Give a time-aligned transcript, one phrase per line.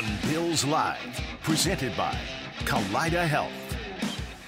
[0.00, 2.16] One Bills Live, presented by
[2.60, 3.52] Kaleida Health.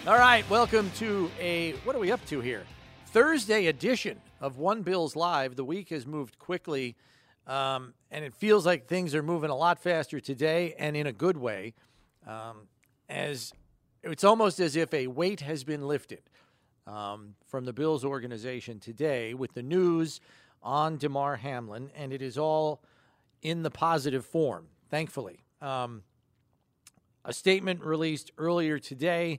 [0.06, 2.64] All right, welcome to a what are we up to here?
[3.08, 5.56] Thursday edition of One Bills Live.
[5.56, 6.96] The week has moved quickly,
[7.46, 11.12] um, and it feels like things are moving a lot faster today, and in a
[11.12, 11.74] good way.
[12.26, 12.68] Um,
[13.10, 13.52] as
[14.02, 16.22] it's almost as if a weight has been lifted
[16.86, 20.18] um, from the Bills organization today with the news
[20.62, 22.82] on Damar Hamlin, and it is all
[23.42, 25.40] in the positive form, thankfully.
[25.62, 26.02] Um,
[27.24, 29.38] a statement released earlier today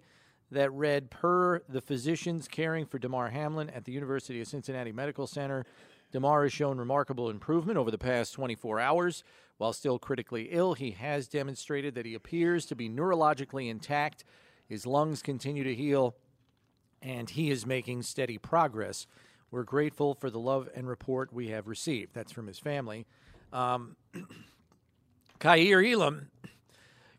[0.52, 5.28] that read Per the physicians caring for Damar Hamlin at the University of Cincinnati Medical
[5.28, 5.66] Center,
[6.14, 9.24] Damar has shown remarkable improvement over the past 24 hours.
[9.58, 14.24] While still critically ill, he has demonstrated that he appears to be neurologically intact.
[14.66, 16.16] His lungs continue to heal,
[17.02, 19.08] and he is making steady progress.
[19.52, 22.14] We're grateful for the love and report we have received.
[22.14, 23.06] That's from his family.
[23.52, 23.98] Um,
[25.44, 26.30] Kaiir Elam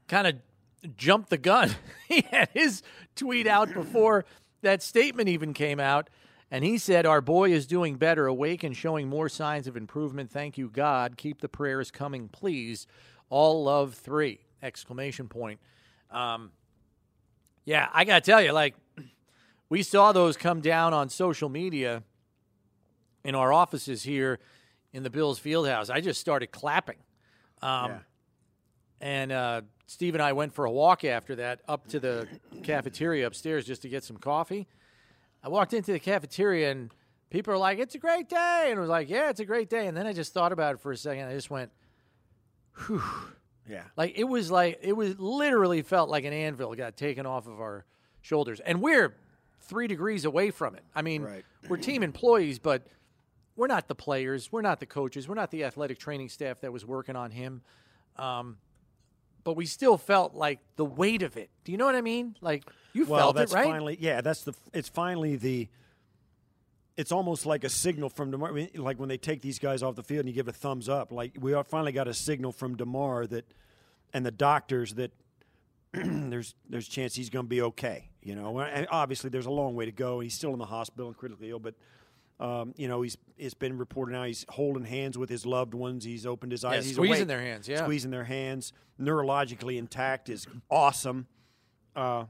[0.09, 1.75] kind of jumped the gun.
[2.09, 2.83] he had his
[3.15, 4.25] tweet out before
[4.63, 6.09] that statement even came out.
[6.51, 10.31] And he said, Our boy is doing better, awake and showing more signs of improvement.
[10.31, 11.17] Thank you, God.
[11.17, 12.87] Keep the prayers coming, please.
[13.29, 14.41] All love three!
[14.63, 15.59] Exclamation point.
[16.11, 16.53] Um,
[17.65, 18.75] yeah, I got to tell you, like,
[19.69, 22.03] we saw those come down on social media
[23.25, 24.39] in our offices here
[24.93, 25.91] in the Bills Fieldhouse.
[25.91, 26.99] I just started clapping.
[27.61, 27.99] Um, Yeah.
[29.05, 32.27] And uh, Steve and I went for a walk after that up to the
[32.63, 34.67] cafeteria upstairs just to get some coffee.
[35.43, 36.91] I walked into the cafeteria and
[37.29, 39.69] people are like, "It's a great day," and I was like, "Yeah, it's a great
[39.69, 41.29] day." And then I just thought about it for a second.
[41.29, 41.71] I just went,
[42.87, 43.03] "Whew!"
[43.69, 43.83] Yeah.
[43.95, 47.61] Like it was like it was literally felt like an anvil got taken off of
[47.61, 47.85] our
[48.23, 49.15] shoulders, and we're
[49.61, 50.85] three degrees away from it.
[50.95, 51.45] I mean, Right.
[51.69, 52.87] we're team employees, but
[53.55, 56.73] we're not the players, we're not the coaches, we're not the athletic training staff that
[56.73, 57.61] was working on him.
[58.17, 58.57] Um,
[59.45, 61.51] but we still felt like the weight of it.
[61.65, 62.37] Do you know what I mean?
[62.41, 63.67] Like you well, felt that's it, right?
[63.67, 64.21] finally yeah.
[64.23, 64.55] That's the.
[64.73, 65.69] It's finally the.
[66.97, 68.51] It's almost like a signal from Damar.
[68.51, 70.53] I mean, like when they take these guys off the field and you give a
[70.53, 71.13] thumbs up.
[71.13, 73.45] Like we are finally got a signal from Damar that,
[74.13, 75.13] and the doctors that
[75.93, 78.11] there's there's a chance he's going to be okay.
[78.23, 80.21] You know, and obviously there's a long way to go.
[80.21, 81.75] He's still in the hospital and critically ill, but.
[82.41, 86.05] Um, you know, he's it's been reported now he's holding hands with his loved ones.
[86.05, 86.77] He's opened his eyes.
[86.79, 87.29] Yeah, he's squeezing awake.
[87.29, 87.83] their hands, yeah.
[87.85, 88.73] squeezing their hands.
[89.01, 91.27] Neurologically intact is awesome.
[91.95, 92.25] Uh,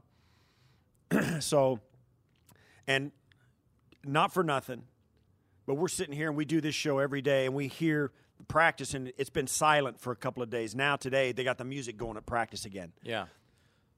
[1.41, 1.81] so,
[2.87, 3.13] and
[4.05, 4.85] not for nothing,
[5.67, 8.45] but we're sitting here and we do this show every day and we hear the
[8.45, 10.75] practice and it's been silent for a couple of days.
[10.75, 12.93] Now today they got the music going at practice again.
[13.03, 13.27] yeah.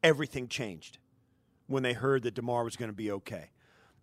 [0.02, 0.98] Everything changed
[1.66, 3.50] when they heard that Damar was going to be okay,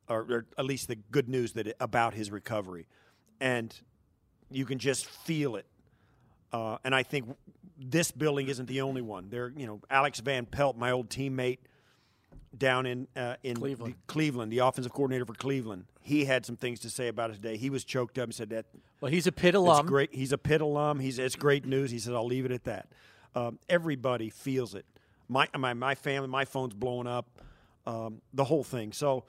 [0.09, 2.87] or, or at least the good news that about his recovery,
[3.39, 3.73] and
[4.51, 5.65] you can just feel it.
[6.51, 7.35] Uh, and I think
[7.77, 9.29] this building isn't the only one.
[9.29, 11.57] There, you know, Alex Van Pelt, my old teammate
[12.55, 13.93] down in uh, in Cleveland.
[13.93, 17.33] the, Cleveland, the offensive coordinator for Cleveland, he had some things to say about it
[17.33, 17.57] today.
[17.57, 18.65] He was choked up and said that
[19.01, 19.87] Well, he's a Pitt alum.
[19.87, 20.13] great.
[20.13, 20.99] He's a Pitt alum.
[20.99, 21.89] He's it's great news.
[21.89, 22.87] He said, "I'll leave it at that."
[23.35, 24.85] Um, everybody feels it.
[25.27, 27.27] My my my family, my phone's blowing up.
[27.87, 28.93] Um, the whole thing.
[28.93, 29.25] So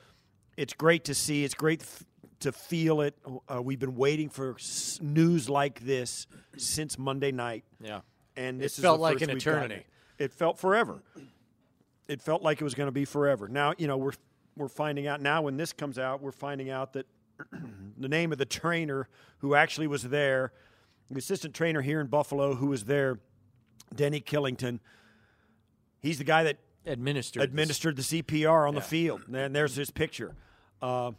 [0.57, 1.45] it's great to see.
[1.45, 2.05] It's great f-
[2.41, 3.15] to feel it.
[3.49, 6.27] Uh, we've been waiting for s- news like this
[6.57, 8.01] since Monday night, Yeah.
[8.37, 9.85] and this is felt like an eternity.
[10.19, 10.25] It.
[10.27, 11.03] it felt forever.
[12.07, 13.49] It felt like it was going to be forever.
[13.49, 14.13] Now you know we're
[14.57, 17.07] we're finding out now when this comes out, we're finding out that
[17.99, 20.53] the name of the trainer who actually was there,
[21.11, 23.19] the assistant trainer here in Buffalo who was there,
[23.95, 24.79] Denny Kellington.
[26.01, 27.43] He's the guy that Administered.
[27.43, 29.23] administered the CPR on the field.
[29.33, 30.35] And there's his picture.
[30.85, 31.13] Uh,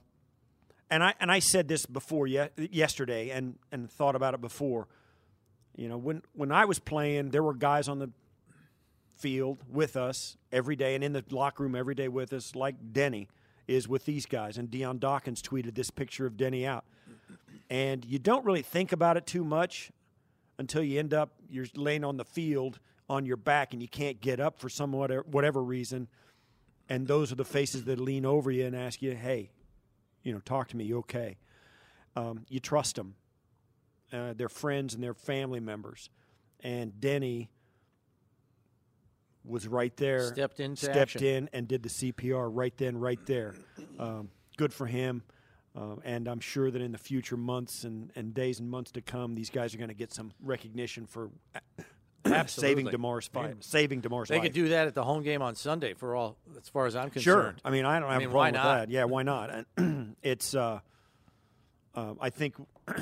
[0.92, 4.88] and I and I said this before ye- yesterday, and and thought about it before.
[5.76, 8.12] You know, when when I was playing, there were guys on the
[9.16, 12.76] field with us every day, and in the locker room every day with us, like
[12.94, 13.28] Denny
[13.68, 14.60] is with these guys.
[14.60, 16.86] And Dion Dawkins tweeted this picture of Denny out,
[17.68, 19.92] and you don't really think about it too much
[20.60, 22.78] until you end up you're laying on the field
[23.10, 26.08] on your back and you can't get up for some whatever, whatever reason
[26.88, 29.50] and those are the faces that lean over you and ask you hey
[30.26, 31.38] you know talk to me you okay?
[32.18, 33.16] Um, you trust them
[34.14, 36.10] uh, they're friends and they're family members.
[36.62, 37.50] And denny
[39.44, 41.24] was right there Stepped into stepped action.
[41.24, 43.54] in and did the cpr right then right there.
[44.00, 45.24] Um, good for him.
[45.76, 49.02] Um, and I'm sure that in the future months and, and days and months to
[49.02, 51.30] come, these guys are going to get some recognition for
[52.48, 52.88] saving.
[52.88, 54.36] Damar's fight, saving Damar's fine.
[54.36, 54.46] They life.
[54.48, 57.10] could do that at the home game on Sunday for all, as far as I'm
[57.10, 57.24] concerned.
[57.24, 57.56] Sure.
[57.64, 58.78] I mean, I don't have mean, a problem with not?
[58.78, 58.90] that.
[58.90, 59.66] Yeah, why not?
[59.78, 60.80] And it's, uh,
[61.94, 62.56] uh, I think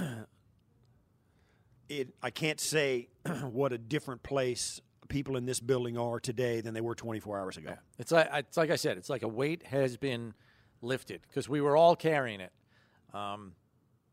[1.89, 3.09] it, I can't say
[3.41, 7.57] what a different place people in this building are today than they were 24 hours
[7.57, 7.75] ago.
[7.99, 10.33] It's like it's like I said, it's like a weight has been
[10.81, 12.51] lifted because we were all carrying it.
[13.13, 13.53] Um,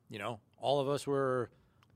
[0.08, 1.50] you know, all of us were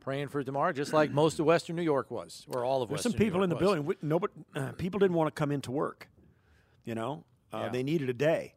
[0.05, 2.99] praying for Damar, just like most of Western New York was, or all of There's
[2.99, 3.63] Western some people in the was.
[3.63, 3.87] building.
[3.87, 6.09] we- Nobody, uh, people didn't want to come into work.
[6.85, 7.69] You know, uh, Yeah.
[7.71, 8.55] they needed a day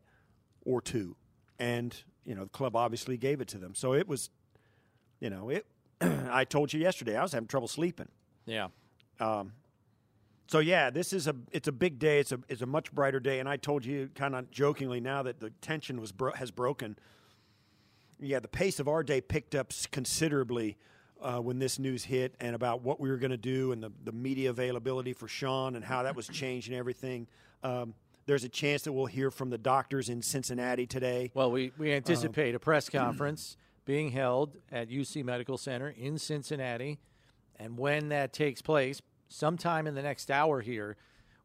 [0.65, 1.15] or two,
[1.57, 1.95] and
[2.25, 3.73] you know the club obviously gave it to them.
[3.73, 4.29] So it was,
[5.21, 5.65] you know, it.
[6.01, 8.09] I told you yesterday I was having trouble sleeping.
[8.45, 8.67] Yeah,
[10.49, 12.19] So yeah, this is a it's a big day.
[12.19, 15.23] It's a it's a much brighter day, and I told you kind of jokingly now
[15.23, 16.97] that the tension was bro- has broken.
[18.19, 20.77] Yeah, the pace of our day picked up considerably
[21.21, 23.91] uh, when this news hit, and about what we were going to do, and the
[24.03, 27.27] the media availability for Sean, and how that was changing everything.
[27.63, 27.93] Um,
[28.27, 31.31] there's a chance that we'll hear from the doctors in Cincinnati today.
[31.33, 33.55] Well, we, we Um, anticipate a press conference
[33.85, 36.99] being held at UC Medical Center in Cincinnati.
[37.55, 40.97] And when that takes place, sometime in the next hour here,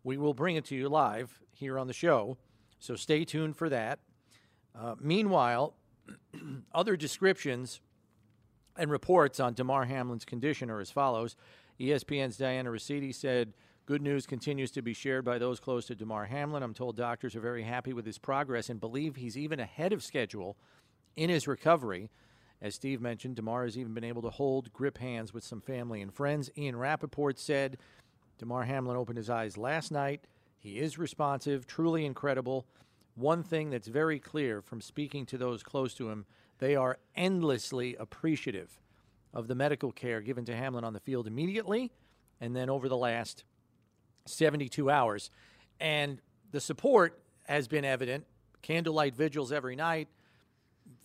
[0.03, 2.37] we will bring it to you live here on the show.
[2.81, 4.01] So stay tuned for that.
[4.75, 5.75] Uh, meanwhile,
[6.75, 7.81] other descriptions
[8.77, 11.37] and reports on Damar Hamlin's condition are as follows.
[11.81, 13.55] ESPN's Dianna Russini said,
[13.85, 16.63] Good news continues to be shared by those close to Damar Hamlin.
[16.63, 20.05] I'm told doctors are very happy with his progress and believe he's even ahead of
[20.05, 20.57] schedule
[21.17, 22.09] in his recovery.
[22.61, 26.01] As Steve mentioned, Damar has even been able to hold grip hands with some family
[26.01, 26.49] and friends.
[26.57, 27.77] Ian Rapoport said
[28.39, 30.29] Damar Hamlin opened his eyes last night.
[30.61, 32.67] He is responsive, truly incredible.
[33.17, 36.25] One thing that's very clear from speaking to those close to him,
[36.63, 38.79] they are endlessly appreciative
[39.35, 41.91] of the medical care given to Hamlin on the field immediately
[42.41, 43.43] and then over the last
[44.27, 45.33] 72 hours.
[45.81, 46.21] And
[46.53, 48.27] the support has been evident.
[48.63, 50.07] Candlelight vigils every night,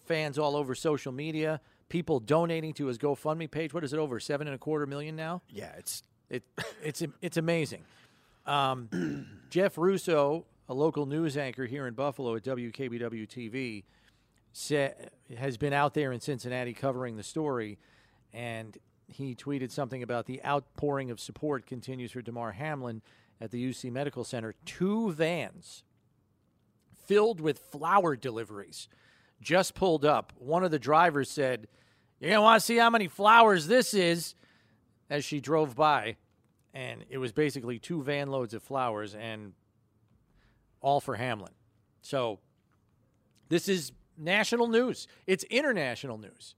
[0.05, 1.59] fans all over social media,
[1.89, 3.73] people donating to his GoFundMe page.
[3.73, 4.19] What is it over?
[4.19, 5.41] Seven and a quarter million now?
[5.49, 6.43] Yeah, it's It,
[6.83, 7.83] it's it's amazing.
[8.45, 13.85] Um, Jeff Russo, a local news anchor here in Buffalo at WKBW TV,
[15.37, 17.77] has been out there in Cincinnati covering the story,
[18.33, 18.77] and
[19.07, 23.01] he tweeted something about the outpouring of support continues for Damar Hamlin
[23.39, 24.55] at the UC Medical Center.
[24.65, 25.83] Two vans
[27.05, 28.89] filled with flower deliveries
[29.41, 30.33] just pulled up.
[30.37, 31.67] One of the drivers said,
[32.19, 34.35] You're going to want to see how many flowers this is
[35.09, 36.17] as she drove by.
[36.73, 39.53] And it was basically two van loads of flowers and
[40.81, 41.53] all for Hamlin.
[42.01, 42.39] So
[43.49, 46.55] this is national news, it's international news.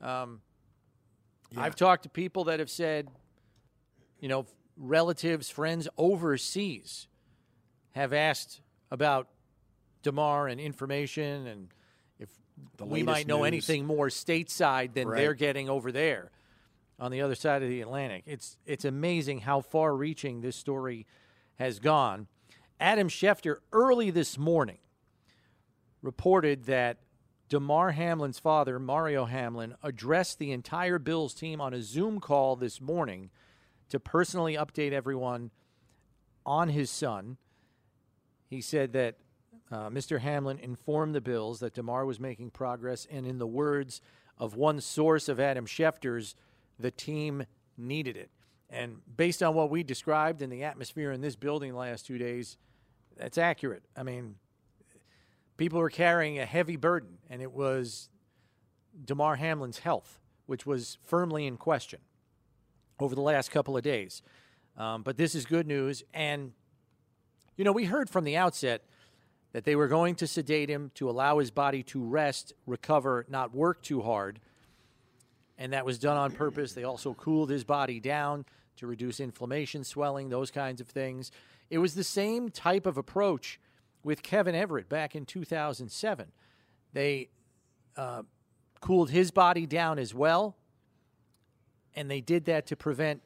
[0.00, 0.40] Um,
[1.56, 3.08] I've talked to people that have said,
[4.20, 4.46] you know,
[4.76, 7.06] relatives, friends overseas
[7.92, 8.60] have asked
[8.90, 9.28] about
[10.02, 11.68] Damar and information and
[12.18, 12.28] if
[12.76, 13.46] The we might know news.
[13.46, 15.18] anything more stateside than Right.
[15.20, 16.30] they're getting over there
[16.98, 18.24] on the other side of the Atlantic.
[18.26, 21.06] It's it's amazing how far reaching this story
[21.56, 22.26] has gone.
[22.80, 24.78] Adam Schefter early this morning
[26.04, 26.98] reported that
[27.48, 32.80] Damar Hamlin's father, Mario Hamlin, addressed the entire Bills team on a Zoom call this
[32.80, 33.30] morning
[33.88, 35.50] to personally update everyone
[36.44, 37.38] on his son.
[38.48, 39.16] He said that
[39.72, 40.20] uh, Mr.
[40.20, 44.00] Hamlin informed the Bills that Damar was making progress, and in the words
[44.36, 46.34] of one source of Adam Schefter's,
[46.78, 47.44] the team
[47.78, 48.30] needed it.
[48.68, 52.18] And based on what we described in the atmosphere in this building the last two
[52.18, 52.58] days,
[53.16, 53.84] that's accurate.
[53.96, 54.36] I mean,
[55.56, 58.08] people were carrying a heavy burden, and it was
[59.04, 62.00] Damar Hamlin's health, which was firmly in question
[63.00, 64.22] over the last couple of days.
[64.76, 66.02] Um, but this is good news.
[66.12, 66.52] And,
[67.56, 68.82] you know, we heard from the outset
[69.52, 73.54] that they were going to sedate him to allow his body to rest, recover, not
[73.54, 74.40] work too hard.
[75.56, 76.72] And that was done on purpose.
[76.72, 78.44] They also cooled his body down
[78.76, 81.30] to reduce inflammation, swelling, those kinds of things.
[81.70, 83.60] It was the same type of approach
[84.04, 86.30] with Kevin Everett back in 2007.
[86.92, 87.30] They
[87.96, 88.22] uh,
[88.80, 90.56] cooled his body down as well,
[91.96, 93.22] and they did that to prevent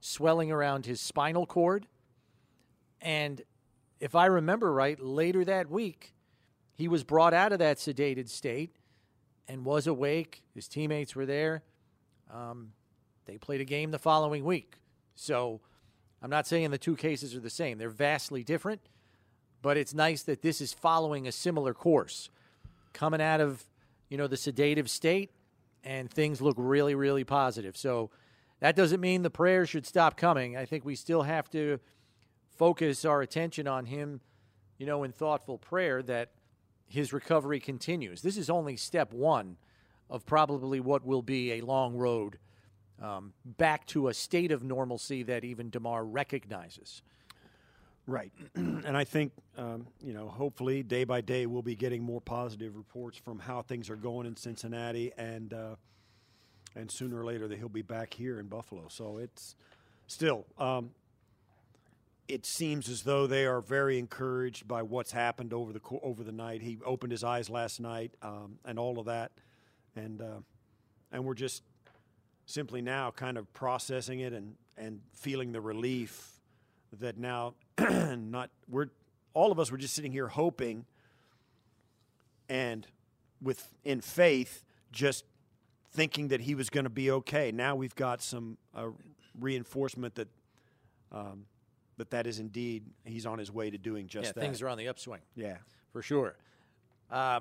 [0.00, 1.86] swelling around his spinal cord.
[3.00, 3.42] And
[3.98, 6.14] if I remember right, later that week,
[6.74, 8.76] he was brought out of that sedated state
[9.48, 10.42] and was awake.
[10.54, 11.62] His teammates were there.
[12.32, 12.72] Um,
[13.26, 14.76] they played a game the following week.
[15.14, 15.60] So
[16.22, 18.80] I'm not saying the two cases are the same, they're vastly different,
[19.62, 22.30] but it's nice that this is following a similar course.
[22.92, 23.64] Coming out of,
[24.08, 25.30] you know, the sedative state
[25.84, 27.76] and things look really really positive.
[27.76, 28.10] So
[28.60, 30.56] that doesn't mean the prayers should stop coming.
[30.56, 31.78] I think we still have to
[32.56, 34.20] focus our attention on him,
[34.78, 36.30] you know, in thoughtful prayer that
[36.88, 38.20] his recovery continues.
[38.20, 39.56] This is only step 1
[40.10, 42.38] of probably what will be a long road
[43.00, 47.02] um, back to a state of normalcy that even Damar recognizes.
[48.10, 48.32] Right.
[48.56, 52.74] and I think, um, you know, hopefully day by day we'll be getting more positive
[52.74, 55.76] reports from how things are going in Cincinnati, and uh,
[56.74, 58.86] and sooner or later that he'll be back here in Buffalo.
[58.88, 59.54] So it's
[60.08, 60.90] still, um,
[62.26, 66.32] it seems as though they are very encouraged by what's happened over the over the
[66.32, 66.62] night.
[66.62, 69.30] He opened his eyes last night, um, and all of that,
[69.94, 70.40] and uh,
[71.12, 71.62] and we're just
[72.44, 76.39] simply now kind of processing it and and feeling the relief
[76.98, 78.88] that now not we're
[79.34, 80.84] all of us were just sitting here hoping
[82.48, 82.86] and
[83.40, 85.24] with in faith just
[85.92, 87.52] thinking that he was going to be okay.
[87.52, 88.88] Now we've got some uh,
[89.38, 90.28] reinforcement that
[91.12, 91.46] um,
[91.96, 94.40] that that is indeed he's on his way to doing just yeah, that.
[94.40, 95.20] Things are on the upswing.
[95.34, 95.56] Yeah,
[95.92, 96.36] for sure.
[97.10, 97.40] Uh,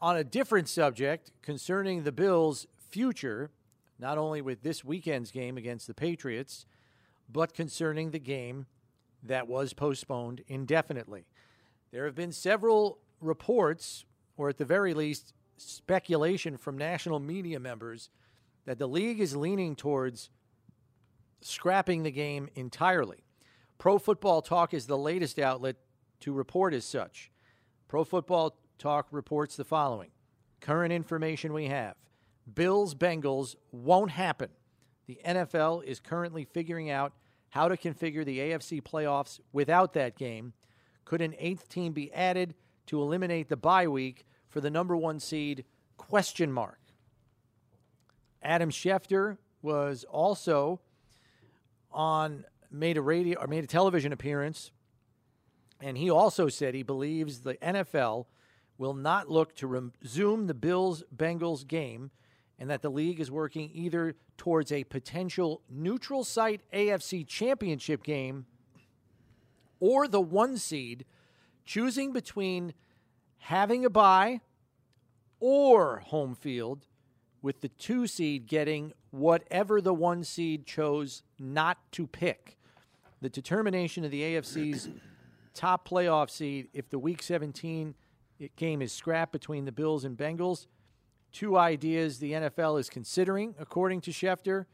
[0.00, 3.50] on a different subject concerning the Bills' future,
[3.98, 6.66] not only with this weekend's game against the Patriots,
[7.32, 8.66] but concerning the game
[9.28, 11.26] that was postponed indefinitely.
[11.92, 14.04] There have been several reports,
[14.36, 18.10] or at the very least, speculation from national media members
[18.66, 20.30] that the league is leaning towards
[21.40, 23.24] scrapping the game entirely.
[23.78, 25.76] Pro Football Talk is the latest outlet
[26.20, 27.30] to report as such.
[27.88, 30.10] Pro Football Talk reports the following
[30.60, 31.94] current information we have
[32.52, 34.48] Bills Bengals won't happen.
[35.06, 37.12] The NFL is currently figuring out
[37.50, 40.52] how to configure the AFC playoffs without that game.
[41.04, 42.54] Could an eighth team be added
[42.86, 45.64] to eliminate the bye week for the number one seed?
[45.96, 46.78] Question mark.
[48.42, 50.80] Adam Schefter was also
[51.90, 54.70] on made a radio or made a television appearance,
[55.80, 58.26] and he also said he believes the NFL
[58.78, 62.10] will not look to resume the Bills Bengals game
[62.58, 68.46] and that the league is working either towards a potential neutral site AFC championship game
[69.80, 71.04] or the one seed
[71.64, 72.72] choosing between
[73.38, 74.40] having a bye
[75.40, 76.86] or home field
[77.42, 82.56] with the two seed getting whatever the one seed chose not to pick.
[83.20, 84.88] The determination of the AFC's
[85.54, 87.94] top playoff seed if the week 17
[88.56, 90.66] game is scrapped between the Bills and Bengals
[91.36, 94.64] two ideas the NFL is considering, according to Schefter.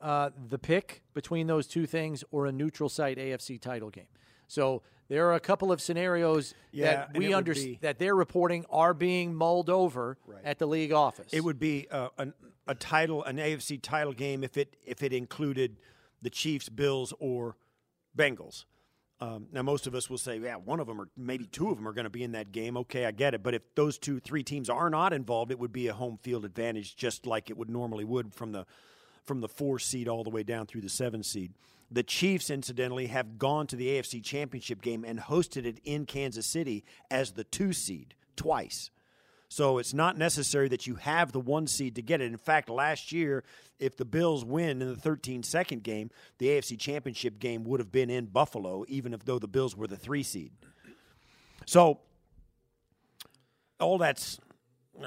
[0.00, 4.06] Uh, the pick between those two things or a neutral site AFC title game.
[4.48, 8.94] So there are a couple of scenarios yeah, that we understand that they're reporting are
[8.94, 10.44] being mulled over right.
[10.44, 11.32] at the league office.
[11.32, 12.34] It would be uh, an,
[12.68, 15.76] a title, an AFC title game, if it if it included
[16.22, 17.56] the Chiefs, Bills, or
[18.16, 18.66] Bengals.
[19.20, 21.76] Um, now, most of us will say, yeah, one of them or maybe two of
[21.76, 22.76] them are going to be in that game.
[22.76, 23.42] Okay, I get it.
[23.42, 26.44] But if those two, three teams are not involved, it would be a home field
[26.44, 28.66] advantage, just like it would normally would from the
[29.24, 31.52] from the four seed all the way down through the seven seed.
[31.90, 36.46] The Chiefs, incidentally, have gone to the AFC Championship game and hosted it in Kansas
[36.46, 38.90] City as the two seed twice.
[39.54, 42.24] So it's not necessary that you have the one seed to get it.
[42.24, 43.44] In fact, last year,
[43.78, 47.92] if the Bills win in the 13 second game, the AFC Championship game would have
[47.92, 50.50] been in Buffalo, even if though the Bills were the three seed.
[51.66, 52.00] So
[53.78, 54.40] all that's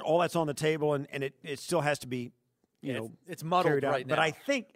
[0.01, 2.31] all that's on the table, and, and it, it still has to be,
[2.81, 4.15] you yeah, know, it's muddled right now.
[4.15, 4.67] But I think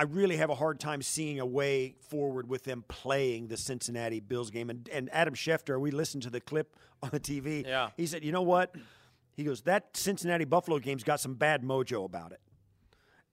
[0.00, 4.18] I really have a hard time seeing a way forward with them playing the Cincinnati
[4.18, 4.70] Bills game.
[4.70, 7.66] And, and Adam Schefter, we listened to the clip on the TV.
[7.66, 7.90] Yeah.
[7.98, 8.74] He said, you know what?
[9.36, 12.40] He goes, that Cincinnati Buffalo game's got some bad mojo about it.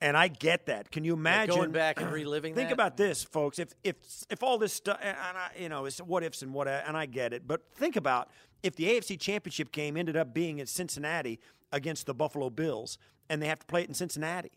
[0.02, 0.92] And I get that.
[0.92, 2.54] Can you imagine yeah, going back and reliving?
[2.54, 2.60] That?
[2.60, 2.74] Think that?
[2.74, 3.60] about this, folks.
[3.60, 3.96] If if
[4.30, 7.08] if all this stuff, and I, you know, it's what ifs and what, and I
[7.08, 7.48] get it.
[7.48, 8.30] But think about
[8.62, 11.40] if the AFC Championship game ended up being at Cincinnati
[11.72, 14.52] against the Buffalo Bills, and they have to play it in Cincinnati.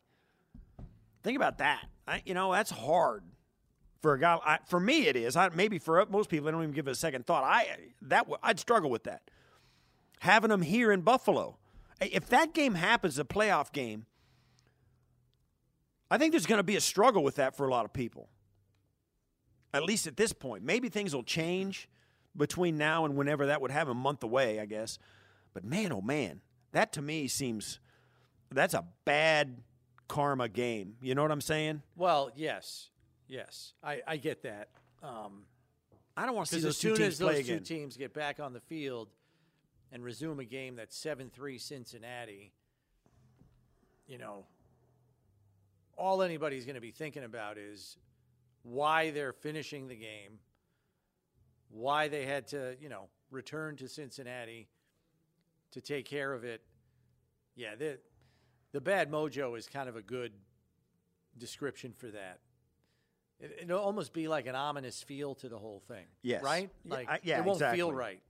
[1.22, 1.86] Think about that.
[2.06, 3.22] I, you know, that's hard
[4.00, 4.38] for a guy.
[4.44, 5.36] I, for me, it is.
[5.36, 7.44] I, maybe for most people, they don't even give it a second thought.
[7.44, 7.66] I
[8.02, 9.22] that I'd struggle with that.
[10.20, 11.56] Having them here in Buffalo,
[12.00, 14.06] if that game happens, a playoff game,
[16.10, 18.28] I think there's going to be a struggle with that for a lot of people.
[19.72, 21.88] At least at this point, maybe things will change
[22.36, 24.98] between now and whenever that would have a month away, I guess.
[25.54, 26.40] But man, oh man,
[26.72, 27.78] that to me seems
[28.50, 29.58] that's a bad
[30.10, 30.96] karma game.
[31.00, 31.82] You know what I'm saying?
[31.96, 32.90] Well, yes,
[33.28, 34.68] yes, I, I get that.
[35.02, 35.44] Um,
[36.16, 37.96] I don't want to see those as soon two teams as those play two teams
[37.96, 39.08] get back on the field
[39.92, 42.52] and resume a game that's seven three Cincinnati,
[44.08, 44.44] you know,
[45.96, 47.96] all anybody's going to be thinking about is
[48.64, 50.40] why they're finishing the game,
[51.70, 54.68] why they had to, you know, return to Cincinnati
[55.70, 56.62] to take care of it.
[57.54, 57.76] Yeah,
[58.72, 60.32] the bad mojo is kind of a good
[61.38, 62.38] description for that.
[63.40, 66.04] It, it'll almost be like an ominous feel to the whole thing.
[66.22, 66.42] Yes.
[66.42, 66.70] Right?
[66.84, 67.92] Yeah, Like I- yeah, it won't feel exactly.
[67.94, 68.20] right.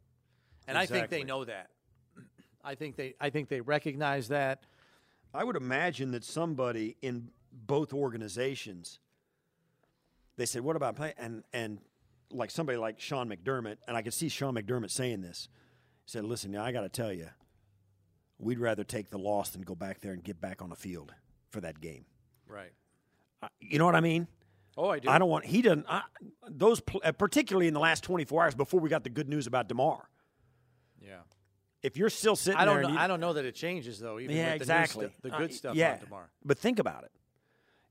[0.69, 1.71] And I think they know that.
[2.65, 4.63] I think they I think they recognize that.
[5.33, 8.99] I would imagine that somebody in both organizations,
[10.37, 11.79] they said, "What about play?" And and
[12.31, 15.49] like somebody like Sean McDermott, and I could see Sean McDermott saying this.
[16.05, 17.29] He said, "Listen, now I got to tell you,
[18.41, 21.15] we'd rather take the loss than go back there and get back on the field
[21.51, 22.05] for that game."
[22.49, 22.73] Right.
[23.61, 24.27] You know what I mean?
[24.77, 25.09] Oh, I do.
[25.09, 25.45] I don't want.
[25.47, 25.87] He doesn't.
[25.89, 26.03] I,
[26.49, 29.47] those, uh, particularly in the last twenty four hours before we got the good news
[29.47, 30.09] about Damar.
[31.01, 31.21] Yeah.
[31.83, 33.99] If you're still sitting I don't there, know, you- I don't know that it changes
[33.99, 35.07] though, even yeah, with the exactly.
[35.07, 35.97] stu- the Uh, good stuff yeah.
[35.97, 36.27] tomorrow.
[36.45, 37.13] But think about it.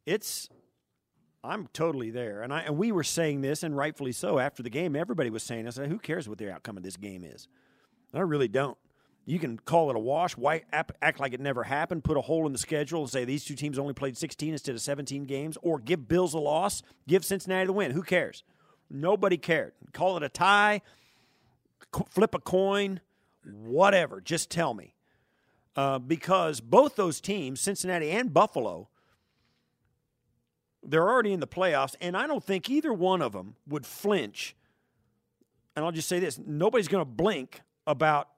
[0.06, 0.50] It's
[1.44, 4.40] I'm totally there, and I and we were saying this, and rightfully so.
[4.40, 6.98] After the game, everybody was saying, "I said, who cares what the outcome of this
[6.98, 7.48] game is?"
[8.14, 8.78] I really don't.
[9.30, 12.48] You can call it a wash, white, act, like it never happened, put a hole
[12.48, 15.56] in the schedule, and say these two teams only played 16 instead of 17 games,
[15.62, 17.92] or give Bills a loss, give Cincinnati the win.
[17.92, 18.44] Who cares?
[18.90, 19.74] Nobody cared.
[19.94, 20.82] Call it a tie,
[22.10, 23.02] flip a coin,
[23.46, 24.20] whatever.
[24.20, 24.96] Just tell me
[25.76, 28.90] uh, because both those teams, Cincinnati and Buffalo,
[30.82, 34.56] they're already in the playoffs, and I don't think either one of them would flinch.
[35.76, 38.30] And I'll just say this: nobody's going to blink about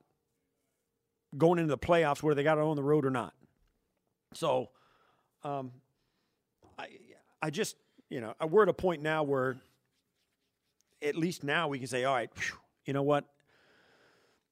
[1.37, 3.33] going into the playoffs, whether they got it on the road or not.
[4.33, 4.69] So,
[5.43, 5.71] um,
[6.77, 6.87] I,
[7.41, 7.75] I just,
[8.09, 9.57] you know, we're at a point now where,
[11.01, 13.25] at least now we can say, all right, phew, you know what?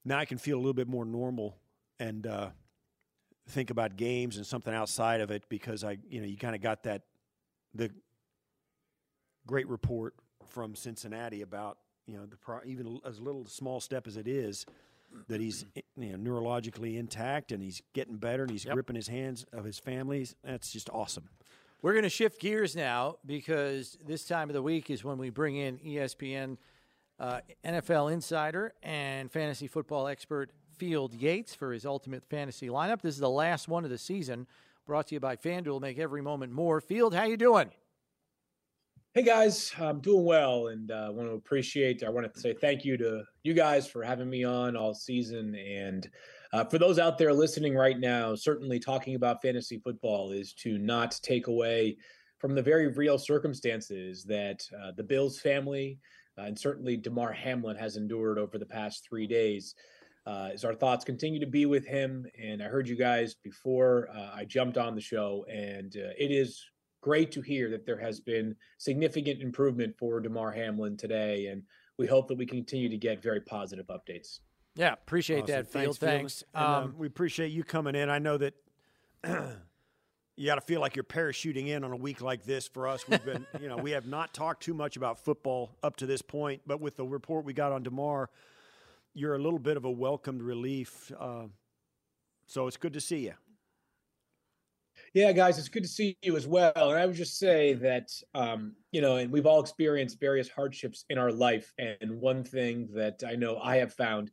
[0.04, 1.56] Now I can feel a little bit more normal
[1.98, 2.50] and uh,
[3.48, 6.62] think about games and something outside of it because I, you know, you kind of
[6.62, 7.02] got that
[7.74, 7.90] the
[9.46, 10.14] great report
[10.46, 14.66] from Cincinnati about you know the pro, even as little small step as it is
[15.28, 15.64] that he's
[15.96, 18.74] you know neurologically intact and he's getting better and he's Yep.
[18.74, 20.34] gripping his hands of his families.
[20.44, 21.28] That's just awesome.
[21.82, 25.30] We're going to shift gears now because this time of the week is when we
[25.30, 26.58] bring in ESPN
[27.18, 33.02] uh, NFL insider and fantasy football expert Field Yates for his ultimate fantasy lineup.
[33.02, 34.46] This is the last one of the season.
[34.86, 35.80] Brought to you by FanDuel.
[35.80, 36.80] Make every moment more.
[36.80, 37.70] Field, how you doing?
[39.12, 42.04] Hey guys, I'm doing well, and uh, want to appreciate.
[42.04, 45.56] I want to say thank you to you guys for having me on all season,
[45.56, 46.08] and
[46.52, 50.78] uh, for those out there listening right now, certainly talking about fantasy football is to
[50.78, 51.96] not take away
[52.38, 55.98] from the very real circumstances that uh, the Bills family
[56.38, 59.74] uh, and certainly Damar Hamlin has endured over the past three days.
[60.24, 64.08] Uh, as our thoughts continue to be with him, and I heard you guys before
[64.16, 66.64] uh, I jumped on the show, and it is
[67.00, 71.62] great to hear that there has been significant improvement for Damar Hamlin today, and
[71.96, 74.40] we hope that we continue to get very positive updates.
[74.74, 75.54] Yeah, appreciate Awesome.
[75.54, 75.98] that, Field.
[75.98, 76.44] Thanks.
[76.54, 78.08] And, um, Um, we appreciate you coming in.
[78.08, 78.54] I know that
[80.36, 83.06] you got to feel like you're parachuting in on a week like this for us.
[83.08, 86.22] We've been, you know, we have not talked too much about football up to this
[86.22, 88.30] point, but with the report we got on Damar,
[89.12, 91.10] you're a little bit of a welcomed relief.
[91.18, 91.46] Uh,
[92.46, 93.34] so it's good to see you.
[95.12, 96.72] Yeah, guys, it's good to see you as well.
[96.76, 101.04] And I would just say that, um, you know, and we've all experienced various hardships
[101.10, 101.72] in our life.
[101.78, 104.30] And one thing that I know I have found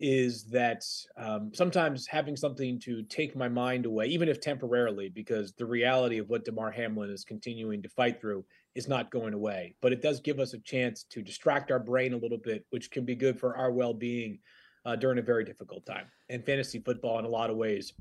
[0.00, 0.82] is that
[1.18, 6.16] um, sometimes having something to take my mind away, even if temporarily, because the reality
[6.16, 9.74] of what Damar Hamlin is continuing to fight through is not going away.
[9.82, 12.90] But it does give us a chance to distract our brain a little bit, which
[12.90, 14.38] can be good for our well being
[14.86, 16.06] uh, during a very difficult time.
[16.30, 17.92] And fantasy football, in a lot of ways,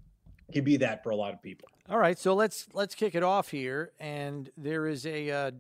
[0.54, 1.68] can be that for a lot of people.
[1.90, 3.92] All right, so let's let's kick it off here.
[4.00, 5.52] And there is a uh,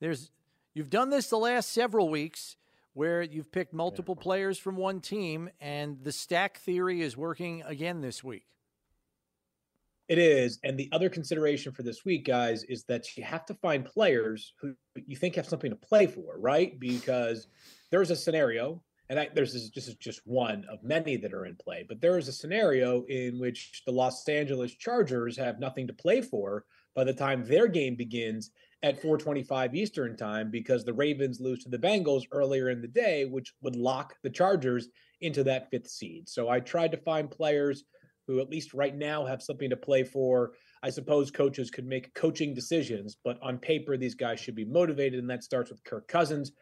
[0.00, 0.32] there's
[0.74, 2.56] you've done this the last several weeks
[2.92, 8.00] where you've picked multiple players from one team, and the stack theory is working again
[8.00, 8.46] this week.
[10.08, 10.58] It is.
[10.64, 14.54] And the other consideration for this week, guys, is that you have to find players
[14.60, 14.74] who
[15.06, 16.80] you think have something to play for, right?
[16.80, 17.46] Because
[17.92, 21.44] there's a scenario, and I, there's this, this is just one of many that are
[21.44, 25.88] in play, but there is a scenario in which the Los Angeles Chargers have nothing
[25.88, 28.52] to play for by the time their game begins
[28.84, 33.24] at 4:25 Eastern time because the Ravens lose to the Bengals earlier in the day,
[33.24, 34.88] which would lock the Chargers
[35.20, 36.28] into that fifth seed.
[36.28, 37.82] So I tried to find players
[38.28, 40.52] who at least right now have something to play for.
[40.84, 45.18] I suppose coaches could make coaching decisions, but on paper, these guys should be motivated,
[45.18, 46.52] and that starts with Kirk Cousins,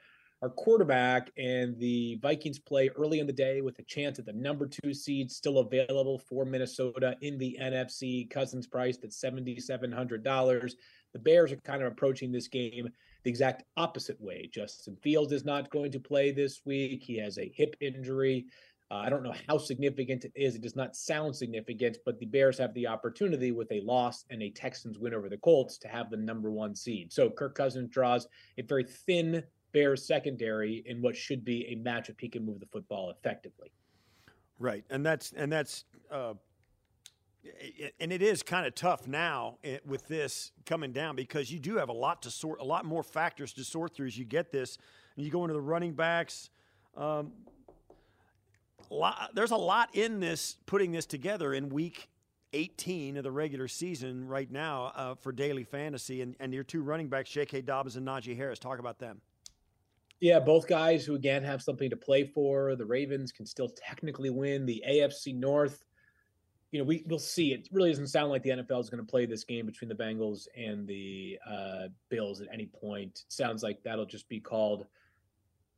[0.43, 1.31] our quarterback.
[1.37, 4.95] And the Vikings play early in the day with a chance at the number two
[4.95, 8.29] seed still available for Minnesota in the NFC.
[8.31, 10.73] Cousins priced at $7,700.
[11.13, 12.89] The Bears are kind of approaching this game
[13.25, 14.49] the exact opposite way.
[14.53, 17.03] Justin Fields is not going to play this week.
[17.03, 18.47] He has a hip injury.
[18.91, 20.55] Uh, I don't know how significant it is.
[20.55, 24.43] It does not sound significant, but the Bears have the opportunity with a loss and
[24.43, 27.13] a Texans win over the Colts to have the number one seed.
[27.13, 32.17] So Kirk Cousins draws a very thin Bears secondary in what should be a matchup
[32.19, 33.71] he can move the football effectively.
[34.59, 36.35] Right, and that's and that's uh,
[38.01, 41.77] and it is kind of tough now eh, with this coming down because you do
[41.77, 44.51] have a lot to sort, a lot more factors to sort through as you get
[44.51, 44.79] this.
[45.17, 46.51] And you go into the running backs.
[46.97, 47.33] Um,
[48.91, 52.09] lot, there's a lot in this putting this together in week
[52.53, 56.83] 18 of the regular season right now uh, for daily fantasy, and, and your two
[56.83, 57.63] running backs, J.K.
[57.63, 58.59] Dobbins and Najee Harris.
[58.59, 59.21] Talk about them.
[60.21, 62.75] Yeah, both guys who again have something to play for.
[62.75, 65.85] The Ravens can still technically win the AFC North.
[66.73, 67.53] You know, we we'll see.
[67.53, 69.95] It really doesn't sound like the NFL is going to play this game between the
[69.95, 73.23] Bengals and the uh, Bills at any point.
[73.27, 74.87] It sounds like that'll just be called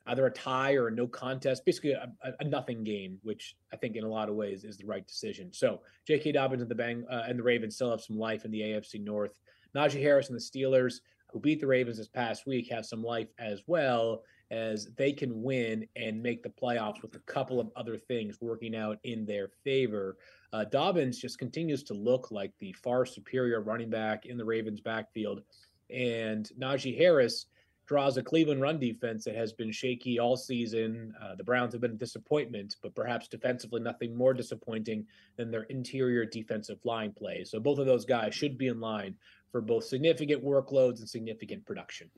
[0.07, 3.96] either a tie or a no contest, basically a, a, nothing game, which I think
[3.96, 5.53] in a lot of ways is the right decision.
[5.53, 6.33] So J.K.
[6.33, 9.03] Dobbins and the Bang uh, and the Ravens still have some life in the AFC
[9.05, 9.38] North.
[9.76, 11.00] Najee Harris and the Steelers,
[11.32, 15.42] who beat the Ravens this past week, have some life as well as they can
[15.42, 19.48] win and make the playoffs with a couple of other things working out in their
[19.64, 20.16] favor.
[20.52, 24.80] Uh, Dobbins just continues to look like the far superior running back in the Ravens
[24.80, 25.42] backfield,
[25.88, 27.46] and Najee Harris
[27.90, 31.12] draws a Cleveland run defense that has been shaky all season.
[31.20, 35.05] Uh, the Browns have been a disappointment, but perhaps defensively, nothing more disappointing
[35.37, 37.42] than their interior defensive line play.
[37.42, 39.16] So both of those guys should be in line
[39.50, 42.09] for both significant workloads and significant production.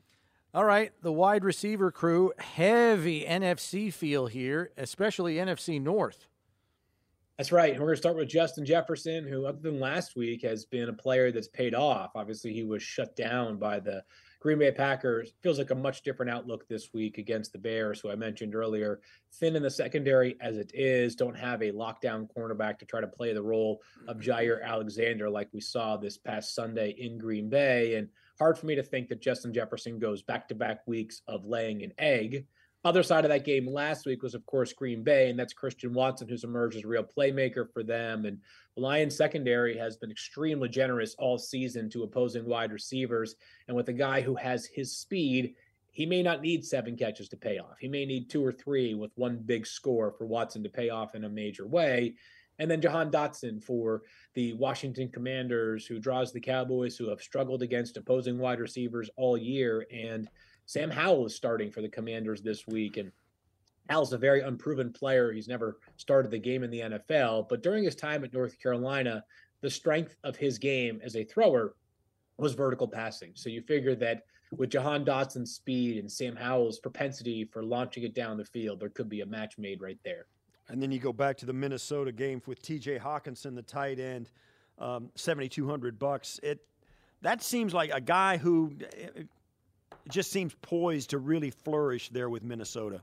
[0.53, 6.27] All right, the wide receiver crew, heavy NFC feel here, especially NFC North.
[7.39, 7.71] That's right.
[7.71, 10.89] And we're going to start with Justin Jefferson, who, other than last week, has been
[10.89, 12.11] a player that's paid off.
[12.13, 14.03] Obviously, he was shut down by the
[14.43, 18.11] Green Bay Packers feels like a much different outlook this week against the Bears, who
[18.11, 18.99] I mentioned earlier.
[19.35, 23.07] Thin in the secondary as it is, don't have a lockdown cornerback to try to
[23.07, 24.29] play the role of mm-hmm.
[24.29, 27.95] Jaire Alexander like we saw this past Sunday in Green Bay.
[27.95, 31.45] And hard for me to think that Justin Jefferson goes back to back weeks of
[31.45, 32.45] laying an egg.
[32.85, 35.93] Other side of that game last week was, of course, Green Bay, and that's Christian
[35.93, 38.25] Watson, who's emerged as a real playmaker for them.
[38.25, 38.39] And
[38.75, 43.35] the Lions secondary has been extremely generous all season to opposing wide receivers.
[43.69, 45.55] And with a guy who has his speed,
[45.91, 47.77] he may not need seven catches to pay off.
[47.79, 51.15] He may need two or three with one big score for Watson to pay off
[51.15, 52.15] in a major way.
[52.59, 54.01] And then Jahan Dotson for
[54.33, 59.37] the Washington Commanders, who draws the Cowboys, who have struggled against opposing wide receivers all
[59.37, 59.85] year.
[59.91, 60.29] And
[60.65, 63.11] Sam Howell is starting for the Commanders this week, and
[63.89, 65.31] Howell's a very unproven player.
[65.31, 69.23] He's never started the game in the NFL, but during his time at North Carolina,
[69.61, 71.75] the strength of his game as a thrower
[72.37, 73.31] was vertical passing.
[73.35, 78.13] So you figure that with Jahan Dotson's speed and Sam Howell's propensity for launching it
[78.13, 80.27] down the field, there could be a match made right there.
[80.69, 82.99] And then you go back to the Minnesota game with T.J.
[82.99, 84.29] Hockenson, the tight end,
[84.79, 86.39] um, seventy two hundred bucks.
[86.41, 86.59] It
[87.21, 88.73] that seems like a guy who
[90.09, 93.01] just seems poised to really flourish there with Minnesota.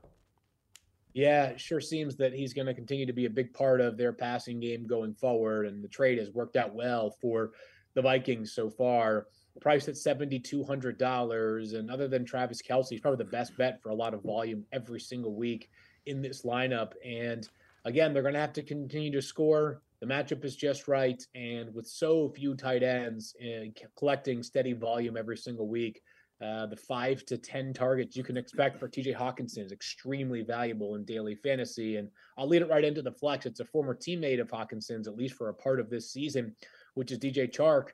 [1.13, 3.97] Yeah, it sure seems that he's going to continue to be a big part of
[3.97, 5.67] their passing game going forward.
[5.67, 7.51] And the trade has worked out well for
[7.93, 9.27] the Vikings so far.
[9.59, 11.77] Priced at $7,200.
[11.77, 14.65] And other than Travis Kelce, he's probably the best bet for a lot of volume
[14.71, 15.69] every single week
[16.05, 16.93] in this lineup.
[17.05, 17.47] And
[17.83, 19.81] again, they're going to have to continue to score.
[19.99, 21.21] The matchup is just right.
[21.35, 26.01] And with so few tight ends and collecting steady volume every single week,
[26.41, 30.95] uh, the five to 10 targets you can expect for TJ Hockenson is extremely valuable
[30.95, 31.97] in daily fantasy.
[31.97, 33.45] And I'll lead it right into the flex.
[33.45, 36.55] It's a former teammate of Hockenson's, at least for a part of this season,
[36.95, 37.89] which is DJ Chark.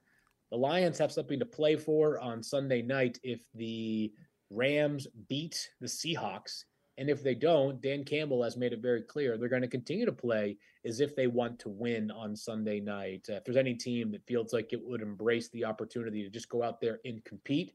[0.50, 4.14] The Lions have something to play for on Sunday night if the
[4.50, 6.64] Rams beat the Seahawks.
[6.98, 10.06] And if they don't, Dan Campbell has made it very clear they're going to continue
[10.06, 13.28] to play as if they want to win on Sunday night.
[13.30, 16.50] Uh, if there's any team that feels like it would embrace the opportunity to just
[16.50, 17.74] go out there and compete,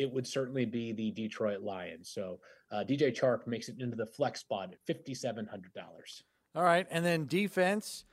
[0.00, 2.08] it would certainly be the Detroit Lions.
[2.08, 2.40] So
[2.72, 6.22] uh, DJ Chark makes it into the flex spot at fifty seven hundred dollars.
[6.54, 8.04] All right, and then defense.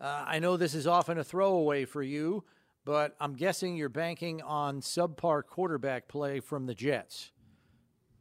[0.00, 2.44] Uh, I know this is often a throwaway for you,
[2.84, 7.30] but I'm guessing you're banking on subpar quarterback play from the Jets.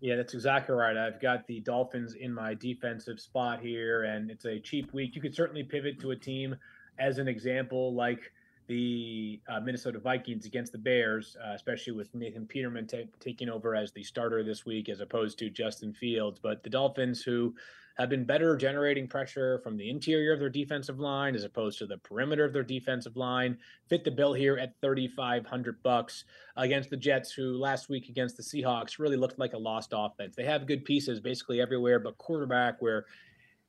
[0.02, 0.96] Yeah, that's exactly right.
[0.96, 5.16] I've got the Dolphins in my defensive spot here, and it's a cheap week.
[5.16, 6.56] You could certainly pivot to a team
[7.00, 8.32] as an example, like
[8.68, 13.76] the uh, Minnesota Vikings against the Bears, uh, especially with Nathan Peterman t- taking over
[13.76, 16.40] as the starter this week as opposed to Justin Fields.
[16.42, 17.56] But the Dolphins, who
[17.98, 21.86] have been better generating pressure from the interior of their defensive line as opposed to
[21.86, 26.26] the perimeter of their defensive line, fit the bill here at 3,500 bucks
[26.58, 30.36] against the Jets, who last week against the Seahawks really looked like a lost offense.
[30.36, 33.06] They have good pieces basically everywhere, but quarterback where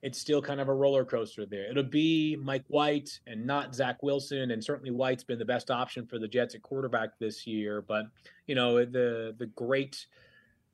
[0.07, 1.69] it's still kind of a roller coaster there.
[1.69, 6.07] It'll be Mike White and not Zach Wilson, and certainly White's been the best option
[6.07, 7.83] for the Jets at quarterback this year.
[7.83, 8.05] But
[8.47, 10.07] you know the the great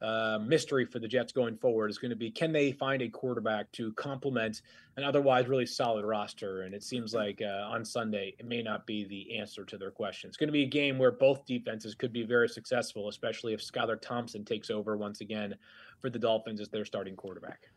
[0.03, 3.09] uh, mystery for the Jets going forward is going to be can they find a
[3.09, 4.61] quarterback to complement
[4.99, 6.65] an otherwise really solid roster?
[6.65, 9.91] And it seems like uh, on Sunday it may not be the answer to their
[9.91, 10.29] question.
[10.29, 13.63] It's going to be a game where both defenses could be very successful, especially if
[13.63, 15.55] Skylar Thompson takes over once again
[16.01, 17.71] for the Dolphins as their starting quarterback.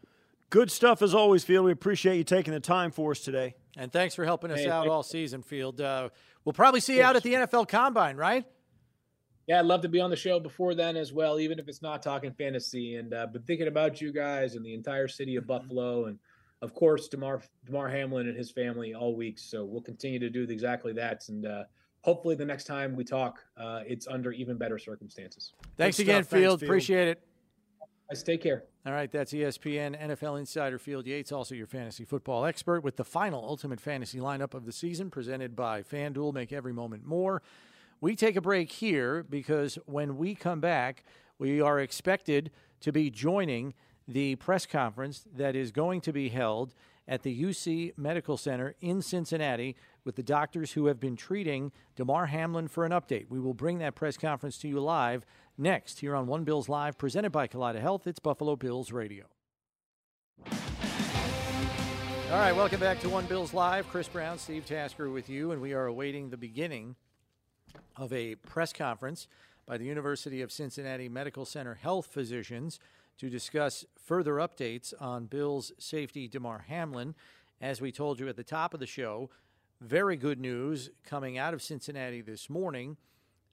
[0.50, 1.66] Good stuff as always, Field.
[1.66, 3.56] We appreciate you taking the time for us today.
[3.78, 5.82] And thanks for helping us hey, out all season, Field.
[5.82, 6.10] Uh,
[6.46, 8.46] we'll probably see you out at the NFL Combine, right?
[9.48, 11.82] Yeah, I'd love to be on the show before then as well, even if it's
[11.82, 12.96] not talking fantasy.
[12.96, 15.50] And uh, been thinking about you guys and the entire city of mm-hmm.
[15.50, 16.18] Buffalo, and
[16.62, 19.38] of course Damar Damar Hamlin and his family all week.
[19.38, 21.64] So we'll continue to do exactly that, and uh,
[22.02, 25.54] hopefully the next time we talk, uh, it's under even better circumstances.
[25.78, 26.30] Thanks Good again, Field.
[26.30, 26.64] Thanks, Field.
[26.64, 27.24] Appreciate it.
[28.10, 28.64] Guys, take care.
[28.86, 33.04] All right, that's ESPN NFL insider Field Yates, also your fantasy football expert, with the
[33.04, 36.32] final Ultimate Fantasy lineup of the season presented by FanDuel.
[36.32, 37.42] Make every moment more.
[38.02, 41.04] We take a break here because when we come back,
[41.40, 43.74] we are expected to be joining
[44.08, 46.76] the press conference that is going to be held
[47.08, 52.28] at the UC Medical Center in Cincinnati with the doctors who have been treating Damar
[52.28, 53.26] Hamlin for an update.
[53.30, 55.26] We will bring that press conference to you live
[55.58, 58.08] next here on One Bills Live, presented by Kaleida Health.
[58.08, 59.26] It's Buffalo Bills Radio.
[62.32, 63.88] All right, welcome back to One Bills Live.
[63.88, 66.96] Chris Brown, Steve Tasker with you, and we are awaiting the beginning
[67.96, 69.28] of a press conference
[69.66, 72.80] by the University of Cincinnati Medical Center health physicians
[73.18, 77.16] to discuss further updates on Bills safety Damar Hamlin.
[77.62, 79.30] As we told you at the top of the show,
[79.80, 82.98] very good news coming out of Cincinnati this morning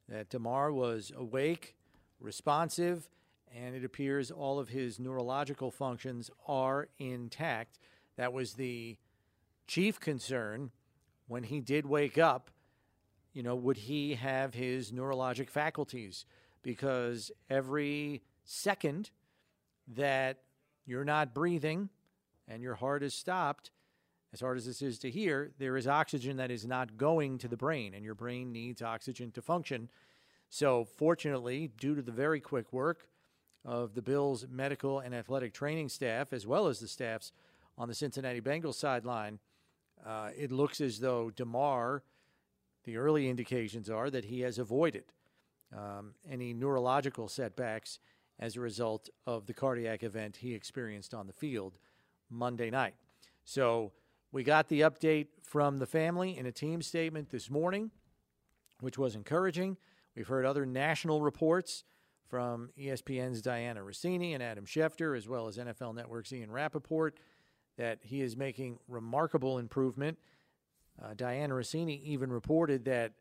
[0.09, 1.77] that Damar was awake,
[2.23, 3.09] responsive,
[3.55, 7.79] and it appears all of his neurological functions are intact.
[8.17, 8.97] That was the
[9.67, 10.71] chief concern
[11.29, 12.51] when he did wake up
[13.33, 16.27] you know, would he have his neurologic faculties?
[16.63, 19.11] Because every second
[19.89, 20.39] that
[20.85, 21.89] you're not breathing
[22.47, 23.71] and your heart is stopped,
[24.33, 27.49] as hard as this is to hear, there is oxygen that is not going to
[27.49, 29.91] the brain, and your brain needs oxygen to function.
[30.55, 33.09] So, fortunately, due to the very quick work
[33.65, 37.33] of the Bills' medical and athletic training staff, as well as the staffs
[37.79, 39.39] on the Cincinnati Bengals sideline,
[40.07, 42.03] uh, it looks as though Damar,
[42.85, 45.05] the early indications are that he has avoided
[45.75, 47.99] um, any neurological setbacks
[48.39, 51.79] as a result of the cardiac event he experienced on the field
[52.29, 52.95] Monday night.
[53.47, 53.93] So
[54.33, 57.91] we got the update from the family in a team statement this morning,
[58.81, 59.79] which was encouraging.
[60.15, 61.85] We've heard other national reports
[62.29, 67.19] from ESPN's Dianna Russini and Adam Schefter, as well as NFL Network's Ian Rapoport,
[67.77, 70.19] that he is making remarkable improvement
[71.01, 73.13] uh, Dianna Russini even reported that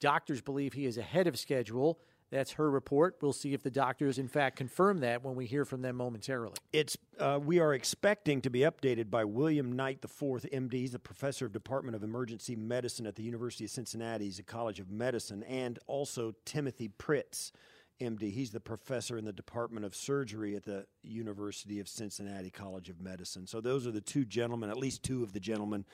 [0.00, 1.98] doctors believe he is ahead of schedule.
[2.30, 3.16] That's her report.
[3.22, 6.56] We'll see if the doctors, in fact, confirm that when we hear from them momentarily.
[6.72, 10.72] It's uh, we are expecting to be updated by William Knight IV, MD.
[10.74, 14.26] He's a professor of Department of Emergency Medicine at the University of Cincinnati.
[14.26, 17.52] He's a College of Medicine, and also Timothy Pritts,
[18.00, 18.30] MD.
[18.30, 23.00] He's the professor in the Department of Surgery at the University of Cincinnati College of
[23.00, 23.46] Medicine.
[23.46, 25.86] So those are the two gentlemen, at least two of the gentlemen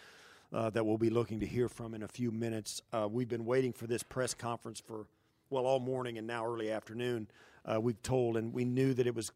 [0.53, 2.83] uh, that we'll be looking to hear from in a few minutes.
[2.93, 5.07] Uh, we've been waiting for this press conference for,
[5.51, 7.29] well, all morning and now early afternoon.
[7.65, 9.33] Uh, we've told, and we knew that it was,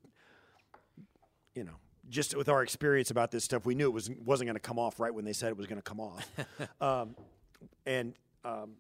[1.55, 1.77] you know,
[2.09, 4.79] just with our experience about this stuff, we knew it was wasn't going to come
[4.79, 6.27] off right when they said it was going to come off,
[6.81, 7.15] um,
[7.87, 8.73] and um,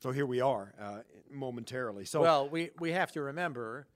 [0.00, 0.98] so here we are uh,
[1.30, 2.04] momentarily.
[2.04, 3.86] So well, we we have to remember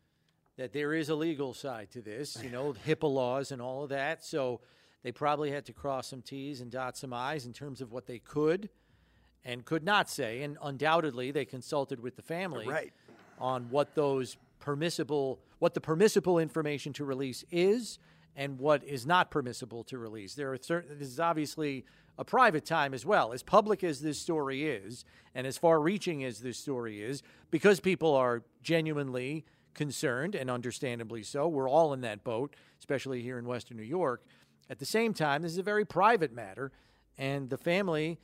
[0.56, 3.90] that there is a legal side to this, you know, HIPAA laws and all of
[3.90, 4.24] that.
[4.24, 4.60] So
[5.02, 8.06] they probably had to cross some T's and dot some I's in terms of what
[8.06, 8.70] they could
[9.46, 10.42] and could not say.
[10.42, 12.92] And undoubtedly, they consulted with the family right.
[13.38, 17.98] on what those permissible, what the permissible information to release is
[18.34, 20.34] and what is not permissible to release.
[20.34, 21.84] There are certain, this is obviously
[22.18, 23.32] a private time as well.
[23.32, 25.04] As public as this story is,
[25.34, 31.22] and as far reaching as this story is, because people are genuinely concerned, and understandably
[31.22, 34.24] so, we're all in that boat, especially here in Western New York.
[34.68, 36.72] At the same time, this is a very private matter,
[37.16, 38.18] and the family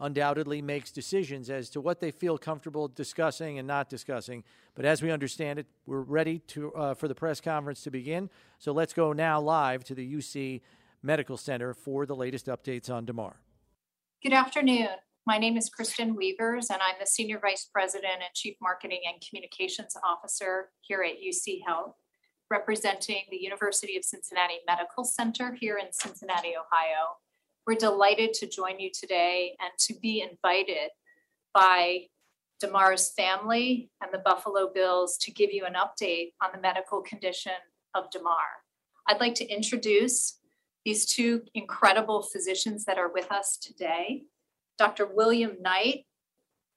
[0.00, 4.42] undoubtedly makes decisions as to what they feel comfortable discussing and not discussing.
[4.74, 8.30] But as we understand it, we're ready to uh, for the press conference to begin.
[8.58, 10.62] So let's go now live to the UC
[11.02, 13.36] Medical Center for the latest updates on Damar.
[14.22, 14.88] Good afternoon.
[15.26, 19.22] My name is Kristen Weavers, and I'm the Senior Vice President and Chief Marketing and
[19.26, 21.94] Communications Officer here at UC Health.
[22.50, 27.18] representing the University of Cincinnati Medical Center here in Cincinnati, Ohio.
[27.70, 30.90] We're delighted to join you today and to be invited
[31.54, 32.06] by
[32.58, 37.52] Damar's family and the Buffalo Bills to give you an update on the medical condition
[37.94, 38.64] of Damar.
[39.06, 40.40] I'd like to introduce
[40.84, 44.24] these two incredible physicians that are with us today.
[44.76, 45.06] Dr.
[45.06, 46.06] William Knight,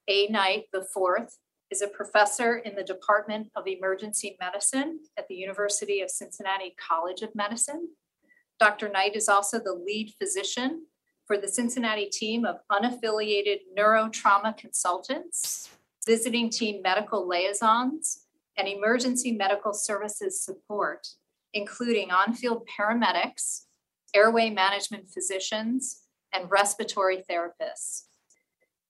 [0.07, 0.27] A.
[0.27, 1.27] Knight IV,
[1.71, 7.23] is a professor in the Department of Emergency Medicine at the University of Cincinnati College
[7.23, 7.87] of Medicine.
[8.59, 8.89] Dr.
[8.89, 10.85] Knight is also the lead physician
[11.25, 15.69] for the Cincinnati team of unaffiliated neurotrauma consultants,
[16.05, 18.25] visiting team medical liaisons,
[18.57, 21.07] and emergency medical services support,
[21.53, 23.63] including on field paramedics,
[24.13, 28.03] airway management physicians, and respiratory therapists.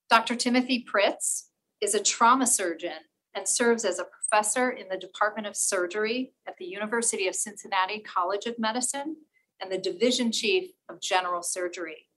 [0.10, 0.36] Dr.
[0.36, 1.50] Timothy Pritts
[1.82, 6.56] is a trauma surgeon and serves as a professor in the Department of Surgery at
[6.58, 9.18] the University of Cincinnati College of Medicine
[9.64, 12.08] and the division chief of general surgery.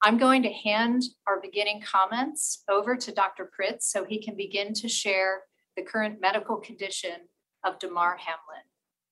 [0.00, 3.50] I'm going to hand our beginning comments over to Dr.
[3.52, 5.40] Pritts so he can begin to share
[5.76, 7.16] the current medical condition
[7.64, 8.62] of Damar Hamlin.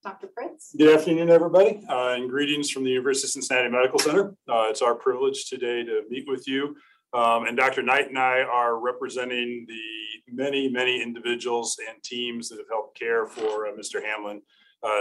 [0.05, 0.29] Dr.
[0.29, 0.77] Pritts?
[0.79, 4.29] Good afternoon, everybody, uh, and greetings from the University of Cincinnati Medical Center.
[4.49, 6.77] Uh, it's our privilege today to meet with you.
[7.13, 7.83] Um, and Dr.
[7.83, 13.27] Knight and I are representing the many, many individuals and teams that have helped care
[13.27, 14.01] for uh, Mr.
[14.05, 14.43] Hamlin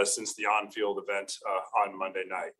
[0.04, 2.52] since the on field event uh, on Monday night.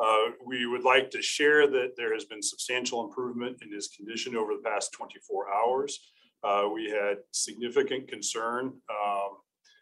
[0.00, 4.34] Uh, we would like to share that there has been substantial improvement in his condition
[4.36, 6.00] over the past 24 hours.
[6.42, 9.36] Uh, we had significant concern um,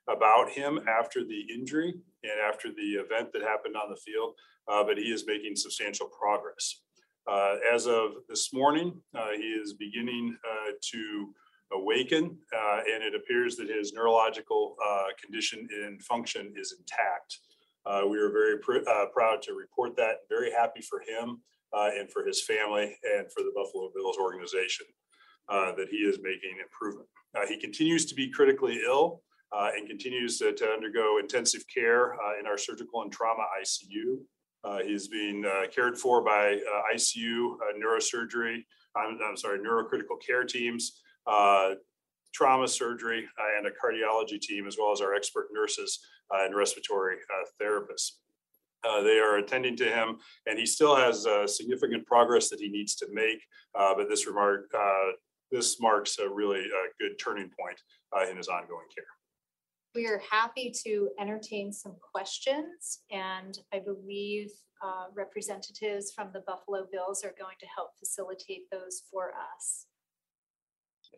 [0.08, 4.34] about him after the injury and after the event that happened on the field,
[4.68, 6.82] uh, but he is making substantial progress.
[7.26, 11.32] Uh, as of this morning, uh, he is beginning uh, to
[11.74, 14.76] awaken, and it appears that his neurological
[15.22, 17.38] condition and function is intact.
[17.84, 20.18] Uh, we are very pr- uh, proud to report that.
[20.28, 21.40] Very happy for him
[21.76, 24.86] uh, and for his family and for the Buffalo Bills organization
[25.48, 27.08] uh, that he is making improvement.
[27.36, 32.14] Uh, he continues to be critically ill uh, and continues to, to, undergo intensive care
[32.40, 34.18] in our surgical and trauma ICU.
[34.86, 36.58] he's being cared for by
[36.94, 38.64] ICU neurosurgery.
[38.96, 41.01] I'm, I'm, sorry, neurocritical care teams
[42.32, 46.00] trauma surgery uh, and a cardiology team, as well as our expert nurses
[46.34, 48.12] uh, and respiratory uh, therapists.
[49.04, 53.06] they are attending to him, and he still has significant progress that he needs to
[53.12, 53.40] make.
[53.74, 54.72] but this remark,
[55.50, 56.64] this marks a really
[56.98, 57.78] good turning point
[58.30, 59.04] in his ongoing care.
[59.94, 64.48] We are happy to entertain some questions, and I believe
[64.82, 69.86] uh, representatives from the Buffalo Bills are going to help facilitate those for us.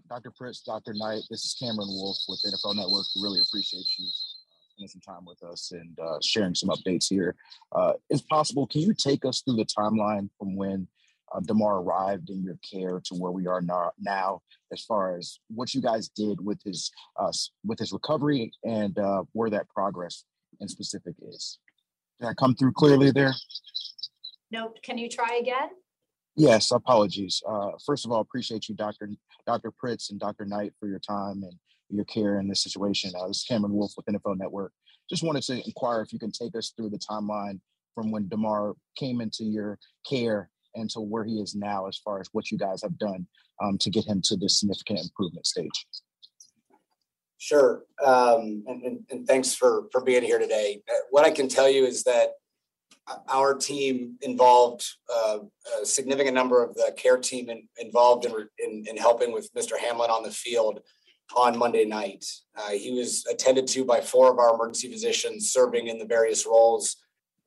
[0.09, 0.31] Dr.
[0.31, 0.95] Pritts, Dr.
[0.95, 3.07] Knight, this is Cameron Wolfe with NFL Network.
[3.17, 7.09] We really appreciate you uh, spending some time with us and uh, sharing some updates
[7.09, 7.35] here.
[7.73, 10.87] Uh, if possible, can you take us through the timeline from when
[11.35, 15.75] uh, Damar arrived in your care to where we are now, as far as what
[15.75, 17.33] you guys did with his uh,
[17.65, 20.25] with his recovery and uh, where that progress
[20.61, 21.59] in specific is?
[22.21, 23.35] Did I come through clearly there?
[24.51, 24.79] Nope.
[24.83, 25.71] Can you try again?
[26.37, 27.43] Yes, apologies.
[27.49, 29.09] Uh, first of all, appreciate you, Dr.
[29.47, 29.71] Dr.
[29.71, 30.45] Pritts and Dr.
[30.45, 31.53] Knight, for your time and
[31.91, 33.13] your care in this situation.
[33.17, 34.73] Uh, this is Cameron Wolfe with NFL Network.
[35.09, 37.61] Just wanted to inquire if you can take us through the timeline
[37.95, 42.21] from when Damar came into your care and to where he is now, as far
[42.21, 43.27] as what you guys have done
[43.63, 45.87] um, to get him to this significant improvement stage.
[47.39, 50.81] Sure, um, and, and, and, thanks for for being here today.
[50.91, 52.31] Uh, what I can tell you is that
[53.29, 55.39] our team involved uh,
[55.81, 59.79] a significant number of the care team in, involved in, in, in, helping with Mr.
[59.79, 60.81] Hamlin on the field
[61.37, 62.25] on Monday night.
[62.57, 66.47] Uh, he was attended to by four of our emergency physicians serving in the various
[66.47, 66.97] roles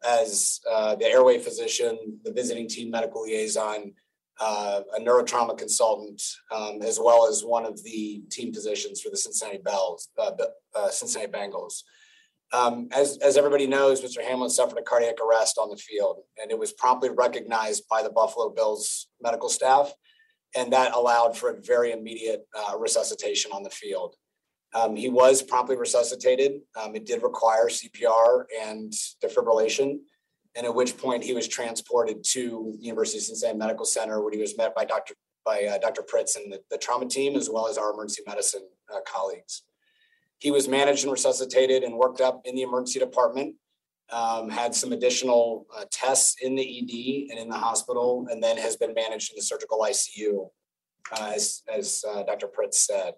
[0.07, 3.93] as uh, the airway physician, the visiting team medical liaison,
[4.39, 6.21] uh, a neurotrauma consultant,
[6.55, 10.31] um, as well as one of the team physicians for the Cincinnati Bells, uh,
[10.75, 11.83] uh, Cincinnati Bengals.
[12.53, 14.23] Um, as, as everybody knows, Mr.
[14.23, 18.09] Hamlin suffered a cardiac arrest on the field, and it was promptly recognized by the
[18.09, 19.91] Buffalo Bills medical staff,
[20.55, 24.15] and that allowed for a very immediate uh, resuscitation on the field.
[24.73, 26.61] Um, he was promptly resuscitated.
[26.81, 28.93] Um, it did require CPR and
[29.23, 29.99] defibrillation,
[30.55, 34.39] and at which point he was transported to University of Cincinnati Medical Center, where he
[34.39, 35.15] was met by Dr.
[35.45, 36.01] by uh, Dr.
[36.01, 39.63] Pritts and the, the, trauma team, as well as our emergency medicine uh, colleagues.
[40.39, 43.55] He was managed and resuscitated and worked up in the emergency department.
[44.09, 48.57] Um, had some additional uh, tests in the ED and in the hospital, and then
[48.57, 50.47] has been managed in the surgical ICU,
[51.11, 52.47] uh, as, as uh, Dr.
[52.47, 53.15] Pritts said.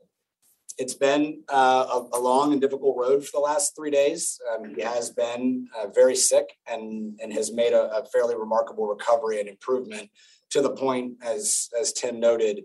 [0.79, 4.39] it's been uh, a, a, long and difficult road for the last three days.
[4.51, 8.87] Um, he has been uh, very sick and and has made a, a, fairly remarkable
[8.87, 10.09] recovery and improvement
[10.49, 12.63] to the point, as as Tim noted,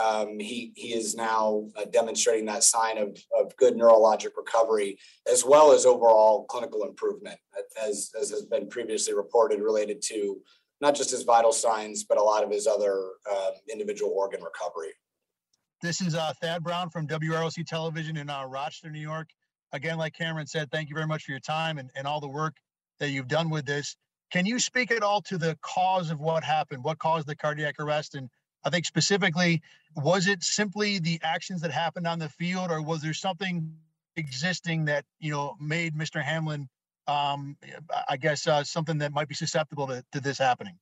[0.00, 4.98] um, he he is now uh, demonstrating that sign of of good neurologic recovery
[5.30, 7.38] as well as overall clinical improvement,
[7.80, 10.40] as as has been previously reported related to
[10.80, 14.92] not just his vital signs but a lot of his other um, individual organ recovery.
[15.82, 19.28] This is uh, Thad Brown from WROC Television in uh, Rochester, New York.
[19.72, 22.28] Again, like Cameron said, thank you very much for your time and, and all the
[22.28, 22.54] work
[23.00, 23.96] that you've done with this.
[24.30, 26.84] Can you speak at all to the cause of what happened?
[26.84, 28.14] What caused the cardiac arrest?
[28.14, 28.30] And
[28.64, 29.62] I think specifically,
[29.96, 33.74] was it simply the actions that happened on the field, or was there something
[34.16, 36.22] existing that you know made Mr.
[36.22, 36.68] Hamlin,
[37.06, 37.56] um,
[38.08, 40.78] I guess, uh, something that might be susceptible to, to this happening?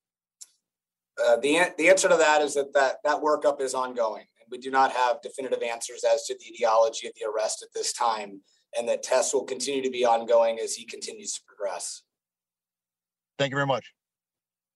[1.25, 4.59] Uh, the the answer to that is that that that workup is ongoing and we
[4.59, 8.41] do not have definitive answers as to the etiology of the arrest at this time,
[8.77, 12.03] and that tests will continue to be ongoing as he continues to progress.
[13.39, 13.93] Thank you very much.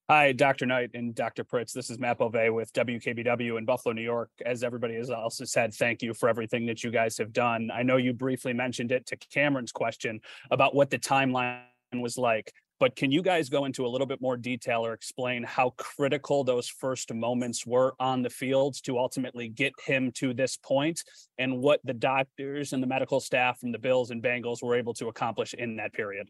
[0.07, 0.67] Hi, Dr.
[0.67, 1.43] Knight and Dr.
[1.43, 1.73] Pritts.
[1.73, 4.29] This is Matt Bove with WKBW in Buffalo, New York.
[4.45, 7.71] As everybody has also said, thank you for everything that you guys have done.
[7.73, 12.53] I know you briefly mentioned it to Cameron's question about what the timeline was like.
[12.79, 16.43] But can you guys go into a little bit more detail or explain how critical
[16.43, 21.01] those first moments were on the field to ultimately get him to this point
[21.39, 24.93] and what the doctors and the medical staff from the Bills and Bengals were able
[24.93, 26.29] to accomplish in that period?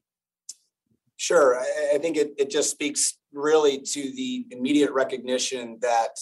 [1.17, 1.57] Sure.
[1.93, 6.17] I, think it, it just speaks really to the immediate recognition that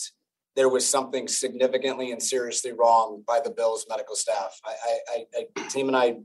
[0.55, 4.59] there was something significantly and seriously wrong by the Bills medical staff.
[4.63, 4.75] I,
[5.09, 5.25] I,
[5.57, 6.17] I, team and I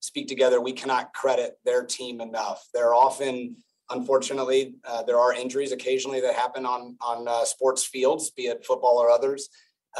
[0.00, 2.66] speak together, we cannot credit their team enough.
[2.74, 3.56] They're often,
[3.90, 8.64] unfortunately, uh, there are injuries occasionally that happen on on uh, sports fields, be it
[8.64, 9.48] football or others.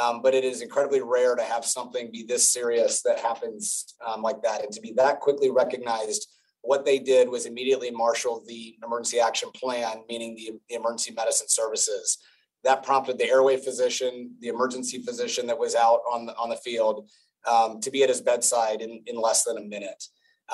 [0.00, 4.22] Um, but it is incredibly rare to have something be this serious that happens um,
[4.22, 6.28] like that, and to be that quickly recognized.
[6.62, 11.48] What they did was immediately marshal the emergency action plan, meaning the, the emergency medicine
[11.48, 12.18] services.
[12.64, 16.56] That prompted the airway physician, the emergency physician that was out on the on the
[16.56, 17.08] field,
[17.50, 20.04] um, to be at his bedside in, in less than a minute.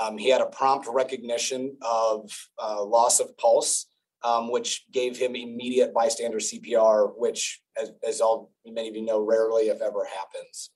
[0.01, 2.31] Um, he had a prompt recognition of
[2.63, 3.87] uh, loss of pulse,
[4.23, 9.21] um, which gave him immediate bystander CPR, which, as, as all many of you know,
[9.21, 10.71] rarely, if ever, happens.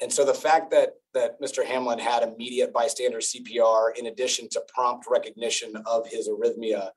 [0.00, 1.64] And so the fact that that Mr.
[1.64, 6.90] Hamlin had immediate bystander CPR, in addition to prompt recognition of his arrhythmia,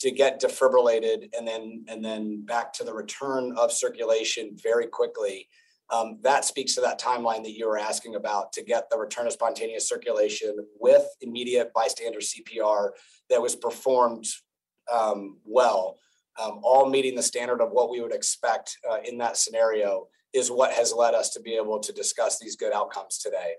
[0.00, 5.48] to get defibrillated and then and then back to the return of circulation very quickly
[5.90, 9.26] um, that speaks to that timeline that you were asking about to get the return
[9.26, 12.90] of spontaneous circulation with immediate bystander CPR
[13.30, 14.26] that was performed
[14.92, 15.98] um, well,
[16.42, 20.50] um, all meeting the standard of what we would expect uh, in that scenario is
[20.50, 23.54] what has led us to be able to discuss these good outcomes today.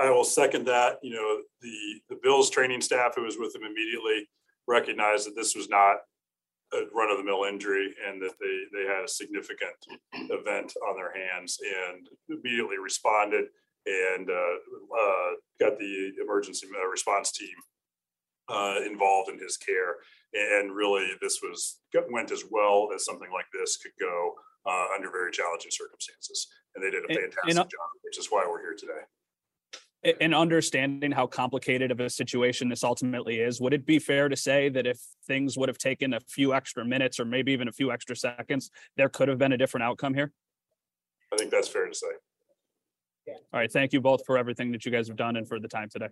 [0.00, 0.98] I will second that.
[1.02, 4.28] You know, the the Bills training staff who was with them immediately
[4.66, 5.96] recognized that this was not
[6.72, 9.76] a run of the mill injury and that they they had a significant
[10.12, 13.46] event on their hands and immediately responded
[13.86, 14.54] and uh,
[14.98, 15.30] uh,
[15.60, 17.54] got the emergency response team
[18.48, 19.96] uh, involved in his care
[20.32, 21.80] and really this was
[22.10, 24.34] went as well as something like this could go
[24.66, 28.28] uh, under very challenging circumstances and they did a fantastic and, and, job which is
[28.30, 29.04] why we're here today
[30.20, 34.36] and understanding how complicated of a situation this ultimately is, would it be fair to
[34.36, 37.72] say that if things would have taken a few extra minutes or maybe even a
[37.72, 40.30] few extra seconds, there could have been a different outcome here?
[41.32, 42.06] I think that's fair to say.
[43.26, 43.34] Yeah.
[43.52, 43.72] All right.
[43.72, 46.08] Thank you both for everything that you guys have done and for the time today.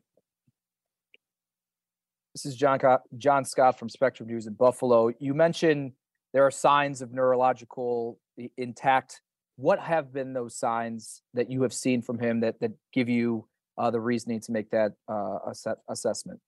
[2.34, 2.80] This is John
[3.18, 5.12] John Scott from Spectrum News in Buffalo.
[5.18, 5.92] You mentioned
[6.32, 8.18] there are signs of neurological
[8.56, 9.20] intact.
[9.56, 13.46] What have been those signs that you have seen from him that that give you
[13.78, 16.40] uh, the reasoning to make that uh, ass- assessment?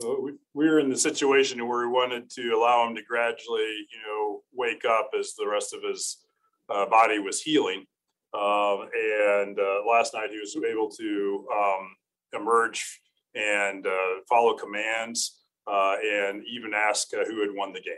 [0.00, 3.86] Well, we, we were in the situation where we wanted to allow him to gradually,
[3.92, 6.18] you know, wake up as the rest of his
[6.70, 7.84] uh, body was healing.
[8.32, 13.00] Um, and uh, last night he was able to um, emerge
[13.34, 17.94] and uh, follow commands uh, and even ask who had won the game.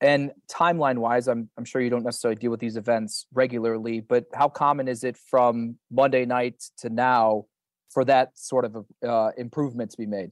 [0.00, 4.24] And timeline wise, I'm I'm sure you don't necessarily deal with these events regularly, but
[4.32, 7.44] how common is it from Monday night to now
[7.90, 10.30] for that sort of uh, improvement to be made?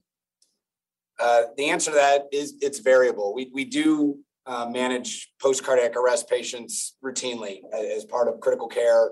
[1.21, 3.35] Uh, the answer to that is it's variable.
[3.35, 9.11] We we do uh, manage post cardiac arrest patients routinely as part of critical care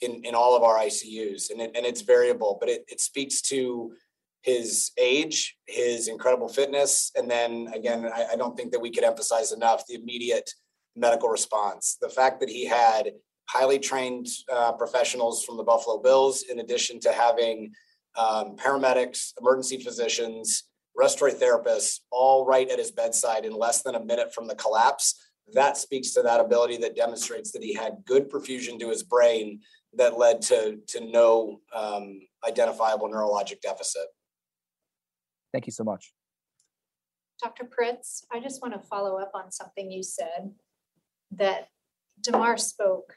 [0.00, 3.42] in, in all of our ICUs, and it, and it's variable, but it, it speaks
[3.42, 3.92] to
[4.42, 9.04] his age, his incredible fitness, and then again, I, I, don't think that we could
[9.04, 10.48] emphasize enough the immediate
[10.94, 11.98] medical response.
[12.00, 13.10] The fact that he had
[13.48, 17.72] highly trained uh, professionals from the Buffalo Bills, in addition to having
[18.16, 20.64] um, paramedics, emergency physicians,
[20.96, 25.14] respiratory therapists, all right at his bedside in less than a minute from the collapse.
[25.54, 29.60] That speaks to that ability that demonstrates that he had good perfusion to his brain
[29.94, 34.02] that led to, to no um, identifiable neurologic deficit.
[35.52, 36.12] Thank you so much.
[37.42, 37.64] Dr.
[37.64, 40.52] Pritts, I just want to follow up on something you said
[41.32, 41.68] that
[42.20, 43.14] Damar spoke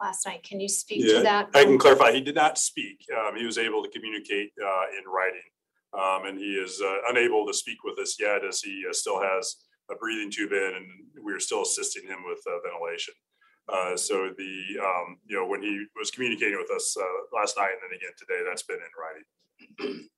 [0.00, 0.42] last night.
[0.42, 1.48] Can you speak Yeah, to that?
[1.54, 2.12] I can clarify.
[2.12, 3.04] He did not speak.
[3.16, 5.40] Um, he was able to communicate uh, in writing.
[5.94, 9.20] Um, and he is uh, unable to speak with us yet as he uh, still
[9.20, 9.56] has
[9.90, 10.86] a breathing tube in and
[11.24, 13.14] we're still assisting him with uh, ventilation.
[13.72, 17.70] Uh, so the, um, you know, when he was communicating with us uh, last night
[17.70, 20.08] and then again today, that's been in writing.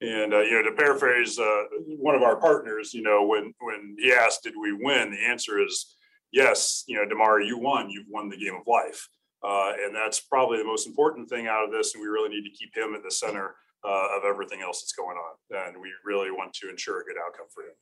[0.00, 1.62] And uh, you know, to paraphrase uh,
[1.98, 5.62] one of our partners, you know, when when he asked, "Did we win?" The answer
[5.62, 5.96] is
[6.32, 6.84] yes.
[6.86, 7.88] You know, Damar, you won.
[7.88, 9.08] You've won the game of life,
[9.42, 11.94] uh, and that's probably the most important thing out of this.
[11.94, 13.54] And we really need to keep him at the center
[13.86, 15.66] uh, of everything else that's going on.
[15.66, 17.72] And we really want to ensure a good outcome for him.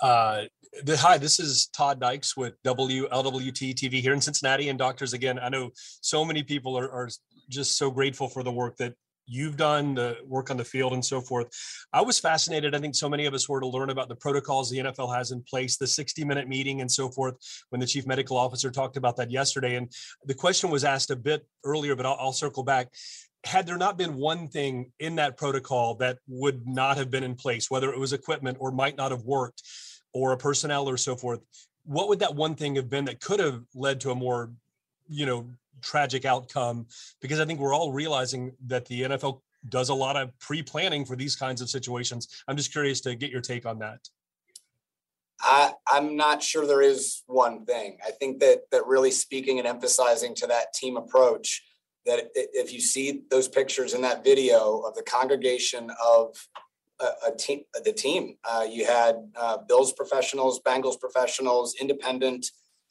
[0.00, 0.44] Uh,
[0.84, 4.68] the, hi, this is Todd Dykes with WLWT TV here in Cincinnati.
[4.68, 7.08] And doctors, again, I know so many people are, are
[7.48, 8.94] just so grateful for the work that
[9.28, 11.48] you've done, the work on the field and so forth.
[11.92, 12.74] I was fascinated.
[12.74, 15.30] I think so many of us were to learn about the protocols the NFL has
[15.30, 17.36] in place, the 60 minute meeting and so forth,
[17.70, 19.76] when the chief medical officer talked about that yesterday.
[19.76, 19.92] And
[20.24, 22.88] the question was asked a bit earlier, but I'll, I'll circle back
[23.44, 27.34] had there not been one thing in that protocol that would not have been in
[27.34, 29.62] place, whether it was equipment or might not have worked,
[30.12, 31.40] or a personnel or so forth,
[31.84, 34.50] what would that one thing have been that could have led to a more,
[35.08, 35.48] you know,
[35.82, 36.86] tragic outcome?
[37.20, 41.16] Because I think we're all realizing that the NFL does a lot of pre-planning for
[41.16, 42.28] these kinds of situations.
[42.46, 44.08] I'm just curious to get your take on that.
[45.40, 47.98] I, I'm not sure there is one thing.
[48.06, 51.62] I think that that really speaking and emphasizing to that team approach
[52.06, 56.34] that if you see those pictures in that video of the congregation of
[57.00, 62.46] a, a team, the team, uh, you had uh, Bills professionals, Bengals professionals, independent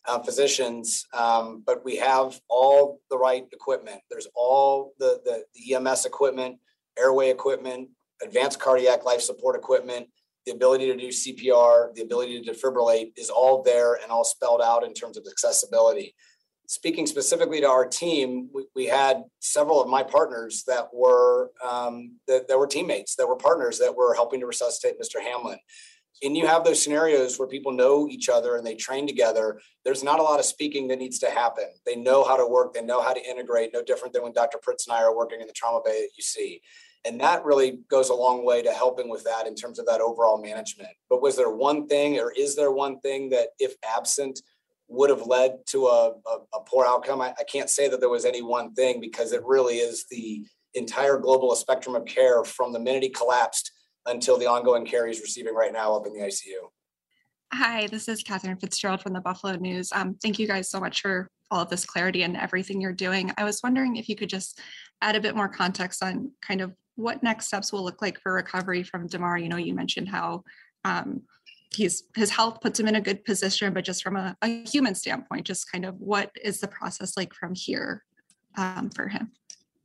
[0.07, 4.01] uh, physicians, um, but we have all the right equipment.
[4.09, 6.57] There's all the, the, the EMS equipment,
[6.97, 7.89] airway equipment,
[8.23, 10.07] advanced cardiac life support equipment,
[10.45, 14.61] the ability to do CPR, the ability to defibrillate is all there and all spelled
[14.61, 16.15] out in terms of accessibility
[16.67, 22.17] speaking specifically to our team, we, we had several of my partners that were um,
[22.27, 25.21] that, that were teammates, that were partners, that were helping to resuscitate Mr.
[25.21, 25.57] Hamlin.
[26.23, 29.59] And you have those scenarios where people know each other and they train together.
[29.85, 31.65] There's not a lot of speaking that needs to happen.
[31.85, 32.73] They know how to work.
[32.73, 33.71] They know how to integrate.
[33.73, 34.57] No different than when Dr.
[34.57, 36.61] Pritts and I are working in the trauma bay at UC.
[37.05, 40.01] And that really goes a long way to helping with that in terms of that
[40.01, 40.89] overall management.
[41.09, 44.41] But was there one thing, or is there one thing that, if absent,
[44.87, 47.21] would have led to a, a, a poor outcome.
[47.21, 50.45] I, I, can't say that there was any one thing because it really is the
[50.73, 53.71] entire global spectrum of care from the minute he collapsed
[54.07, 56.69] until the ongoing care he's receiving right now up in the ICU.
[57.53, 59.89] Hi, this is Catherine Fitzgerald from the Buffalo News.
[59.93, 63.31] Um, thank you guys so much for all of this clarity and everything you're doing.
[63.37, 64.59] I was wondering if you could just
[65.01, 68.33] add a bit more context on kind of what next steps will look like for
[68.33, 69.37] recovery from Damar.
[69.37, 70.43] You know, you mentioned how
[70.83, 71.21] um,
[71.75, 74.95] he's his health puts him in a good position but just from a, a human
[74.95, 78.03] standpoint just kind of what is the process like from here
[78.57, 79.31] um, for him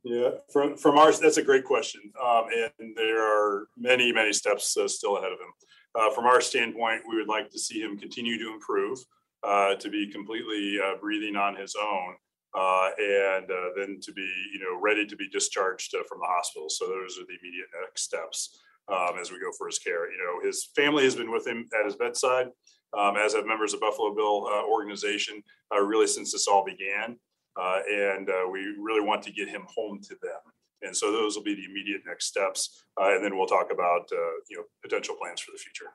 [0.03, 2.45] yeah from from ours that's a great question um,
[2.79, 5.53] and there are many many steps uh, still ahead of him
[5.95, 8.99] uh, from our standpoint we would like to see him continue to improve
[9.43, 12.15] uh, to be completely uh, breathing on his own
[12.55, 16.69] uh, and uh, then to be you know ready to be discharged from the hospital
[16.69, 18.59] so those are the immediate next steps
[18.91, 20.11] um, as we go for his care.
[20.11, 22.47] You know, his family has been with him at his bedside,
[22.97, 25.41] um, as have members of Buffalo Bill organization,
[25.71, 27.17] really since this all began.
[27.55, 30.39] Uh, and uh, we really want to get him home to them.
[30.81, 32.83] And so those will be the immediate next steps.
[32.99, 35.85] Uh, and then we'll talk about, uh, you know, potential plans for the future.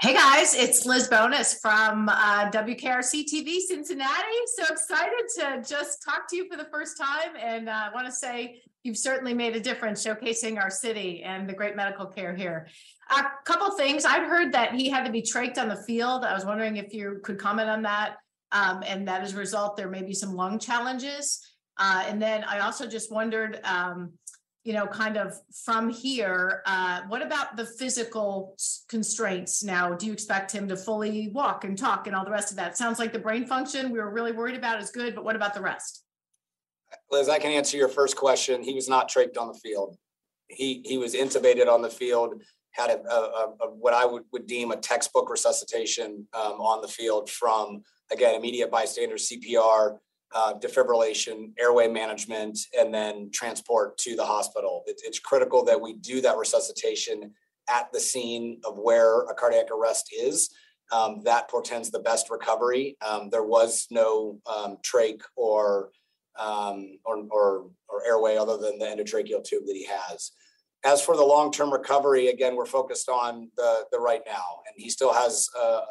[0.00, 4.38] Hey guys, it's Liz Bonis from uh, WKRC TV Cincinnati.
[4.56, 7.36] So excited to just talk to you for the first time.
[7.38, 11.48] And I uh, want to say you've certainly made a difference showcasing our city and
[11.48, 12.66] the great medical care here.
[13.10, 14.04] A couple things.
[14.04, 16.24] I've heard that he had to be trached on the field.
[16.24, 18.16] I was wondering if you could comment on that.
[18.52, 21.40] Um, and that as a result, there may be some lung challenges.
[21.78, 24.12] Uh, and then I also just wondered, um,
[24.62, 25.34] you know, kind of
[25.64, 28.56] from here, uh, what about the physical
[28.88, 29.94] constraints now?
[29.94, 32.76] Do you expect him to fully walk and talk and all the rest of that?
[32.76, 35.54] Sounds like the brain function we were really worried about is good, but what about
[35.54, 36.04] the rest?
[37.10, 38.62] Liz, I can answer your first question.
[38.62, 39.96] He was not trached on the field.
[40.48, 42.42] He he was intubated on the field
[42.72, 46.88] had a, a, a, what I would, would deem a textbook resuscitation um, on the
[46.88, 49.98] field from again immediate bystander CPR,
[50.34, 54.82] uh, defibrillation, airway management, and then transport to the hospital.
[54.86, 57.32] It, it's critical that we do that resuscitation
[57.68, 60.50] at the scene of where a cardiac arrest is.
[60.90, 62.96] Um, that portends the best recovery.
[63.06, 65.90] Um, there was no um, trach or,
[66.38, 70.32] um, or, or, or airway other than the endotracheal tube that he has.
[70.84, 74.90] As for the long-term recovery, again, we're focused on the the right now, and he
[74.90, 75.84] still has a, a,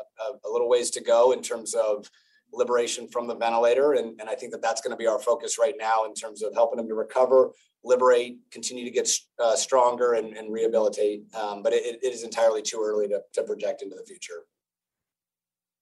[0.46, 2.10] a little ways to go in terms of
[2.54, 5.58] liberation from the ventilator, and, and I think that that's going to be our focus
[5.60, 7.52] right now in terms of helping him to recover,
[7.84, 11.24] liberate, continue to get uh, stronger, and, and rehabilitate.
[11.36, 14.46] Um, but it, it is entirely too early to, to project into the future.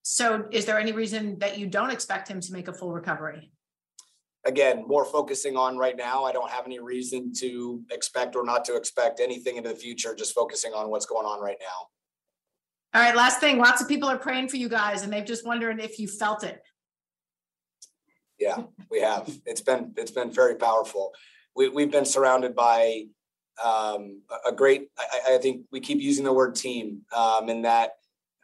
[0.04, 3.52] So, is there any reason that you don't expect him to make a full recovery?
[4.46, 6.24] Again, more focusing on right now.
[6.24, 10.16] I don't have any reason to expect or not to expect anything into the future,
[10.16, 11.88] just focusing on what's going on right now.
[12.94, 13.60] All right, last thing.
[13.60, 16.44] Lots of people are praying for you guys and they've just wondering if you felt
[16.44, 16.62] it.
[18.40, 19.30] Yeah, we have.
[19.46, 21.14] It's been it's been very powerful.
[21.56, 23.04] We we've been surrounded by
[23.64, 24.88] um, a great.
[24.98, 27.96] I, I, think we keep using the word team um, in that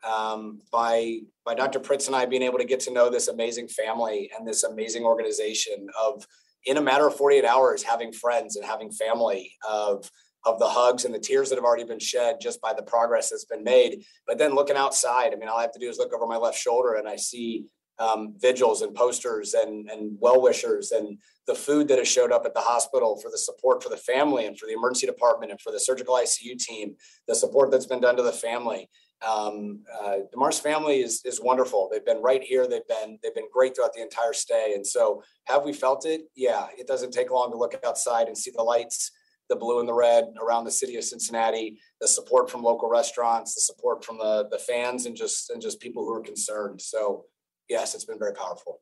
[0.05, 1.79] um, by by Dr.
[1.79, 5.03] Pritts and I being able to get to know this amazing family and this amazing
[5.03, 6.25] organization of
[6.65, 10.09] in a matter of 48 hours having friends and having family of
[10.45, 13.31] of the hugs and the tears that have already been shed just by the progress
[13.31, 14.03] that's been made.
[14.27, 16.37] But then looking outside, I mean, all I have to do is look over my
[16.37, 17.65] left shoulder and I see
[17.97, 22.45] um, vigils and posters and, and well wishers and the food that has showed up
[22.45, 25.61] at the hospital for the support for the family and for the emergency department and
[25.61, 26.95] for the surgical ICU team,
[27.27, 28.89] the support that's been done to the family
[29.21, 31.89] um, uh, Damar's family is is wonderful.
[31.91, 32.67] They've been right here.
[32.67, 34.73] They've been they've been great throughout the entire stay.
[34.75, 36.21] And so, have we felt it?
[36.35, 39.11] Yeah, it doesn't take long to look outside and see the lights,
[39.49, 41.79] the blue and the red around the city of Cincinnati.
[42.01, 45.79] The support from local restaurants, the support from the the fans, and just and just
[45.79, 46.81] people who are concerned.
[46.81, 47.25] So,
[47.69, 48.81] yes, it's been very powerful.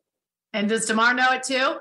[0.53, 1.77] And does Damar know it too?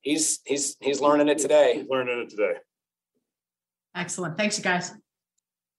[0.00, 1.74] He's he's he's learning it today.
[1.78, 2.54] He's learning it today.
[3.94, 4.38] Excellent.
[4.38, 4.92] Thanks, you guys.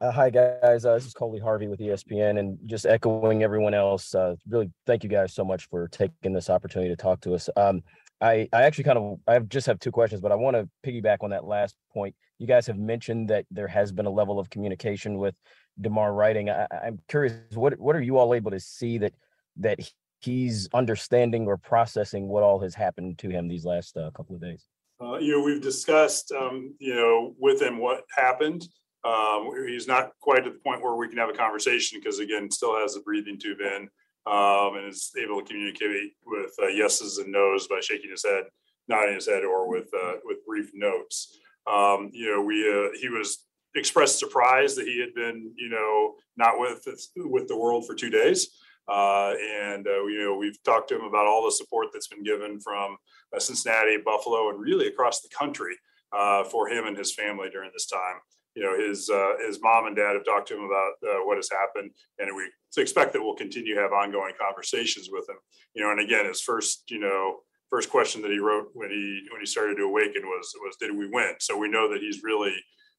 [0.02, 4.16] Uh, hi guys, uh, this is Coley Harvey with ESPN, and just echoing everyone else.
[4.16, 7.50] Uh, really, thank you guys so much for taking this opportunity to talk to us.
[7.58, 7.84] Um,
[8.22, 11.18] I, I actually kind of I just have two questions, but I want to piggyback
[11.20, 12.16] on that last point.
[12.38, 15.36] You guys have mentioned that there has been a level of communication with
[15.82, 16.50] Damar writing.
[16.50, 19.14] I, am curious, what what are you all able to see that
[19.58, 19.80] that
[20.22, 24.42] he's understanding or processing what all has happened to him these last uh, couple of
[24.42, 24.66] days?
[25.02, 28.66] Uh, you know, we've discussed, um, you know, with him what happened.
[29.04, 32.52] Um, he's not quite at the point where we can have a conversation because, again,
[32.52, 33.90] still has a breathing tube in
[34.26, 38.44] um, and is able to communicate with uh, yeses and nos by shaking his head,
[38.88, 41.38] nodding his head, or with uh, with brief notes.
[41.66, 43.46] Um, you know, we uh, he was
[43.76, 46.86] expressed surprise that he had been, you know, not with
[47.18, 48.50] with the world for two days.
[48.90, 52.24] Uh, and uh, you know we've talked to him about all the support that's been
[52.24, 52.98] given from
[53.36, 55.76] uh, Cincinnati, Buffalo, and really across the country
[56.12, 58.20] uh, for him and his family during this time
[58.60, 61.38] you know his uh, his mom and dad have talked to him about uh, what
[61.38, 62.44] has happened, and we
[62.76, 65.38] expect that we'll continue to have ongoing conversations with him.
[65.74, 67.38] You know, and again, his first you know
[67.70, 70.92] first question that he wrote when he when he started to awaken was was did
[70.92, 71.36] we win?
[71.40, 72.54] So we know that he's really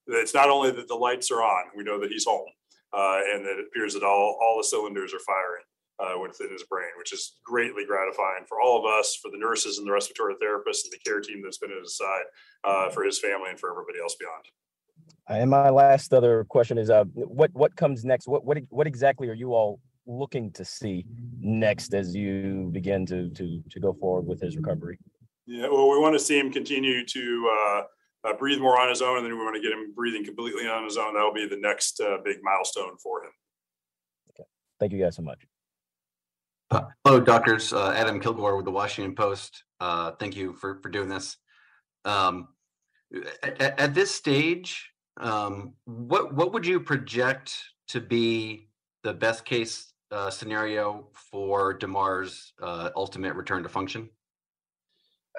[0.06, 2.48] that it's not only that the lights are on, we know that he's home,
[2.94, 5.64] uh, and that it appears that all all the cylinders are firing.
[6.00, 9.76] Uh, within his brain, which is greatly gratifying for all of us, for the nurses
[9.76, 12.24] and the respiratory therapists and the care team that's been at his side,
[12.64, 14.46] uh, for his family, and for everybody else beyond.
[15.28, 18.26] And my last other question is, uh, what what comes next?
[18.28, 21.04] What what what exactly are you all looking to see
[21.40, 24.98] next as you begin to to to go forward with his recovery?
[25.46, 27.82] Yeah, well, we want to see him continue to uh,
[28.28, 30.68] uh, breathe more on his own, and then we want to get him breathing completely
[30.68, 31.14] on his own.
[31.14, 33.32] That'll be the next uh, big milestone for him.
[34.30, 34.48] Okay,
[34.78, 35.46] thank you guys so much.
[36.70, 37.72] Uh, hello, doctors.
[37.72, 39.64] Uh, Adam Kilgore with the Washington Post.
[39.80, 41.36] Uh, thank you for for doing this.
[42.04, 42.48] Um,
[43.42, 47.56] at, at, this stage, um, what what would you project
[47.88, 48.68] to be
[49.02, 54.08] the best case uh, scenario for Damar's uh, ultimate return to function?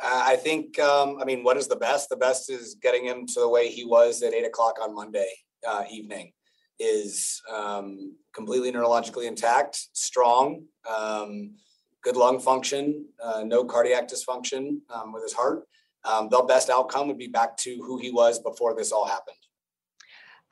[0.03, 2.09] I think, um, I mean, what is the best?
[2.09, 5.29] The best is getting him to the way he was at eight o'clock on Monday
[5.67, 6.31] uh, evening.
[6.79, 11.53] Is um, completely neurologically intact, strong, um,
[12.01, 15.67] good lung function, uh, no cardiac dysfunction um, with his heart.
[16.05, 19.37] Um, the best outcome would be back to who he was before this all happened.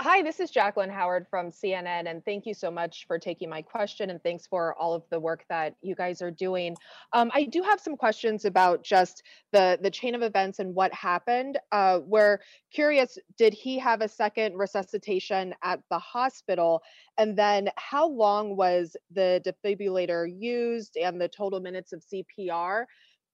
[0.01, 3.61] Hi, this is Jacqueline Howard from CNN, and thank you so much for taking my
[3.61, 6.77] question, and thanks for all of the work that you guys are doing.
[7.11, 10.93] Um, I do have some questions about just the the chain of events and what
[10.93, 11.59] happened.
[11.73, 12.39] Uh, we're
[12.71, 16.81] curious, did he have a second resuscitation at the hospital?
[17.17, 22.85] And then how long was the defibrillator used and the total minutes of CPR?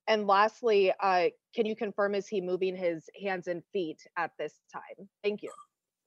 [0.08, 4.54] And lastly, uh, can you confirm is he moving his hands and feet at this
[4.74, 5.08] time?
[5.24, 5.52] Thank you.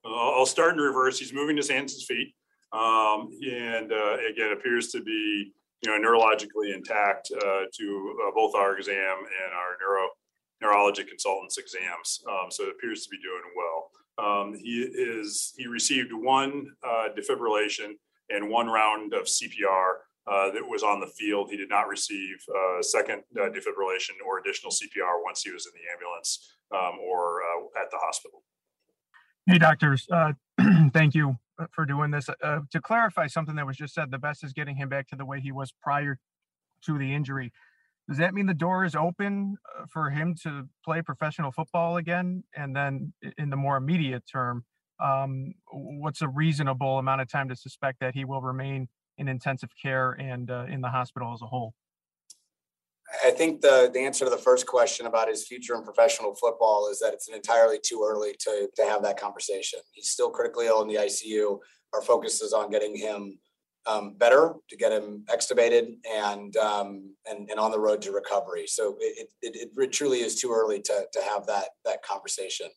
[0.05, 1.19] Uh, I'll start in reverse.
[1.19, 2.33] He's moving his hands and feet,
[2.71, 8.55] um, and uh, again appears to be you know neurologically intact uh, to uh, both
[8.55, 10.07] our exam and our neuro
[10.61, 12.21] neurology consultants exams.
[12.29, 13.91] Um, so it appears to be doing well.
[14.17, 17.93] Um, he is he received one uh, defibrillation
[18.29, 20.05] and one round of CPR.
[20.27, 21.49] Uh, that was on the field.
[21.49, 22.37] He did not receive
[22.77, 27.41] a second defibrillation or additional CPR once he was in the ambulance um, or
[27.75, 28.43] at the hospital.
[29.47, 30.07] Hey, doctors.
[30.11, 30.33] Uh,
[30.93, 32.29] thank you uh, for doing this.
[32.43, 35.15] Uh, to clarify something that was just said, the best is getting him back to
[35.15, 36.19] the way he was prior
[36.85, 37.51] to the injury.
[38.09, 42.43] Does that mean the door is open uh, for him to play professional football again?
[42.55, 44.65] And then, in the more immediate term,
[45.03, 49.71] um, what's a reasonable amount of time to suspect that he will remain in intensive
[49.81, 51.75] care and uh, in the hospital as a whole?
[53.25, 56.89] I think the the answer to the first question about his future in professional football
[56.91, 59.79] is that it's entirely too early to to have that conversation.
[59.93, 61.59] He's still critically ill in the ICU.
[61.93, 63.39] Our focus is on getting him
[63.87, 68.67] um, better, to get him extubated, and um, and and on the road to recovery.
[68.67, 72.67] So it, it, it truly is too early to to have that that conversation.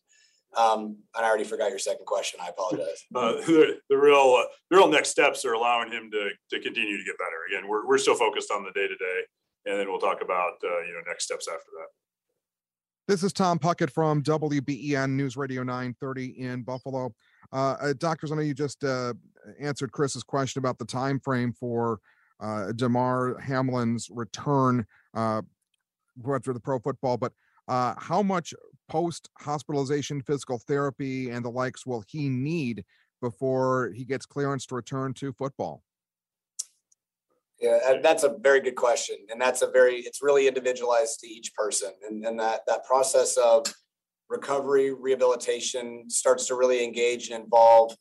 [0.55, 2.39] Um, and I already forgot your second question.
[2.41, 3.03] I apologize.
[3.15, 6.97] Uh, the, the real uh, the real next steps are allowing him to to continue
[6.97, 7.37] to get better.
[7.49, 9.21] Again, we're we're still focused on the day to day
[9.65, 11.87] and then we'll talk about uh, you know next steps after that.
[13.07, 17.13] This is Tom Puckett from WBEN News Radio 930 in Buffalo.
[17.51, 19.13] Uh, uh, doctors, I know you just uh,
[19.59, 21.99] answered Chris's question about the time frame for
[22.39, 25.41] uh, Damar Hamlin's return uh,
[26.33, 27.33] after the pro football, but
[27.67, 28.53] uh, how much
[28.89, 32.83] post hospitalization physical therapy and the likes will he need
[33.21, 35.83] before he gets clearance to return to football?
[37.59, 41.53] Yeah, that's a very good question, and that's a very it's really individualized to each
[41.53, 43.65] person, and and that that process of
[44.29, 47.95] recovery rehabilitation starts to really engage and involve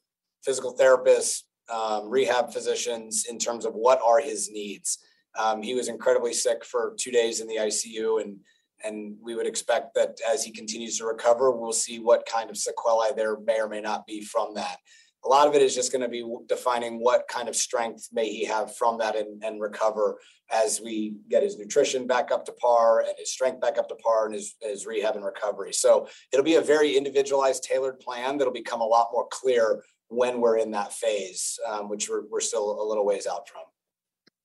[0.44, 1.42] physical therapists,
[1.72, 4.98] um, rehab physicians in terms of what are his needs.
[5.38, 8.38] Um, he was incredibly sick for two days in the ICU, and
[8.84, 12.56] and we would expect that as he continues to recover, we'll see what kind of
[12.56, 14.78] sequelae there may or may not be from that
[15.24, 18.28] a lot of it is just going to be defining what kind of strength may
[18.28, 20.18] he have from that and, and, recover
[20.52, 23.94] as we get his nutrition back up to par and his strength back up to
[23.96, 25.72] par and his, his rehab and recovery.
[25.72, 30.40] So it'll be a very individualized, tailored plan that'll become a lot more clear when
[30.40, 33.62] we're in that phase, um, which we're, we're still a little ways out from.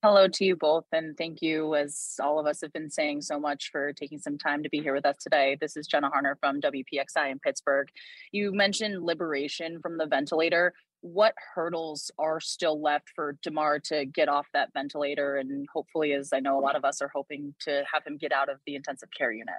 [0.04, 3.40] Hello to you both, and thank you, as all of us have been saying so
[3.40, 5.58] much, for taking some time to be here with us today.
[5.60, 7.90] This is Jenna Harner from WPXI in Pittsburgh.
[8.32, 10.76] You mentioned liberation from the ventilator.
[11.02, 15.38] What hurdles are still left for Damar to get off that ventilator?
[15.38, 18.32] And hopefully, as I know a lot of us are hoping to have him get
[18.32, 19.56] out of the intensive care unit.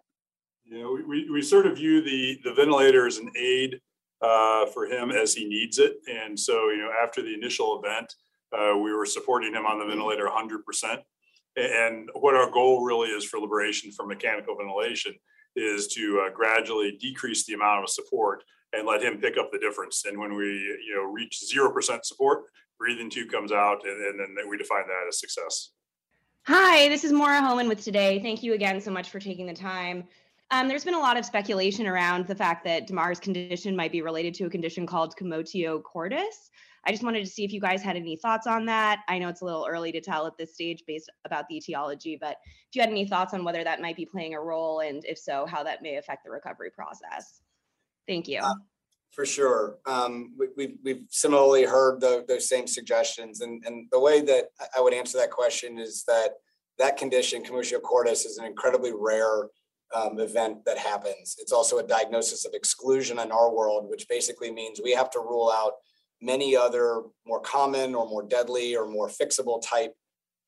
[0.65, 3.81] Yeah, we, we, sort of view the, the ventilator as an aid
[4.23, 5.97] uh, for him as he needs it.
[6.07, 8.15] And so, you know, after the initial event,
[8.53, 10.99] uh, we were supporting him on the ventilator 100%.
[11.57, 15.15] And what our goal really is for liberation from mechanical ventilation
[15.57, 19.59] is to uh, gradually decrease the amount of support and let him pick up the
[19.59, 20.05] difference.
[20.05, 22.45] And when we, you know, reach zero percent support,
[22.79, 25.71] breathing tube comes out, and, and then we define that as success.
[26.47, 28.21] Hi, this is Maura Hohman with Today.
[28.21, 30.05] Thank you again so much for taking the time.
[30.51, 34.01] Um, there's been a lot of speculation around the fact that Damar's condition might be
[34.01, 36.51] related to a condition called commotio cordis.
[36.89, 39.01] I just wanted to see if you guys had any thoughts on that.
[39.09, 42.17] I know it's a little early to tell at this stage based about the etiology,
[42.19, 45.05] but if you had any thoughts on whether that might be playing a role, and
[45.05, 47.43] if so, how that may affect the recovery process.
[48.07, 48.41] Thank you.
[48.41, 48.55] Uh,
[49.11, 49.77] for sure.
[49.85, 53.43] Um, we, we've, we've similarly heard the, those same suggestions.
[53.43, 56.31] And, and the way that I would answer that question is that
[56.79, 59.49] that condition, commotio cordis, is an incredibly rare
[59.95, 61.37] um, event that happens.
[61.39, 65.19] It's also a diagnosis of exclusion in our world, which basically means we have to
[65.19, 65.73] rule out
[66.21, 69.95] many other more common or more deadly or more fixable type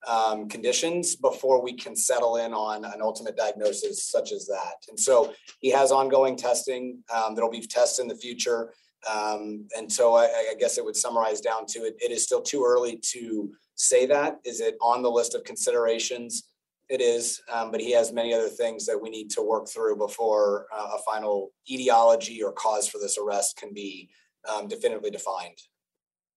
[0.09, 4.75] um, conditions before we can settle in on an ultimate diagnosis such as that.
[4.89, 8.73] And so he has ongoing testing um, that'll be tests in the future.
[9.11, 11.97] Um, and so I, I, guess it would summarize down to it.
[12.01, 14.41] It is still too early to say that.
[14.45, 16.45] Is it on the list of considerations?
[16.91, 19.97] It is, um, but he has many other things that we need to work through
[19.97, 24.11] before uh, a final etiology or cause for this arrest can be
[24.49, 25.59] um, definitively defined.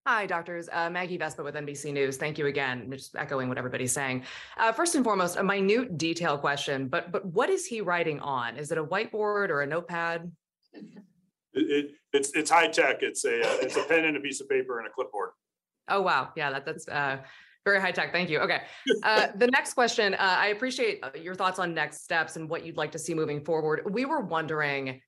[0.06, 0.68] Hi, doctors.
[0.70, 2.18] Uh, Maggie Vespa with NBC News.
[2.18, 2.92] Thank you again.
[2.92, 4.24] Just echoing what everybody's saying.
[4.58, 8.58] Uh, first and foremost, a minute detail question, but but what is he writing on?
[8.58, 10.30] Is it a whiteboard or a notepad?
[10.74, 10.86] It,
[11.54, 12.98] it, it's it's high tech.
[13.02, 15.30] It's a uh, it's a pen and a piece of paper and a clipboard.
[15.88, 17.20] Oh wow, yeah, that, that's uh,
[17.64, 18.12] very high tech.
[18.12, 18.40] Thank you.
[18.40, 18.64] Okay,
[19.04, 20.16] uh, the next question.
[20.16, 23.14] Uh, I appreciate uh, your thoughts on next steps and what you'd like to see
[23.14, 23.84] moving forward.
[23.90, 25.00] We were wondering,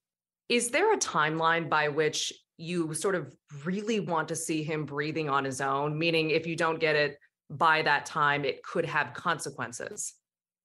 [0.47, 5.29] is there a timeline by which you sort of really want to see him breathing
[5.29, 5.97] on his own?
[5.97, 7.17] Meaning, if you don't get it
[7.49, 10.13] by that time, it could have consequences.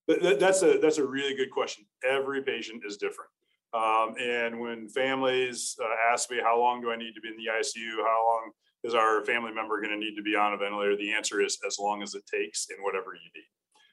[0.08, 1.84] That's a that's a really good question.
[2.04, 3.30] Every patient is different.
[3.72, 7.36] Um, and when families uh, ask me, how long do I need to be in
[7.36, 8.02] the ICU?
[8.04, 8.50] How long
[8.82, 10.96] is our family member going to need to be on a ventilator?
[10.96, 13.46] The answer is as long as it takes and whatever you need.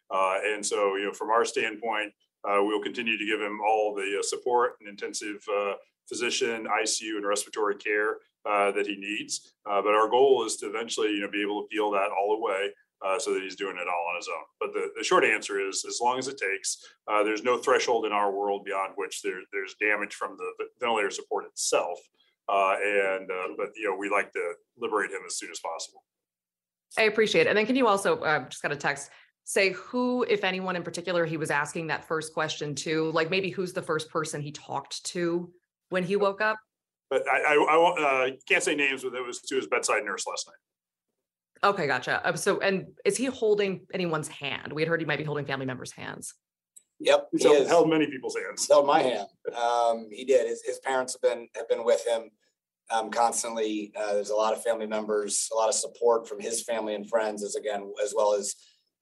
[0.10, 2.12] Uh, and so, you know, from our standpoint,
[2.48, 5.74] uh, we'll continue to give him all the uh, support and intensive uh,
[6.08, 9.53] physician, ICU, and respiratory care uh, that he needs.
[9.66, 12.72] but our goal is to eventually, you know, be able to peel that all away
[13.05, 14.43] uh, so that he's doing it all on his own.
[14.60, 16.78] But the, the short answer is as long as it takes,
[17.08, 21.12] uh, there's no threshold in our world beyond which there, there's damage from the ventilator
[21.12, 21.99] support itself.
[22.49, 26.03] Uh, and, uh, but, you know, we like to liberate him as soon as possible.
[26.97, 27.49] I appreciate it.
[27.49, 29.12] And then can you also uh, just got a text
[29.43, 33.12] say who, if anyone in particular, he was asking that first question to?
[33.12, 35.51] Like maybe who's the first person he talked to
[35.89, 36.57] when he woke up?
[37.09, 40.25] But I, I, I uh, can't say names, but it was to his bedside nurse
[40.27, 41.69] last night.
[41.69, 42.21] Okay, gotcha.
[42.27, 44.73] Um, so, and is he holding anyone's hand?
[44.73, 46.33] We had heard he might be holding family members' hands.
[46.99, 48.67] Yep, he held, held many people's hands.
[48.67, 49.27] Held my hand.
[49.55, 50.47] Um, he did.
[50.47, 52.29] His, his parents have been have been with him
[52.91, 53.91] um, constantly.
[53.95, 57.07] Uh, there's a lot of family members, a lot of support from his family and
[57.07, 58.55] friends, as again as well as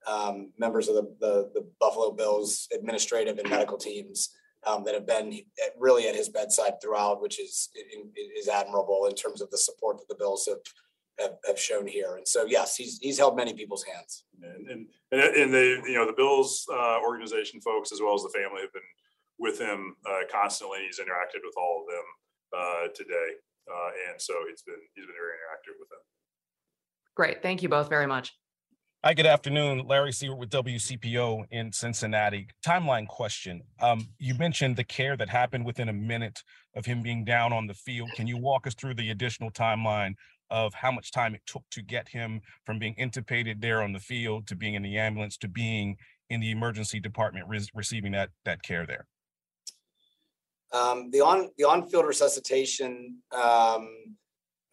[0.06, 4.30] um, members of the, the, the Buffalo Bills administrative and medical teams
[4.66, 5.40] um, that have been
[5.78, 7.70] really at his bedside throughout, which is
[8.36, 10.58] is admirable in terms of the support that the Bills have
[11.18, 12.16] have, have shown here.
[12.16, 14.24] And so, yes, he's he's held many people's hands.
[14.42, 18.34] And and, and the you know the Bills uh, organization folks as well as the
[18.34, 18.82] family have been
[19.38, 20.80] with him uh, constantly.
[20.86, 22.04] He's interacted with all of them
[22.56, 23.38] uh, today,
[23.70, 26.00] uh, and so it's been he's been very interactive with them.
[27.14, 28.34] Great, thank you both very much.
[29.06, 29.86] Hi, good afternoon.
[29.86, 32.48] Larry Seward with WCPO in Cincinnati.
[32.66, 33.62] Timeline question.
[33.80, 36.42] Um, you mentioned the care that happened within a minute
[36.74, 38.10] of him being down on the field.
[38.16, 40.14] Can you walk us through the additional timeline
[40.50, 44.00] of how much time it took to get him from being intubated there on the
[44.00, 45.96] field to being in the ambulance to being
[46.28, 49.06] in the emergency department re- receiving that that care there?
[50.72, 54.16] Um, the on the on field resuscitation um,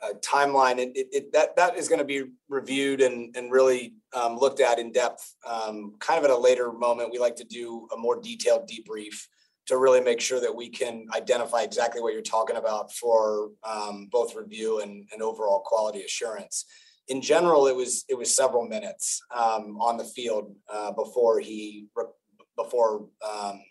[0.03, 3.93] uh, timeline it, it, it, that that is going to be reviewed and and really
[4.13, 7.11] um, looked at in depth, um, kind of at a later moment.
[7.11, 9.27] We like to do a more detailed debrief
[9.67, 14.09] to really make sure that we can identify exactly what you're talking about for um,
[14.11, 16.65] both review and, and overall quality assurance.
[17.07, 21.87] In general, it was it was several minutes um, on the field uh, before he
[22.55, 23.61] before um,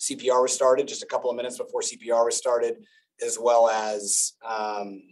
[0.00, 2.76] CPR was started, just a couple of minutes before CPR was started,
[3.24, 5.02] as well as um,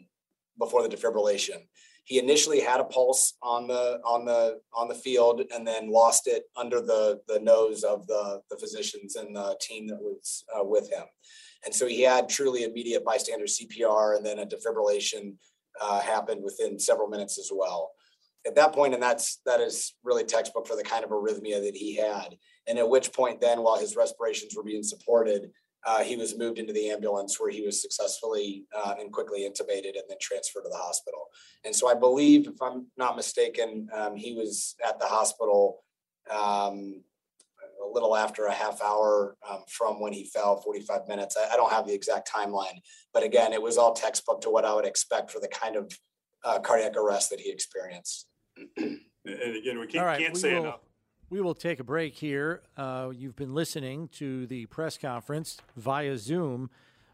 [0.59, 1.67] before the defibrillation.
[2.05, 6.27] He initially had a pulse on the on the on the field and then lost
[6.27, 10.65] it under the the nose of the the physicians and the team that was uh,
[10.65, 11.05] with him.
[11.65, 15.37] And so he had truly immediate bystander cpr and then a defibrillation
[15.81, 17.93] uh, happened within several minutes as well.
[18.47, 21.75] At that point and that's that is really textbook for the kind of arrhythmia that
[21.75, 22.37] he had.
[22.67, 25.51] And at which point then while his respirations were being supported
[25.87, 29.97] uh, he was moved into the ambulance where he was successfully uh, and quickly intubated
[29.97, 31.27] and then transferred to the hospital.
[31.65, 35.83] And so I believe, if I'm not mistaken, um, he was at the hospital
[36.31, 37.03] um,
[37.85, 41.37] a little after a half hour um, from when he fell, 45 minutes.
[41.39, 42.81] I, I, don't have the exact timeline,
[43.13, 45.93] but again, it was all textbook to what I would expect for the kind of
[46.45, 48.27] uh, cardiac arrest that he experienced.
[48.77, 50.81] and again, we can't, right, can't we say will- enough
[51.31, 52.63] we will take a break here.
[52.77, 56.71] Uh, you've been listening to the press conference via Zoom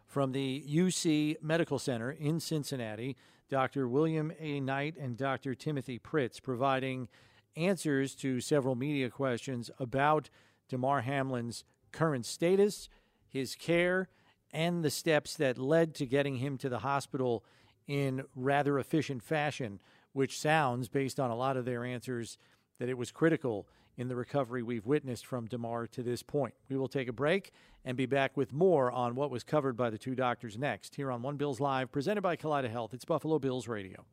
[0.07, 3.17] from the UC Medical Center in Cincinnati.
[3.49, 3.89] Dr.
[3.89, 4.61] William A.
[4.61, 5.55] Knight and Dr.
[5.55, 7.09] Timothy Pritts providing
[7.57, 10.29] answers to several media questions about
[10.69, 12.89] Damar Hamlin's current status,
[13.29, 14.09] his care,
[14.53, 17.45] and the steps that led to getting him to the hospital
[17.87, 19.81] in rather efficient fashion,
[20.13, 22.39] which sounds, based on a lot of their answers,
[22.79, 23.67] that it was critical
[24.01, 26.55] in the recovery we've witnessed from Damar to this point.
[26.71, 27.53] We will take a break
[27.85, 31.13] and be back with more on what was covered by the two doctors next here
[31.13, 32.95] on One Bills Live, presented by Kaleida Health.
[32.95, 34.07] It's Buffalo Bills Radio.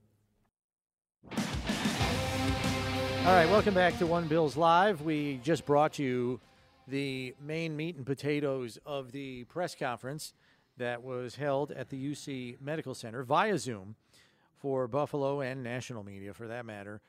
[1.31, 1.37] All
[3.33, 5.03] right, welcome back to One Bills Live.
[5.03, 6.41] We just brought you
[6.89, 10.33] the main meat and potatoes of the press conference
[10.75, 13.95] that was held at the UC Medical Center via Zoom
[14.57, 16.99] for Buffalo and national media for that matter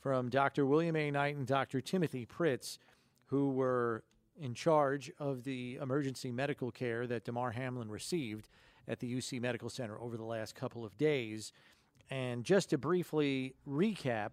[0.00, 0.66] from Dr.
[0.66, 1.10] William A.
[1.10, 1.80] Knight and Dr.
[1.80, 2.78] Timothy Pritts,
[3.26, 4.04] who were
[4.40, 8.48] in charge of the emergency medical care that Damar Hamlin received
[8.88, 11.52] at the UC Medical Center over the last couple of days.
[12.10, 14.32] And just to briefly recap,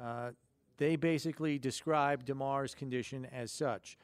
[0.00, 0.30] uh,
[0.76, 3.96] they basically described Damar's condition as such.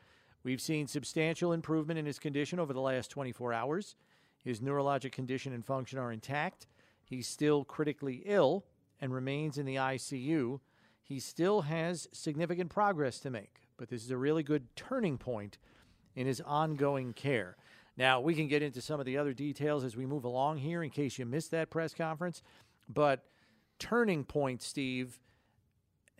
[0.43, 3.97] We've seen substantial improvement in his condition over the last 24 hours.
[4.43, 6.67] His neurologic condition and function are intact.
[7.05, 8.65] He's still critically ill
[9.01, 10.61] and remains in the ICU.
[11.09, 15.57] He still has significant progress to make, but this is a really good turning point
[16.15, 17.57] in his ongoing care.
[17.97, 20.83] Now, we can get into some of the other details as we move along here
[20.83, 22.43] in case you missed that press conference,
[22.91, 23.25] but
[23.79, 25.19] turning point, Steve,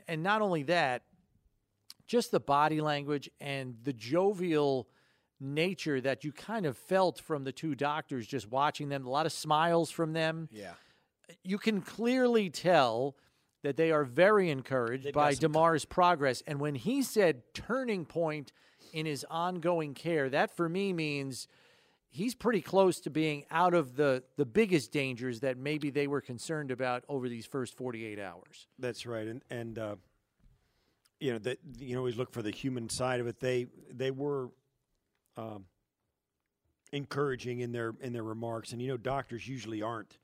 [0.09, 1.03] and not only that,
[2.07, 4.89] just the body language and the jovial
[5.39, 9.27] nature that you kind of felt from the two doctors just watching them, a lot
[9.27, 10.49] of smiles from them.
[10.51, 10.73] Yeah.
[11.45, 13.17] You can clearly tell
[13.63, 16.43] that they are very encouraged They've by Damar's progress.
[16.47, 18.53] And when he said turning point
[18.93, 21.49] in his ongoing care, that for me means
[22.11, 26.21] he's pretty close to being out of the the biggest dangers that maybe they were
[26.21, 28.67] concerned about over these first 48 hours.
[28.79, 29.97] That's right, and and uh,
[31.21, 33.41] you know that you know always look for the human side of it.
[33.41, 34.51] They they were
[35.37, 35.65] um,
[36.93, 40.19] encouraging in their in their remarks, and you know doctors usually aren't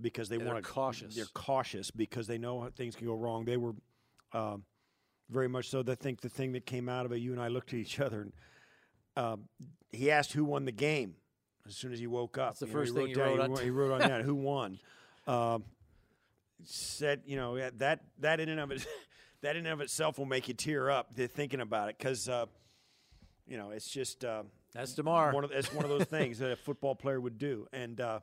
[0.00, 1.14] because they Yeah, they're cautious.
[1.14, 3.44] They're cautious because they know how things can go wrong.
[3.44, 3.74] They were
[4.32, 4.64] um,
[5.28, 5.82] very much so.
[5.86, 8.00] I think the thing that came out of it, you and I looked at each
[8.00, 8.32] other, and
[9.16, 9.48] um,
[9.90, 11.16] he asked who won the game
[11.66, 12.50] as soon as he woke up.
[12.50, 14.34] That's the You know, first thing he down- wrote on- He wrote on that who
[14.34, 14.78] won.
[15.26, 15.64] Um,
[16.64, 18.86] said you know that that in and of it
[19.42, 22.28] that in and of itself will make you tear up to thinking about it because
[22.28, 22.46] uh,
[23.46, 24.42] you know it's just uh,
[24.74, 25.32] that's Damar.
[25.32, 28.20] One of it's one of those things that a football player would do, and uh,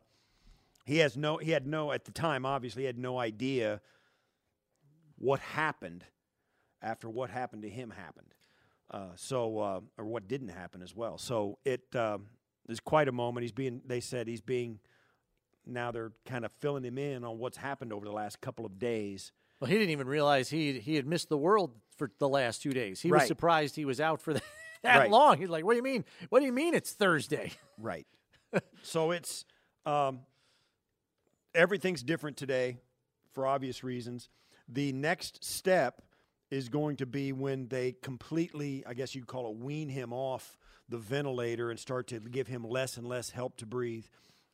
[0.88, 3.82] he has no he had no at the time obviously he had no idea
[5.18, 6.04] what happened
[6.82, 8.34] after what happened to him happened.
[8.90, 11.18] Uh, so uh, or what didn't happen as well.
[11.18, 12.20] So it uh,
[12.70, 13.44] is quite a moment.
[13.44, 14.80] He's being they said he's being
[15.66, 18.80] now they're kind of filling him in on what's happened over the last couple of
[18.80, 19.34] days.
[19.60, 22.72] Well, he didn't even realize he he had missed the world for the last two
[22.72, 23.02] days.
[23.02, 24.44] He was surprised he was out for that,
[24.84, 25.12] that Right.
[25.12, 25.38] long.
[25.38, 26.06] He's like, "What do you mean?
[26.30, 28.08] What do you mean it's Thursday?" Right.
[28.84, 29.44] so it's
[29.86, 30.22] um,
[31.54, 32.78] everything's different today
[33.34, 34.30] for obvious reasons.
[34.68, 36.02] The next step
[36.50, 40.58] is going to be when they completely, I guess you'd call it, wean him off
[40.90, 44.06] the ventilator and start to give him less and less help to breathe.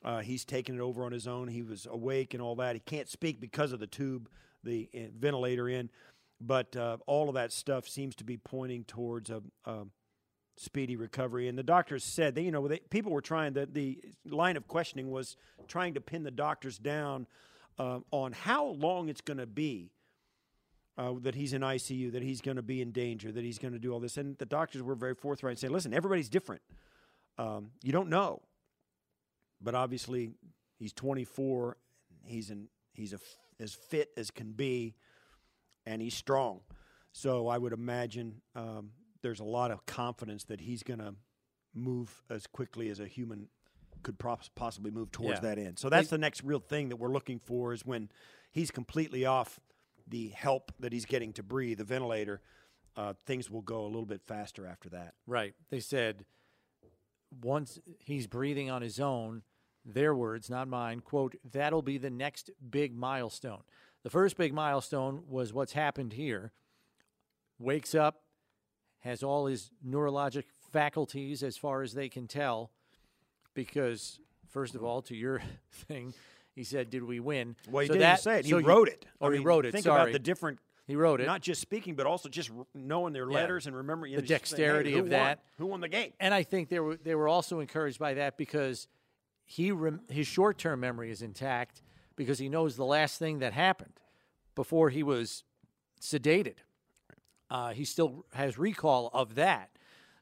[0.03, 1.47] Uh, he's taking it over on his own.
[1.47, 2.75] He was awake and all that.
[2.75, 4.29] He can't speak because of the tube,
[4.63, 5.89] the uh, ventilator in,
[6.41, 9.85] but uh, all of that stuff seems to be pointing towards a, a
[10.55, 11.47] speedy recovery.
[11.47, 14.67] And the doctors said that you know they, people were trying the the line of
[14.67, 15.35] questioning was
[15.67, 17.27] trying to pin the doctors down
[17.79, 19.91] um, on how long it's going to be
[20.97, 23.73] uh, that he's in ICU, that he's going to be in danger, that he's going
[23.73, 24.17] to do all this.
[24.17, 26.61] And the doctors were very forthright and saying, "Listen, everybody's different.
[27.37, 28.41] Um, you don't know."
[29.61, 30.31] But obviously,
[30.77, 31.77] he's 24.
[32.25, 32.67] He's in.
[32.93, 33.19] He's a,
[33.59, 34.93] as fit as can be,
[35.85, 36.59] and he's strong.
[37.11, 38.91] So I would imagine um,
[39.23, 41.15] there's a lot of confidence that he's going to
[41.73, 43.47] move as quickly as a human
[44.03, 45.39] could possibly move towards Yeah.
[45.39, 45.79] that end.
[45.79, 48.11] So that's They- the next real thing that we're looking for is when
[48.51, 49.59] he's completely off
[50.05, 52.41] the help that he's getting to breathe, the ventilator.
[52.95, 55.15] Uh, things will go a little bit faster after that.
[55.25, 55.55] Right.
[55.69, 56.25] They said
[57.41, 59.43] once he's breathing on his own,
[59.85, 63.63] their words, not mine, quote, that'll be the next big milestone.
[64.03, 66.51] The first big milestone was what's happened here.
[67.57, 68.23] Wakes up,
[69.03, 72.71] has all his neurologic faculties as far as they can tell,
[73.53, 75.41] because, first of all, to your
[75.71, 76.13] thing,
[76.55, 77.55] he said, Did we win?
[77.69, 78.45] Well, he So didn't that- say it.
[78.45, 79.05] He so you- wrote it.
[79.19, 79.71] Or I he wrote it.
[79.71, 80.01] Think sorry.
[80.01, 80.59] about the different.
[80.85, 81.25] He wrote it.
[81.25, 83.35] Not just speaking, but also just knowing their Yeah.
[83.37, 85.09] letters and remembering you the just saying, hey, dexterity of won?
[85.11, 85.43] that.
[85.57, 86.11] Who won the game?
[86.19, 88.87] And I think they were they were also encouraged by that because
[89.45, 91.81] he rem- his short term memory is intact
[92.17, 93.93] because he knows the last thing that happened
[94.55, 95.45] before he was
[96.01, 96.55] sedated.
[97.53, 99.69] Uh, he still has recall of that,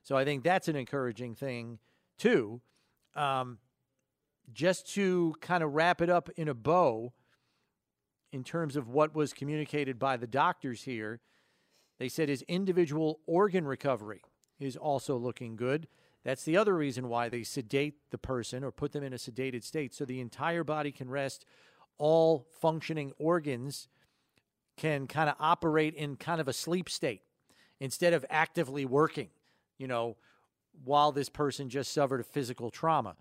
[0.04, 1.80] so I think that's an encouraging thing
[2.18, 2.60] too.
[3.16, 3.58] Um,
[4.52, 7.14] just to kind of wrap it up in a bow,
[8.34, 11.22] in terms of what was communicated by the doctors here,
[12.00, 14.22] they said his individual organ recovery
[14.60, 15.88] is also looking good.
[16.26, 19.64] That's the other reason why they sedate the person or put them in a sedated
[19.64, 21.46] state so the entire body can rest.
[21.98, 23.88] All functioning organs
[24.82, 27.22] can kind of operate in kind of a sleep state
[27.80, 29.30] instead of actively working,
[29.78, 30.18] you know,
[30.84, 33.16] while this person just suffered a physical trauma.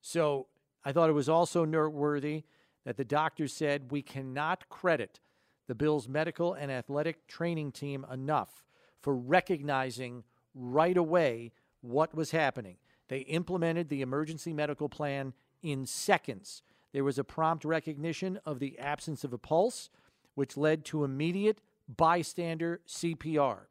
[0.00, 0.46] So
[0.86, 2.44] I thought it was also noteworthy
[2.86, 5.20] that the doctor said we cannot credit
[5.68, 8.64] the Bills' medical and athletic training team enough
[9.02, 11.52] for recognizing right away
[11.82, 12.76] what was happening.
[13.08, 16.62] They implemented the emergency medical plan in seconds.
[16.92, 19.90] There was a prompt recognition of the absence of a pulse,
[20.34, 23.66] which led to immediate bystander CPR.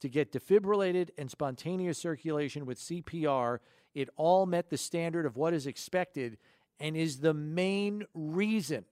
[0.00, 3.58] To get defibrillated and spontaneous circulation with CPR,
[3.94, 6.36] it all met the standard of what is expected
[6.78, 8.84] and is the main reason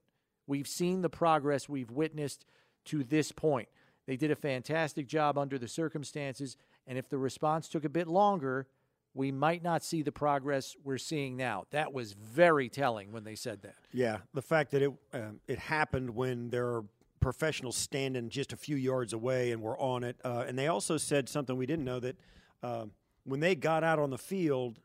[0.47, 2.47] we've seen the progress we've witnessed
[2.87, 3.69] to this point.
[4.07, 6.57] They did a fantastic job under the circumstances,
[6.87, 8.67] and if the response took a bit longer,
[9.15, 11.65] we might not see the progress we're seeing now.
[11.71, 13.77] That was very telling when they said that.
[13.93, 16.85] Yeah, the fact that it um, it happened when there are
[17.25, 20.97] professionals standing just a few yards away and were on it, uh, and they also
[20.99, 22.17] said something we didn't know that
[22.63, 22.85] uh,
[23.25, 24.79] when they got out on the field,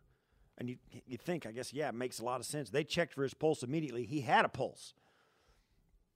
[0.57, 2.69] and you you think I guess yeah, it makes a lot of sense.
[2.69, 4.05] They checked for his pulse immediately.
[4.05, 4.93] He had a pulse.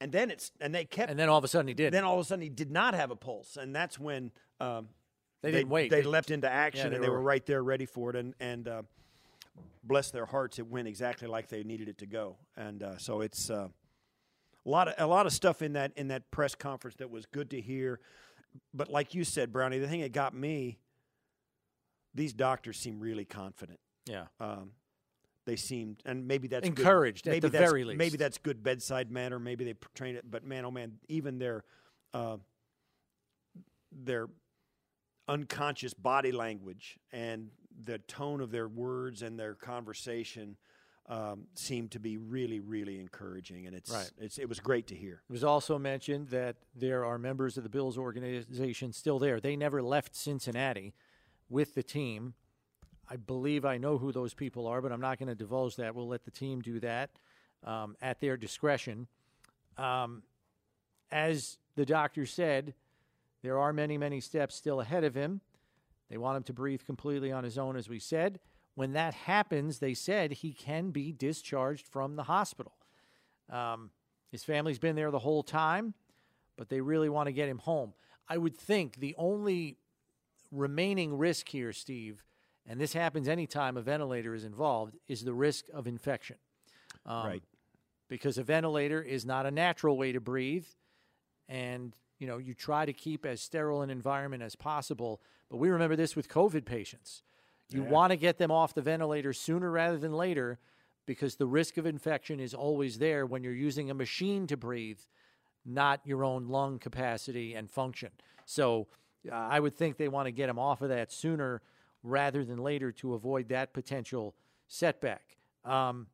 [0.01, 1.93] And then it's and they kept And then all of a sudden he did.
[1.93, 4.89] Then all of a sudden he did not have a pulse, and that's when um,
[5.41, 5.89] They didn't wait.
[5.91, 8.09] They, They- leapt into action, Yeah, and they they were were- right there, ready for
[8.09, 8.15] it.
[8.15, 8.81] And and uh,
[9.83, 12.37] bless their hearts, it went exactly like they needed it to go.
[12.57, 13.67] And uh, so it's uh,
[14.65, 17.25] a lot of a lot of stuff in that in that press conference that was
[17.25, 17.99] good to hear.
[18.73, 20.77] But like you said, Brownie, the thing that got me,
[22.13, 23.79] these doctors seem really confident.
[24.05, 24.25] Yeah.
[24.39, 24.71] Um,
[25.45, 27.97] they seemed, and maybe that's good- Encouraged, at maybe the that's- very least.
[27.97, 29.39] Maybe that's good bedside manner.
[29.39, 30.29] Maybe they train it.
[30.29, 31.63] But man, oh man, even their
[32.13, 32.37] uh,
[33.91, 34.27] their
[35.27, 37.49] unconscious body language and
[37.85, 40.57] the tone of their words and their conversation
[41.07, 43.67] um, seemed to be really, really encouraging.
[43.67, 44.09] And it's, Right.
[44.19, 45.21] it's it was great to hear.
[45.29, 49.39] It was also mentioned that there are members of the Bills organization still there.
[49.39, 50.93] They never left Cincinnati
[51.49, 52.35] with the team.
[53.09, 55.93] I believe I know who those people are, but I'm not going to divulge that.
[55.93, 57.11] We'll let the team do that
[57.63, 59.07] um, at their discretion.
[59.77, 60.23] Um,
[61.11, 62.73] as the doctor said,
[63.41, 65.41] there are many, many steps still ahead of him.
[66.09, 68.39] They want him to breathe completely on his own, as we said.
[68.75, 72.73] When that happens, they said he can be discharged from the hospital.
[73.49, 73.91] Um,
[74.31, 75.93] his family's been there the whole time,
[76.57, 77.93] but they really want to get him home.
[78.27, 79.77] I would think the only
[80.51, 82.23] remaining risk here, Steve,
[82.65, 86.37] and this happens anytime a ventilator is involved, is the risk of infection.
[87.05, 87.43] Um, Right.
[88.07, 90.67] Because a ventilator is not a natural way to breathe,
[91.49, 95.21] and you know you try to keep as sterile an environment as possible.
[95.49, 97.23] But we remember this with COVID patients.
[97.69, 97.89] You Yeah.
[97.89, 100.59] want to get them off the ventilator sooner rather than later
[101.05, 104.99] because the risk of infection is always there when you're using a machine to breathe,
[105.65, 108.11] not your own lung capacity and function.
[108.45, 108.87] So
[109.29, 111.61] uh, I would think they want to get them off of that sooner
[112.03, 114.35] rather than later to avoid that potential
[114.67, 115.37] setback.
[115.63, 116.07] Um,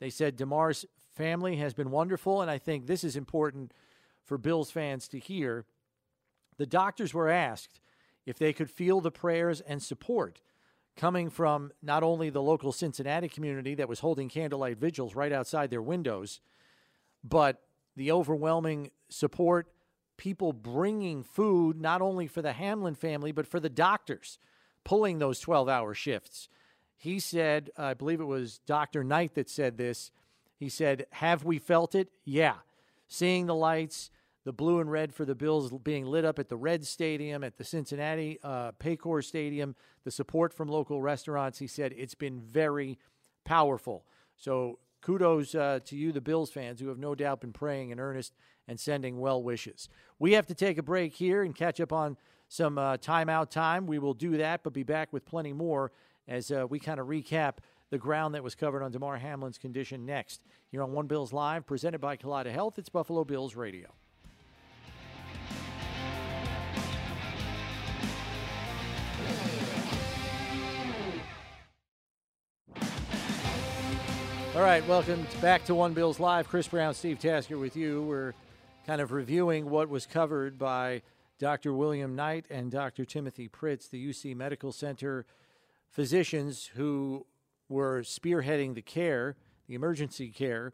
[0.00, 3.72] they said Damar's family has been wonderful, and I think this is important
[4.24, 5.64] for Bills fans to hear.
[6.58, 7.80] The doctors were asked
[8.26, 10.40] if they could feel the prayers and support
[10.98, 15.70] coming from not only the local Cincinnati community that was holding candlelight vigils right outside
[15.70, 16.40] their windows,
[17.24, 17.62] but
[17.96, 19.68] the overwhelming support,
[20.16, 24.38] people bringing food not only for the Hamlin family, but for the doctors
[24.84, 26.48] pulling those 12 hour shifts.
[26.96, 29.04] He said, I believe it was Dr.
[29.04, 30.10] Knight that said this.
[30.56, 32.08] He said, Have we felt it?
[32.24, 32.54] Yeah.
[33.06, 34.10] Seeing the lights,
[34.48, 37.58] the blue and red for the Bills being lit up at the Red Stadium, at
[37.58, 41.58] the Cincinnati uh, Paycor Stadium, the support from local restaurants.
[41.58, 42.98] He said it's been very
[43.44, 44.06] powerful.
[44.38, 48.00] So kudos uh, to you, the Bills fans, who have no doubt been praying in
[48.00, 48.32] earnest
[48.66, 49.90] and sending well wishes.
[50.18, 52.16] We have to take a break here and catch up on
[52.48, 53.86] some uh, timeout time.
[53.86, 55.92] We will do that, but be back with plenty more
[56.26, 57.56] as uh, we kind of recap
[57.90, 60.40] the ground that was covered on Damar Hamlin's condition next.
[60.70, 63.92] Here on One Bills Live, presented by Kaleida Health, it's Buffalo Bills Radio.
[74.58, 76.48] All right, welcome back to One Bills Live.
[76.48, 78.02] Chris Brown, Steve Tasker with you.
[78.02, 78.34] We're
[78.88, 81.02] kind of reviewing what was covered by
[81.38, 81.72] Dr.
[81.72, 83.04] William Knight and Dr.
[83.04, 85.26] Timothy Pritts, the UC Medical Center
[85.88, 87.24] physicians who
[87.68, 89.36] were spearheading the care,
[89.68, 90.72] the emergency care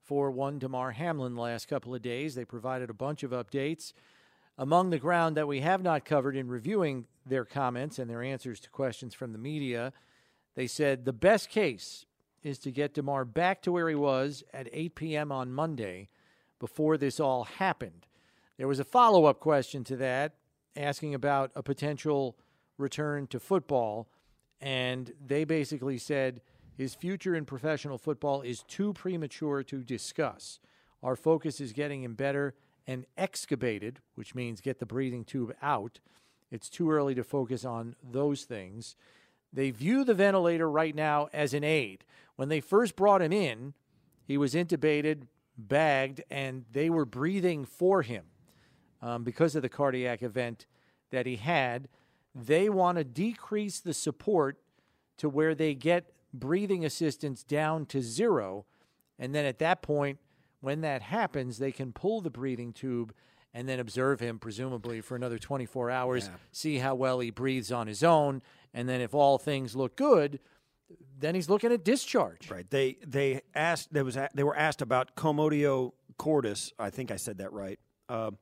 [0.00, 2.36] for one Damar Hamlin the last couple of days.
[2.36, 3.94] They provided a bunch of updates.
[4.56, 8.60] Among the ground that we have not covered in reviewing their comments and their answers
[8.60, 9.92] to questions from the media,
[10.54, 12.06] they said the best case
[12.44, 15.32] is to get Damar back to where he was at 8 p.m.
[15.32, 16.08] on Monday
[16.60, 18.06] before this all happened.
[18.58, 20.34] There was a follow up question to that
[20.76, 22.36] asking about a potential
[22.78, 24.08] return to football,
[24.60, 26.40] and they basically said
[26.76, 30.58] His future in professional football is too premature to discuss.
[31.02, 32.54] Our focus is getting him better
[32.86, 36.00] and extubated, which means get the breathing tube out.
[36.50, 38.96] It's too early to focus on those things.
[39.54, 42.04] They view the ventilator right now as an aid.
[42.36, 43.74] When they first brought him in,
[44.26, 48.24] he was intubated, bagged, and they were breathing for him
[49.00, 50.66] um, because of the cardiac event
[51.10, 51.88] that he had.
[52.34, 54.58] They want to decrease the support
[55.18, 58.66] to where they get breathing assistance down to zero.
[59.20, 60.18] And then at that point,
[60.60, 63.14] when that happens, they can pull the breathing tube
[63.52, 66.34] and then observe him, presumably for another 24 hours, Yeah.
[66.50, 68.42] see how well he breathes on his own.
[68.74, 70.40] And then if all things look good,
[71.18, 72.50] then he's looking at discharge.
[72.50, 72.68] Right.
[72.68, 76.72] They they asked there was they were asked about commotio cordis.
[76.78, 77.78] I think I said that right.
[78.08, 78.32] Uh,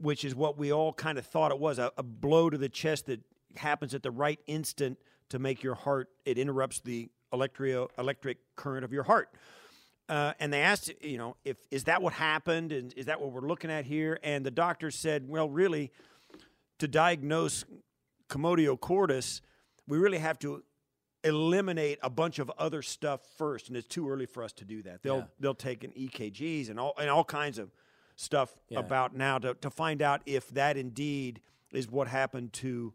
[0.00, 2.68] which is what we all kind of thought it was a, a blow to the
[2.68, 3.20] chest that
[3.56, 4.96] happens at the right instant
[5.28, 6.08] to make your heart.
[6.24, 9.34] It interrupts the electrio electric current of your heart.
[10.08, 13.32] Uh, and they asked, you know, if is that what happened, and is that what
[13.32, 14.18] we're looking at here?
[14.22, 15.90] And the doctor said, well, really,
[16.78, 17.64] to diagnose
[18.30, 19.42] commotio cordis,
[19.88, 20.62] we really have to
[21.24, 24.82] eliminate a bunch of other stuff first, and it's too early for us to do
[24.82, 25.02] that.
[25.02, 25.24] They'll Yeah.
[25.40, 27.72] they'll take an EKGs and all and all kinds of
[28.14, 28.78] stuff Yeah.
[28.80, 31.40] about now to, to find out if that indeed
[31.72, 32.94] is what happened to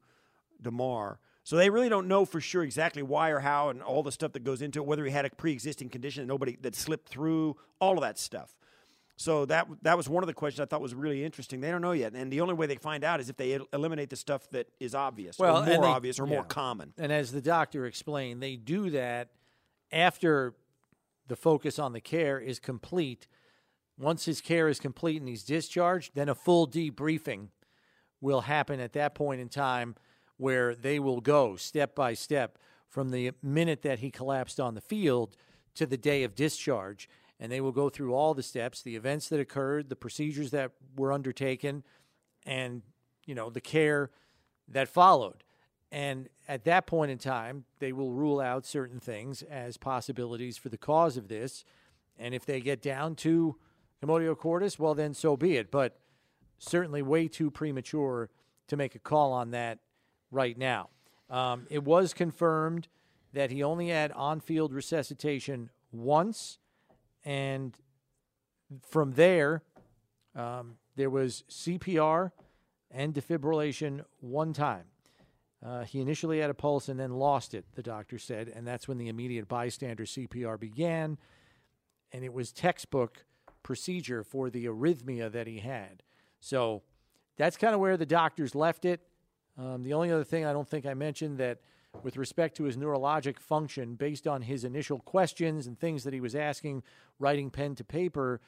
[0.61, 1.19] Damar.
[1.43, 4.31] So they really don't know for sure exactly why or how and all the stuff
[4.33, 7.57] that goes into it, whether he had a pre-existing condition that nobody that slipped through,
[7.79, 8.55] all of that stuff.
[9.23, 11.61] So that that was one of the questions I thought was really interesting.
[11.61, 13.67] They don't know yet, and the only way they find out is if they el-
[13.71, 16.93] eliminate the stuff that is obvious, well, or more they- obvious, or more common.
[16.97, 19.29] And as the doctor explained, they do that
[19.93, 20.55] after
[21.27, 23.27] the focus on the care is complete.
[23.97, 27.47] Once his care is complete and he's discharged, then a full debriefing
[28.19, 29.95] will happen at that point in time
[30.35, 32.57] where they will go step by step
[32.89, 35.37] from the minute that he collapsed on the field
[35.75, 37.07] to the day of discharge.
[37.39, 40.71] And they will go through all the steps, the events that occurred, the procedures that
[40.95, 41.83] were undertaken,
[42.45, 42.81] and
[43.25, 44.11] you know the care
[44.67, 45.43] that followed.
[45.91, 50.69] And at that point in time, they will rule out certain things as possibilities for
[50.69, 51.63] the cause of this.
[52.17, 53.57] And if they get down to
[54.01, 55.69] commotio cordis, well, then so be it.
[55.69, 55.99] But
[56.57, 58.29] certainly way too premature
[58.67, 59.79] to make a call on that
[60.31, 60.89] right now.
[61.29, 62.87] Um, it was confirmed
[63.33, 66.57] that he only had on field resuscitation once.
[67.23, 67.75] And
[68.81, 69.61] from there,
[70.35, 72.31] um, there was CPR
[72.91, 74.85] and defibrillation one time.
[75.65, 78.87] Uh, he initially had a pulse and then lost it, the doctor said, and that's
[78.87, 81.17] when the immediate bystander CPR began.
[82.11, 83.25] And it was textbook
[83.63, 86.03] procedure for the arrhythmia that he had.
[86.41, 86.83] So
[87.37, 89.01] that's kind of where the doctors left it.
[89.57, 91.59] Um, the only other thing I don't think I mentioned that
[92.01, 96.19] with respect to his neurologic function, based on his initial questions and things that he
[96.19, 96.83] was asking,
[97.19, 98.41] writing pen to paper,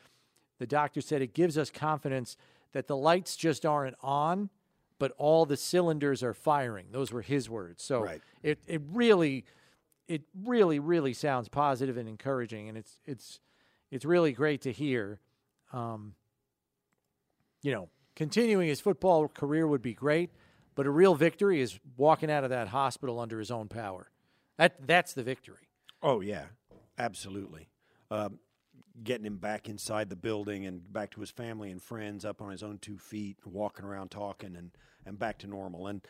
[0.57, 2.37] the doctor said it gives us confidence
[2.71, 4.49] that the lights just aren't on,
[4.97, 6.87] but all the cylinders are firing.
[6.91, 7.83] Those were his words.
[7.83, 8.21] So Right.
[8.41, 9.45] it, it really,
[10.07, 13.39] it really, really sounds positive and encouraging, and it's it's
[13.91, 15.19] it's really great to hear.
[15.73, 16.15] Um,
[17.61, 20.29] you know, continuing his football career would be great,
[20.75, 24.09] but a real victory is walking out of that hospital under his own power.
[24.57, 25.69] That that's the victory.
[26.03, 26.45] Oh yeah,
[26.97, 27.69] absolutely.
[28.11, 28.39] Um,
[29.03, 32.51] getting him back inside the building and back to his family and friends, up on
[32.51, 34.71] his own two feet, walking around, talking, and
[35.05, 35.87] and back to normal.
[35.87, 36.01] And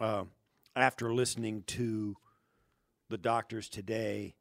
[0.00, 0.24] uh,
[0.74, 2.16] after listening to
[3.08, 4.34] the doctors today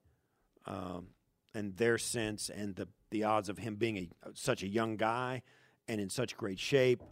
[0.65, 1.07] um,
[1.53, 5.41] and their sense and the the odds of him being a such a young guy
[5.88, 7.03] and in such great shape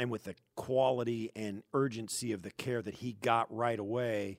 [0.00, 4.38] and with the quality and urgency of the care that he got right away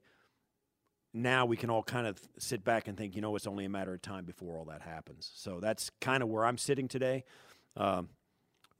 [1.13, 3.69] now we can all kind of sit back and think, you know, it's only a
[3.69, 5.29] matter of time before all that happens.
[5.35, 7.25] So that's kind of where I'm sitting today,
[7.75, 8.09] um,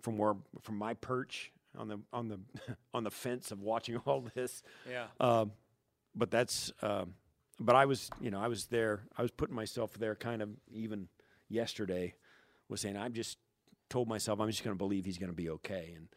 [0.02, 2.40] from where from my perch on the on the
[2.94, 4.64] on the fence of watching all this.
[4.90, 5.08] Yeah.
[5.20, 5.52] Um,
[6.16, 7.16] but that's um,
[7.60, 9.04] but I was you know I was there.
[9.18, 11.08] I was putting myself there kind of even
[11.50, 12.16] yesterday,
[12.70, 13.38] was saying I'm just
[13.90, 16.08] told myself I'm just going to believe he's going to be okay, and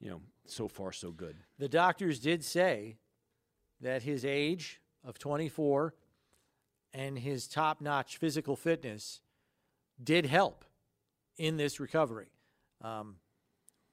[0.00, 1.36] you know so far so good.
[1.58, 2.96] The doctors did say
[3.80, 5.94] that his age of 24
[6.92, 9.20] and his top notch physical fitness
[10.02, 10.64] did help
[11.36, 12.30] in this recovery.
[12.82, 13.16] Um,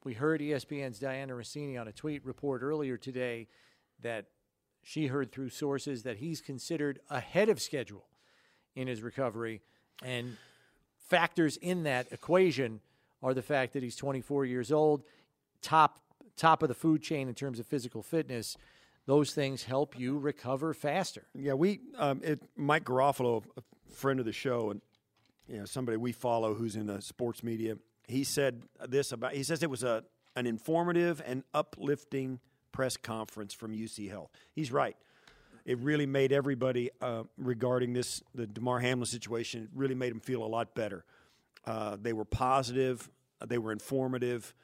[0.04, 3.48] we heard ESPN's Dianna Russini on a tweet report earlier today
[4.02, 4.26] that
[4.82, 8.06] she heard through sources that he's considered ahead of schedule
[8.76, 9.62] in his recovery.
[10.04, 10.36] And
[11.08, 12.80] factors in that equation
[13.22, 15.02] are the fact that he's 24 years old,
[15.62, 16.00] top
[16.36, 18.56] top of the food chain in terms of physical fitness.
[19.06, 21.24] those things help you recover faster.
[21.34, 24.80] Yeah, we um, it, Mike Garofalo, a friend of the show, and
[25.48, 27.76] you know somebody we follow who's in the sports media.
[28.08, 29.32] He said this about.
[29.32, 30.04] He says it was a
[30.34, 32.40] an informative and uplifting
[32.72, 34.30] press conference from UC Health.
[34.52, 34.96] He's right.
[35.64, 39.64] It really made everybody uh, regarding this the Damar Hamlin situation.
[39.64, 41.04] It really made them feel a lot better.
[41.64, 43.10] Uh, they were positive.
[43.44, 44.54] They were informative.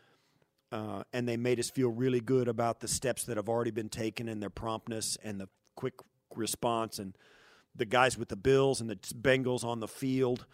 [0.72, 3.90] Uh, and they made us feel really good about the steps that have already been
[3.90, 5.94] taken and their promptness and the quick
[6.34, 6.98] response.
[6.98, 7.14] And
[7.76, 10.46] the guys with the Bills and the Bengals on the field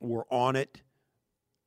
[0.00, 0.82] were on it.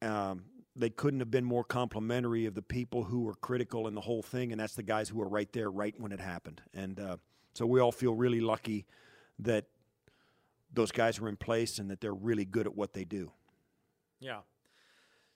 [0.02, 0.44] Um,
[0.76, 4.22] they couldn't have been more complimentary of the people who were critical in the whole
[4.22, 6.62] thing, and that's the guys who were right there right when it happened.
[6.74, 7.18] And uh,
[7.54, 8.86] so we all feel really lucky
[9.40, 9.66] that
[10.74, 13.32] those guys were in place and that they're really good at what they do.
[14.20, 14.40] Yeah.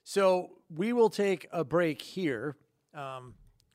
[0.08, 2.54] So we will take a break here
[2.92, 3.34] because um,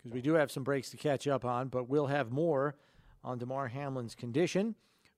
[0.10, 2.76] we do have some breaks to catch up on, but we'll have more
[3.22, 4.76] on Damar Hamlin's condition.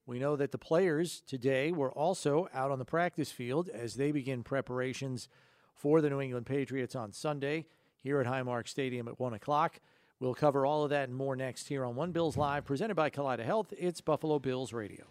[0.08, 4.12] We know that the players today were also out on the practice field as they
[4.12, 5.28] begin preparations
[5.76, 7.68] for the New England Patriots on Sunday
[8.02, 9.82] here at Highmark Stadium at 1 o'clock.
[10.20, 13.12] We'll cover all of that and more next here on One Bills Live, presented by
[13.12, 13.72] Kaleida Health.
[13.78, 15.06] It's Buffalo Bills Radio.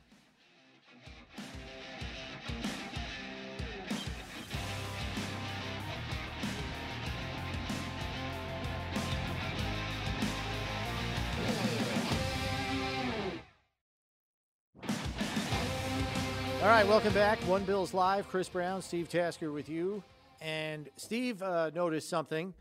[16.62, 17.40] All right, welcome back.
[17.40, 18.28] One Bills Live.
[18.28, 20.00] Chris Brown, Steve Tasker with you.
[20.40, 22.54] And Steve uh, noticed something,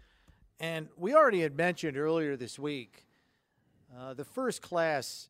[0.60, 3.06] and we already had mentioned earlier this week
[3.96, 5.30] uh, the first class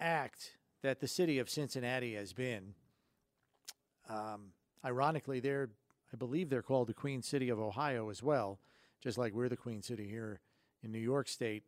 [0.00, 2.74] act that the city of Cincinnati has been.
[4.08, 4.54] Um,
[4.84, 5.70] ironically, they're,
[6.12, 8.58] I believe they're called the Queen City of Ohio as well,
[9.00, 10.40] just like we're the Queen City here
[10.82, 11.62] in New York State.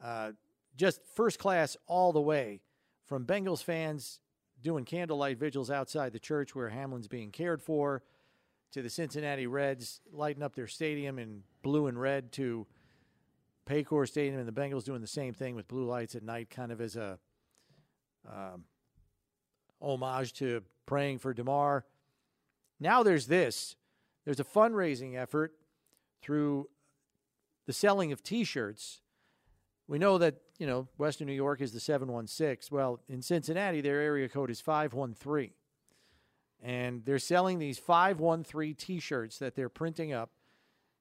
[0.00, 0.30] Uh,
[0.76, 2.60] just first class all the way
[3.04, 4.20] from Bengals fans
[4.62, 8.02] doing candlelight vigils outside the church where Hamlin's being cared for,
[8.72, 12.66] to the Cincinnati Reds lighting up their stadium in blue and red, to
[13.66, 16.72] Paycor Stadium and the Bengals doing the same thing with blue lights at night, kind
[16.72, 17.18] of as a
[18.26, 18.64] um,
[19.80, 21.84] homage to praying for Damar.
[22.80, 23.76] Now there's this.
[24.24, 25.52] There's a fundraising effort
[26.22, 26.68] through
[27.66, 29.01] the selling of T-shirts.
[29.88, 32.68] We know that you know, Western New York is the 716.
[32.70, 35.50] Well, in Cincinnati, their area code is 513.
[36.62, 40.30] And they're selling these 513 t shirts that they're printing up.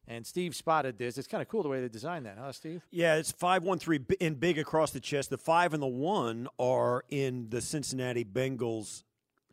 [0.07, 1.19] And Steve spotted this.
[1.19, 2.81] It's kind of cool the way they designed that, huh, Steve?
[2.89, 5.29] Yeah, it's 513 in big across the chest.
[5.29, 9.03] The five and the one are in the Cincinnati Bengals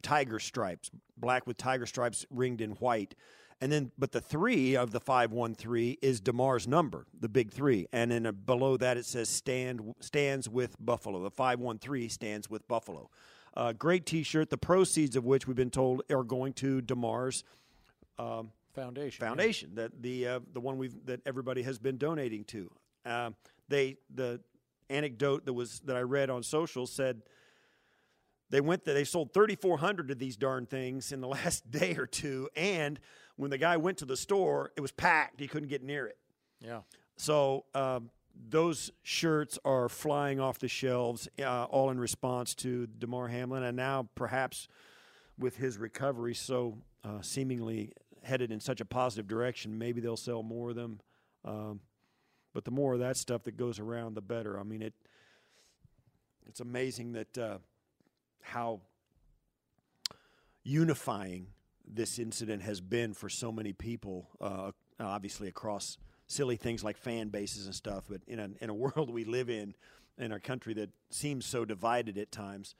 [0.00, 3.14] tiger stripes, black with tiger stripes ringed in white.
[3.60, 7.50] And then, but the three of the five one three is Damar's number, the big
[7.50, 11.22] three, and then below that it says stand stands with Buffalo.
[11.22, 13.10] The five one three stands with Buffalo.
[13.54, 14.50] Uh, great T-shirt.
[14.50, 17.42] The proceeds of which we've been told are going to Damar's.
[18.18, 19.26] um, foundation.
[19.26, 19.82] Foundation yeah.
[19.82, 22.70] that the uh, the one we that everybody has been donating to.
[23.04, 23.30] Uh,
[23.68, 24.40] they the
[24.88, 27.22] anecdote that was that I read on social said
[28.50, 32.06] they went there, they sold 3400 of these darn things in the last day or
[32.06, 32.98] two and
[33.38, 35.40] when the guy went to the store, it was packed.
[35.40, 36.18] He couldn't get near it.
[36.60, 36.80] Yeah.
[37.16, 38.10] So um,
[38.50, 43.76] those shirts are flying off the shelves, uh, all in response to Damar Hamlin, and
[43.76, 44.66] now perhaps
[45.38, 47.92] with his recovery so uh, seemingly
[48.24, 51.00] headed in such a positive direction, maybe they'll sell more of them.
[51.44, 51.80] Um,
[52.52, 54.58] but the more of that stuff that goes around, the better.
[54.58, 54.94] I mean, it.
[56.48, 57.58] It's amazing that uh,
[58.40, 58.80] how
[60.64, 61.48] unifying
[61.92, 67.28] this incident has been for so many people, uh, obviously across silly things like fan
[67.28, 69.74] bases and stuff, but in a, in a world we live in,
[70.18, 72.74] in our country that seems so divided at times,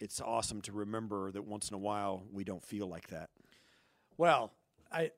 [0.00, 3.30] it's awesome to remember that once in a while we don't feel like that.
[4.16, 4.52] Well,
[4.90, 5.10] I,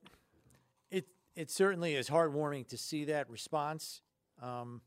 [0.90, 4.02] it it certainly is heartwarming to see that response.
[4.42, 4.80] Um,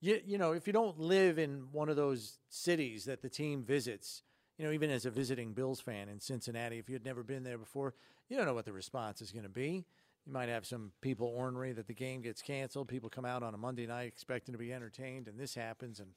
[0.00, 3.62] you, you know, if you don't live in one of those cities that the team
[3.62, 4.22] visits,
[4.58, 7.44] you know, even as a visiting Bills fan in Cincinnati, if you had never been
[7.44, 7.94] there before,
[8.28, 9.84] you don't know what the response is going to be.
[10.26, 12.88] You might have some people ornery that the game gets canceled.
[12.88, 16.08] People come out on a Monday night expecting to be entertained, and this happens, and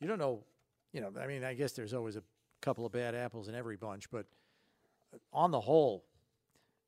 [0.00, 0.42] you don't know.
[0.92, 2.22] You know, I mean, I guess there's always a
[2.62, 4.26] couple of bad apples in every bunch, but
[5.32, 6.04] on the whole,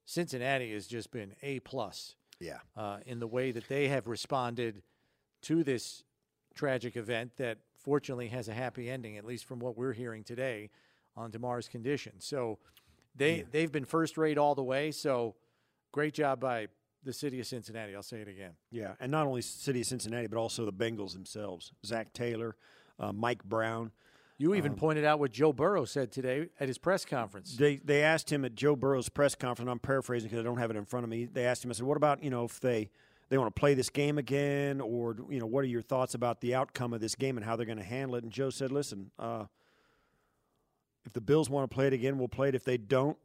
[0.07, 2.15] Cincinnati has just been a plus.
[2.41, 2.59] Yeah.
[2.77, 4.83] Uh, in the way that they have responded
[5.43, 6.05] to this
[6.55, 7.59] tragic event that
[7.89, 10.69] fortunately has a happy ending, at least from what we're hearing today
[11.17, 12.13] on Damar's condition.
[12.19, 12.59] So
[13.17, 13.43] they yeah.
[13.51, 14.91] they've been first rate all the way.
[14.91, 15.37] So
[15.91, 16.69] great job by
[17.03, 17.97] the city of Cincinnati.
[17.97, 18.53] I'll say it again.
[18.71, 21.73] Yeah, and not only city of Cincinnati, but also the Bengals themselves.
[21.87, 22.57] Zac Taylor,
[23.01, 23.91] uh, Mike Brown.
[24.37, 27.57] You even Um, pointed out what Joe Burrow said today at his press conference.
[27.57, 29.71] They they asked him at Joe Burrow's press conference.
[29.71, 31.25] I'm paraphrasing because I don't have it in front of me.
[31.25, 31.71] They asked him.
[31.71, 32.91] I said, "What about you know if they
[33.29, 36.41] they want to play this game again, or you know what are your thoughts about
[36.41, 38.73] the outcome of this game and how they're going to handle it?" And Joe said,
[38.73, 39.45] "Listen, uh,
[41.05, 42.55] if the Bills want to play it again, we'll play it.
[42.55, 43.19] If they don't,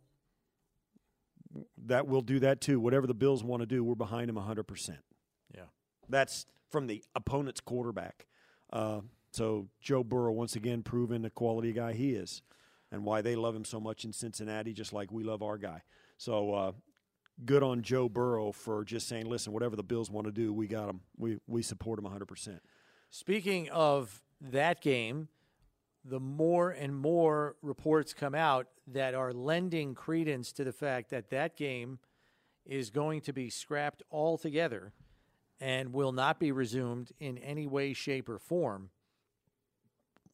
[1.85, 2.80] that we'll do that too.
[2.80, 4.99] Whatever the Bills want to do, we're behind them 100 percent."
[5.55, 5.65] Yeah,
[6.09, 8.25] that's from the opponent's quarterback.
[8.71, 9.01] Uh,
[9.31, 12.41] so Joe Burrow once again proving the quality guy he is,
[12.91, 15.81] and why they love him so much in Cincinnati, just like we love our guy.
[16.17, 16.71] So uh,
[17.45, 20.68] good on Joe Burrow for just saying, "Listen, whatever the Bills want to do, we
[20.68, 21.01] got them.
[21.18, 22.61] We we support them 100 percent."
[23.10, 25.27] Speaking of that game,
[26.03, 31.30] the more and more reports come out that are lending credence to the fact that
[31.30, 31.99] that game
[32.65, 34.93] is going to be scrapped altogether
[35.60, 38.89] and will not be resumed in any way, shape, or form,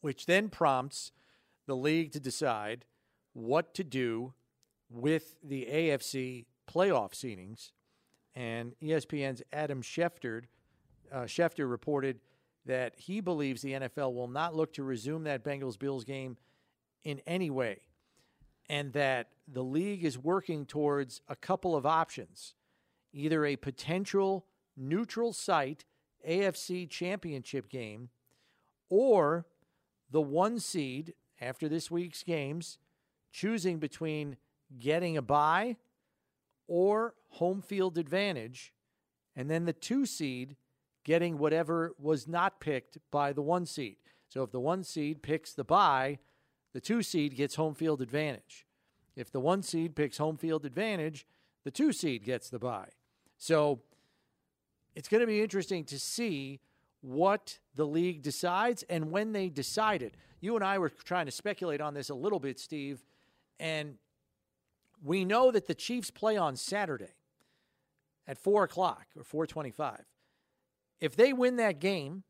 [0.02, 1.12] which then prompts
[1.68, 2.86] the league to decide
[3.34, 4.34] what to do
[4.90, 7.72] with the AFC playoff seedings.
[8.36, 10.44] And ESPN's Adam Schefter,
[11.12, 12.20] uh, Schefter reported
[12.66, 16.38] that he believes the NFL will not look to resume that Bengals Bills game
[17.04, 17.80] in any way,
[18.70, 22.56] and that the league is working towards a couple of options
[23.12, 24.46] either a potential
[24.78, 25.86] neutral site
[26.28, 28.10] AFC championship game
[28.90, 29.46] or
[30.12, 32.78] the one seed after this week's games
[33.32, 34.38] choosing between
[34.78, 35.76] getting a bye
[36.70, 38.72] or home field advantage,
[39.36, 40.56] and then the two seed
[41.04, 43.98] getting whatever was not picked by the one seed.
[44.28, 46.20] So if the one seed picks the bye,
[46.72, 48.68] the two seed gets home field advantage.
[49.16, 51.26] If the one seed picks home field advantage,
[51.64, 52.90] the two seed gets the bye.
[53.38, 53.80] So
[54.96, 56.60] it's going to be interesting to see
[57.02, 60.14] what the league decides and when they decide it.
[60.42, 63.04] You and I were trying to speculate on this a little bit, Steve,
[63.60, 63.96] and
[65.04, 67.14] we know that the Chiefs play on Saturday
[68.28, 70.06] at four o'clock or four twenty-five.
[71.00, 72.24] If they win that game,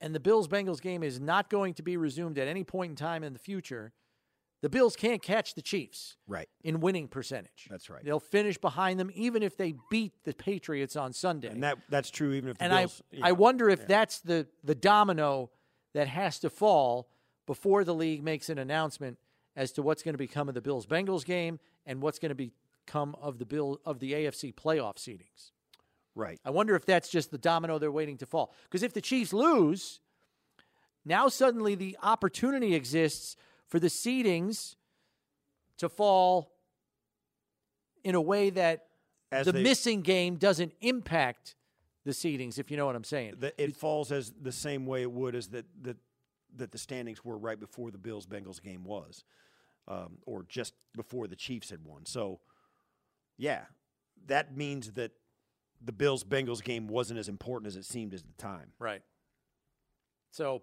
[0.00, 2.96] and the Bills Bengals game is not going to be resumed at any point in
[2.96, 3.92] time in the future,
[4.60, 7.68] the Bills can't catch the Chiefs right in winning percentage.
[7.70, 8.04] That's right.
[8.04, 11.48] They'll finish behind them even if they beat the Patriots on Sunday.
[11.48, 13.02] And that that's true even if the and Bills.
[13.12, 13.26] I yeah.
[13.26, 15.50] I wonder if that's the the domino
[15.92, 17.08] that has to fall
[17.46, 19.18] before the league makes an announcement
[19.56, 22.50] as to what's going to become of the Bills Bengals game and what's going to
[22.86, 25.50] become of the Bill of the AFC playoff seedings.
[26.16, 26.38] Right.
[26.44, 28.54] I wonder if that's just the domino they're waiting to fall.
[28.64, 30.00] Because if the Chiefs lose,
[31.04, 33.36] now suddenly the opportunity exists
[33.68, 34.76] for the seedings
[35.78, 36.52] to fall
[38.04, 38.86] in a way that
[39.32, 41.56] As the they- missing game doesn't impact
[42.04, 43.36] the seedings, if you know what I'm saying.
[43.38, 45.96] that it falls as the same way it would as that that
[46.56, 49.24] that the standings were right before the Bills Bengals game was,
[49.88, 52.06] um, or just before the Chiefs had won.
[52.06, 52.40] So,
[53.36, 53.62] yeah,
[54.26, 55.12] that means that
[55.82, 58.72] the Bills Bengals game wasn't as important as it seemed at the time.
[58.78, 59.02] Right.
[60.30, 60.62] So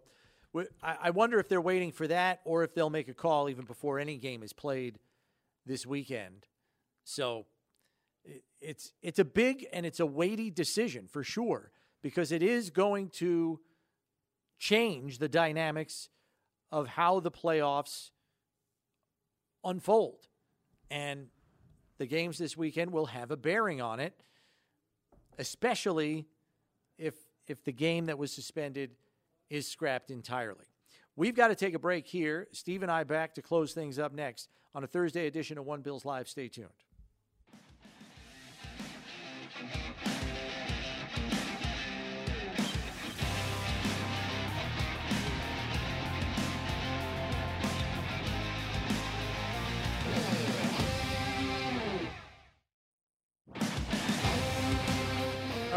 [0.84, 3.99] I wonder if they're waiting for that or if they'll make a call even before
[3.99, 4.99] any game is played
[5.65, 6.48] this weekend.
[7.06, 7.45] So
[8.60, 11.72] it's it's a big and it's a weighty decision for sure
[12.03, 13.61] because it is going to
[14.60, 16.10] change the dynamics
[16.69, 18.11] of how the playoffs
[19.63, 20.27] unfold.
[20.89, 21.27] And
[21.97, 24.13] the games this weekend will have a bearing on it,
[25.38, 26.27] especially
[26.97, 27.15] if
[27.47, 28.91] if the game that was suspended
[29.49, 30.65] is scrapped entirely.
[31.15, 32.47] We've got to take a break here.
[32.53, 35.81] Steve and I back to close things up next on a Thursday edition of One
[35.81, 36.29] Bills Live.
[36.29, 36.69] Stay tuned.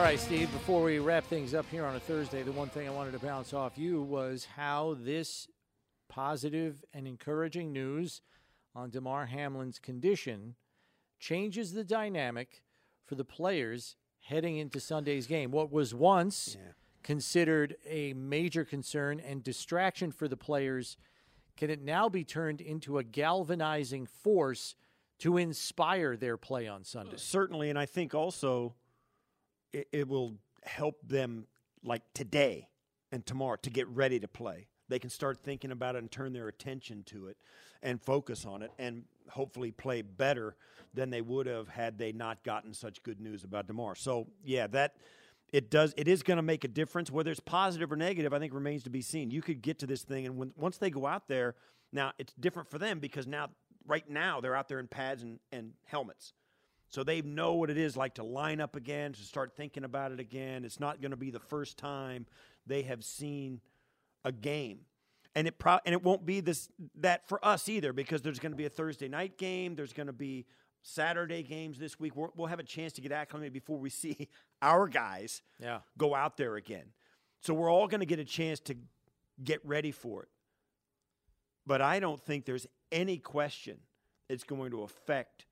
[0.04, 2.90] Right, Steve, before we wrap things up here on a Thursday, the one thing I
[2.90, 5.48] wanted to bounce off you was how this
[6.10, 8.20] positive and encouraging news
[8.74, 10.56] on Damar Hamlin's condition
[11.18, 12.62] changes the dynamic
[13.06, 15.50] for the players heading into Sunday's game.
[15.50, 16.58] What was once
[17.02, 20.98] considered a major concern and distraction for the players,
[21.56, 24.74] can it now be turned into a galvanizing force
[25.20, 27.16] to inspire their play on Sunday?
[27.16, 28.74] Certainly, and I think also
[29.74, 31.46] it, it will help them
[31.82, 32.68] like today
[33.12, 34.68] and tomorrow to get ready to play.
[34.88, 37.36] they can start thinking about it and turn their attention to it
[37.82, 40.56] and focus on it and hopefully play better
[40.94, 43.94] than they would have had they not gotten such good news about Damar.
[43.94, 44.94] So, yeah, that
[45.52, 48.38] it does it is going to make a difference whether it's positive or negative i
[48.38, 50.90] think remains to be seen you could get to this thing and when, once they
[50.90, 51.54] go out there
[51.92, 53.48] now it's different for them because now
[53.86, 56.32] right now they're out there in pads and, and helmets
[56.88, 60.12] so they know what it is like to line up again to start thinking about
[60.12, 62.26] it again it's not going to be the first time
[62.66, 63.60] they have seen
[64.24, 64.80] a game
[65.34, 68.52] and it pro- and it won't be this that for us either because there's going
[68.52, 69.74] to be a Thursday night game.
[69.74, 70.46] There's going to be
[70.82, 72.14] Saturday games this week.
[72.14, 74.28] we will have a chance to get acclimated before we see
[74.62, 75.80] our guys yeah.
[75.98, 76.86] go out there again.
[77.40, 78.76] So we're all going to get a chance to
[79.42, 80.28] get ready for it.
[81.66, 83.78] But I don't think there's any question
[84.28, 85.46] it's going to affect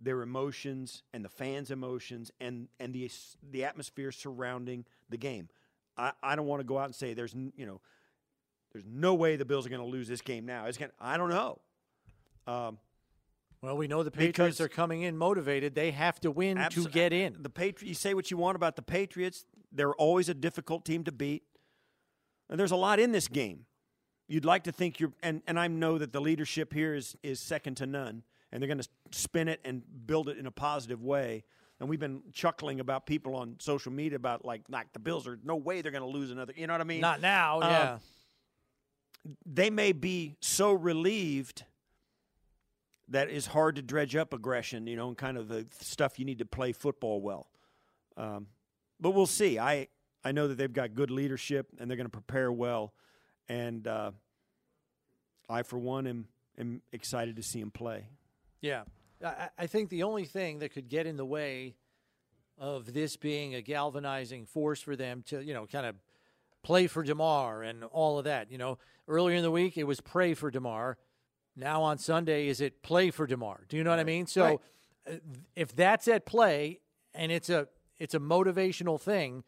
[0.00, 3.10] their emotions and the fans' emotions and, and the,
[3.50, 5.48] the atmosphere surrounding the game.
[5.96, 7.80] I, I don't want to go out and say there's, you know,
[8.72, 10.66] there's no way the Bills are going to lose this game now.
[10.66, 11.58] It's going I don't know.
[12.46, 12.78] Um,
[13.60, 15.74] well, we know the Patriots are coming in motivated.
[15.74, 17.36] They have to win abso- to get in.
[17.40, 17.88] The Patriots.
[17.88, 19.46] You say what you want about the Patriots.
[19.72, 21.42] They're always a difficult team to beat.
[22.48, 23.66] And there's a lot in this game.
[24.28, 27.40] You'd like to think you're, and, and I know that the leadership here is is
[27.40, 28.22] second to none,
[28.52, 31.44] and they're going to spin it and build it in a positive way.
[31.80, 35.38] And we've been chuckling about people on social media about like like the Bills are
[35.44, 36.52] no way they're going to lose another.
[36.56, 37.00] You know what I mean?
[37.00, 37.60] Not now.
[37.60, 37.98] Uh, yeah.
[39.46, 41.64] They may be so relieved
[43.08, 46.24] that is hard to dredge up aggression, you know, and kind of the stuff you
[46.24, 47.48] need to play football well.
[48.16, 48.48] Um,
[49.00, 49.58] but we'll see.
[49.58, 49.88] I
[50.24, 52.92] I know that they've got good leadership and they're going to prepare well,
[53.48, 54.10] and uh,
[55.48, 58.08] I for one am am excited to see them play.
[58.60, 58.82] Yeah,
[59.24, 61.74] I, I think the only thing that could get in the way
[62.58, 65.94] of this being a galvanizing force for them to you know kind of
[66.62, 68.50] play for Damar and all of that.
[68.50, 70.98] You know, earlier in the week it was pray for Damar.
[71.56, 73.64] now on Sunday, is it play for Damar?
[73.68, 74.26] Do you know what I mean?
[74.26, 74.60] So right.
[75.06, 75.16] Uh,
[75.56, 76.80] if that's at play
[77.14, 77.68] and it's a
[77.98, 79.44] it's a motivational thing,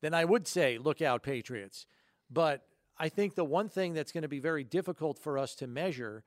[0.00, 1.86] then I would say look out Patriots.
[2.30, 2.64] But
[2.98, 6.24] I think the one thing that's going to be very difficult for us to measure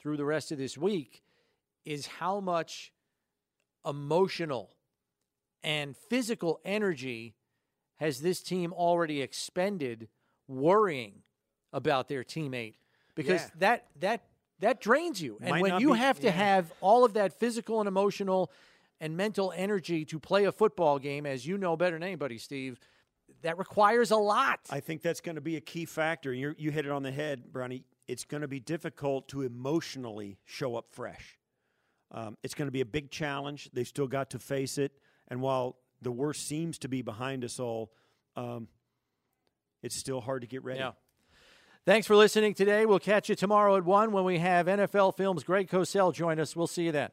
[0.00, 1.22] through the rest of this week
[1.86, 2.92] is how much
[3.86, 4.76] emotional
[5.62, 7.34] and physical energy
[7.96, 10.08] has this team already expended
[10.48, 11.22] worrying
[11.72, 12.74] about their teammate
[13.14, 13.50] because yeah.
[13.58, 14.22] that that
[14.60, 15.38] that drains you.
[15.40, 16.32] And Might when you be, have to yeah.
[16.32, 18.50] have all of that physical and emotional
[19.00, 22.78] and mental energy to play a football game, as you know better than anybody, Steve,
[23.42, 24.60] that requires a lot.
[24.70, 26.32] I think that's going to be a key factor.
[26.32, 27.84] you you hit it on the head, Brownie.
[28.08, 31.38] It's going to be difficult to emotionally show up fresh.
[32.12, 33.68] Um, it's going to be a big challenge.
[33.72, 34.92] They've still got to face it.
[35.28, 37.92] And while the worst seems to be behind us all,
[38.36, 38.68] um,
[39.82, 40.80] it's still hard to get ready.
[40.80, 40.92] Yeah.
[41.84, 42.84] Thanks for listening today.
[42.84, 46.56] We'll catch you tomorrow at 1 when we have NFL Films Greg Cosell join us.
[46.56, 47.10] We'll see you then.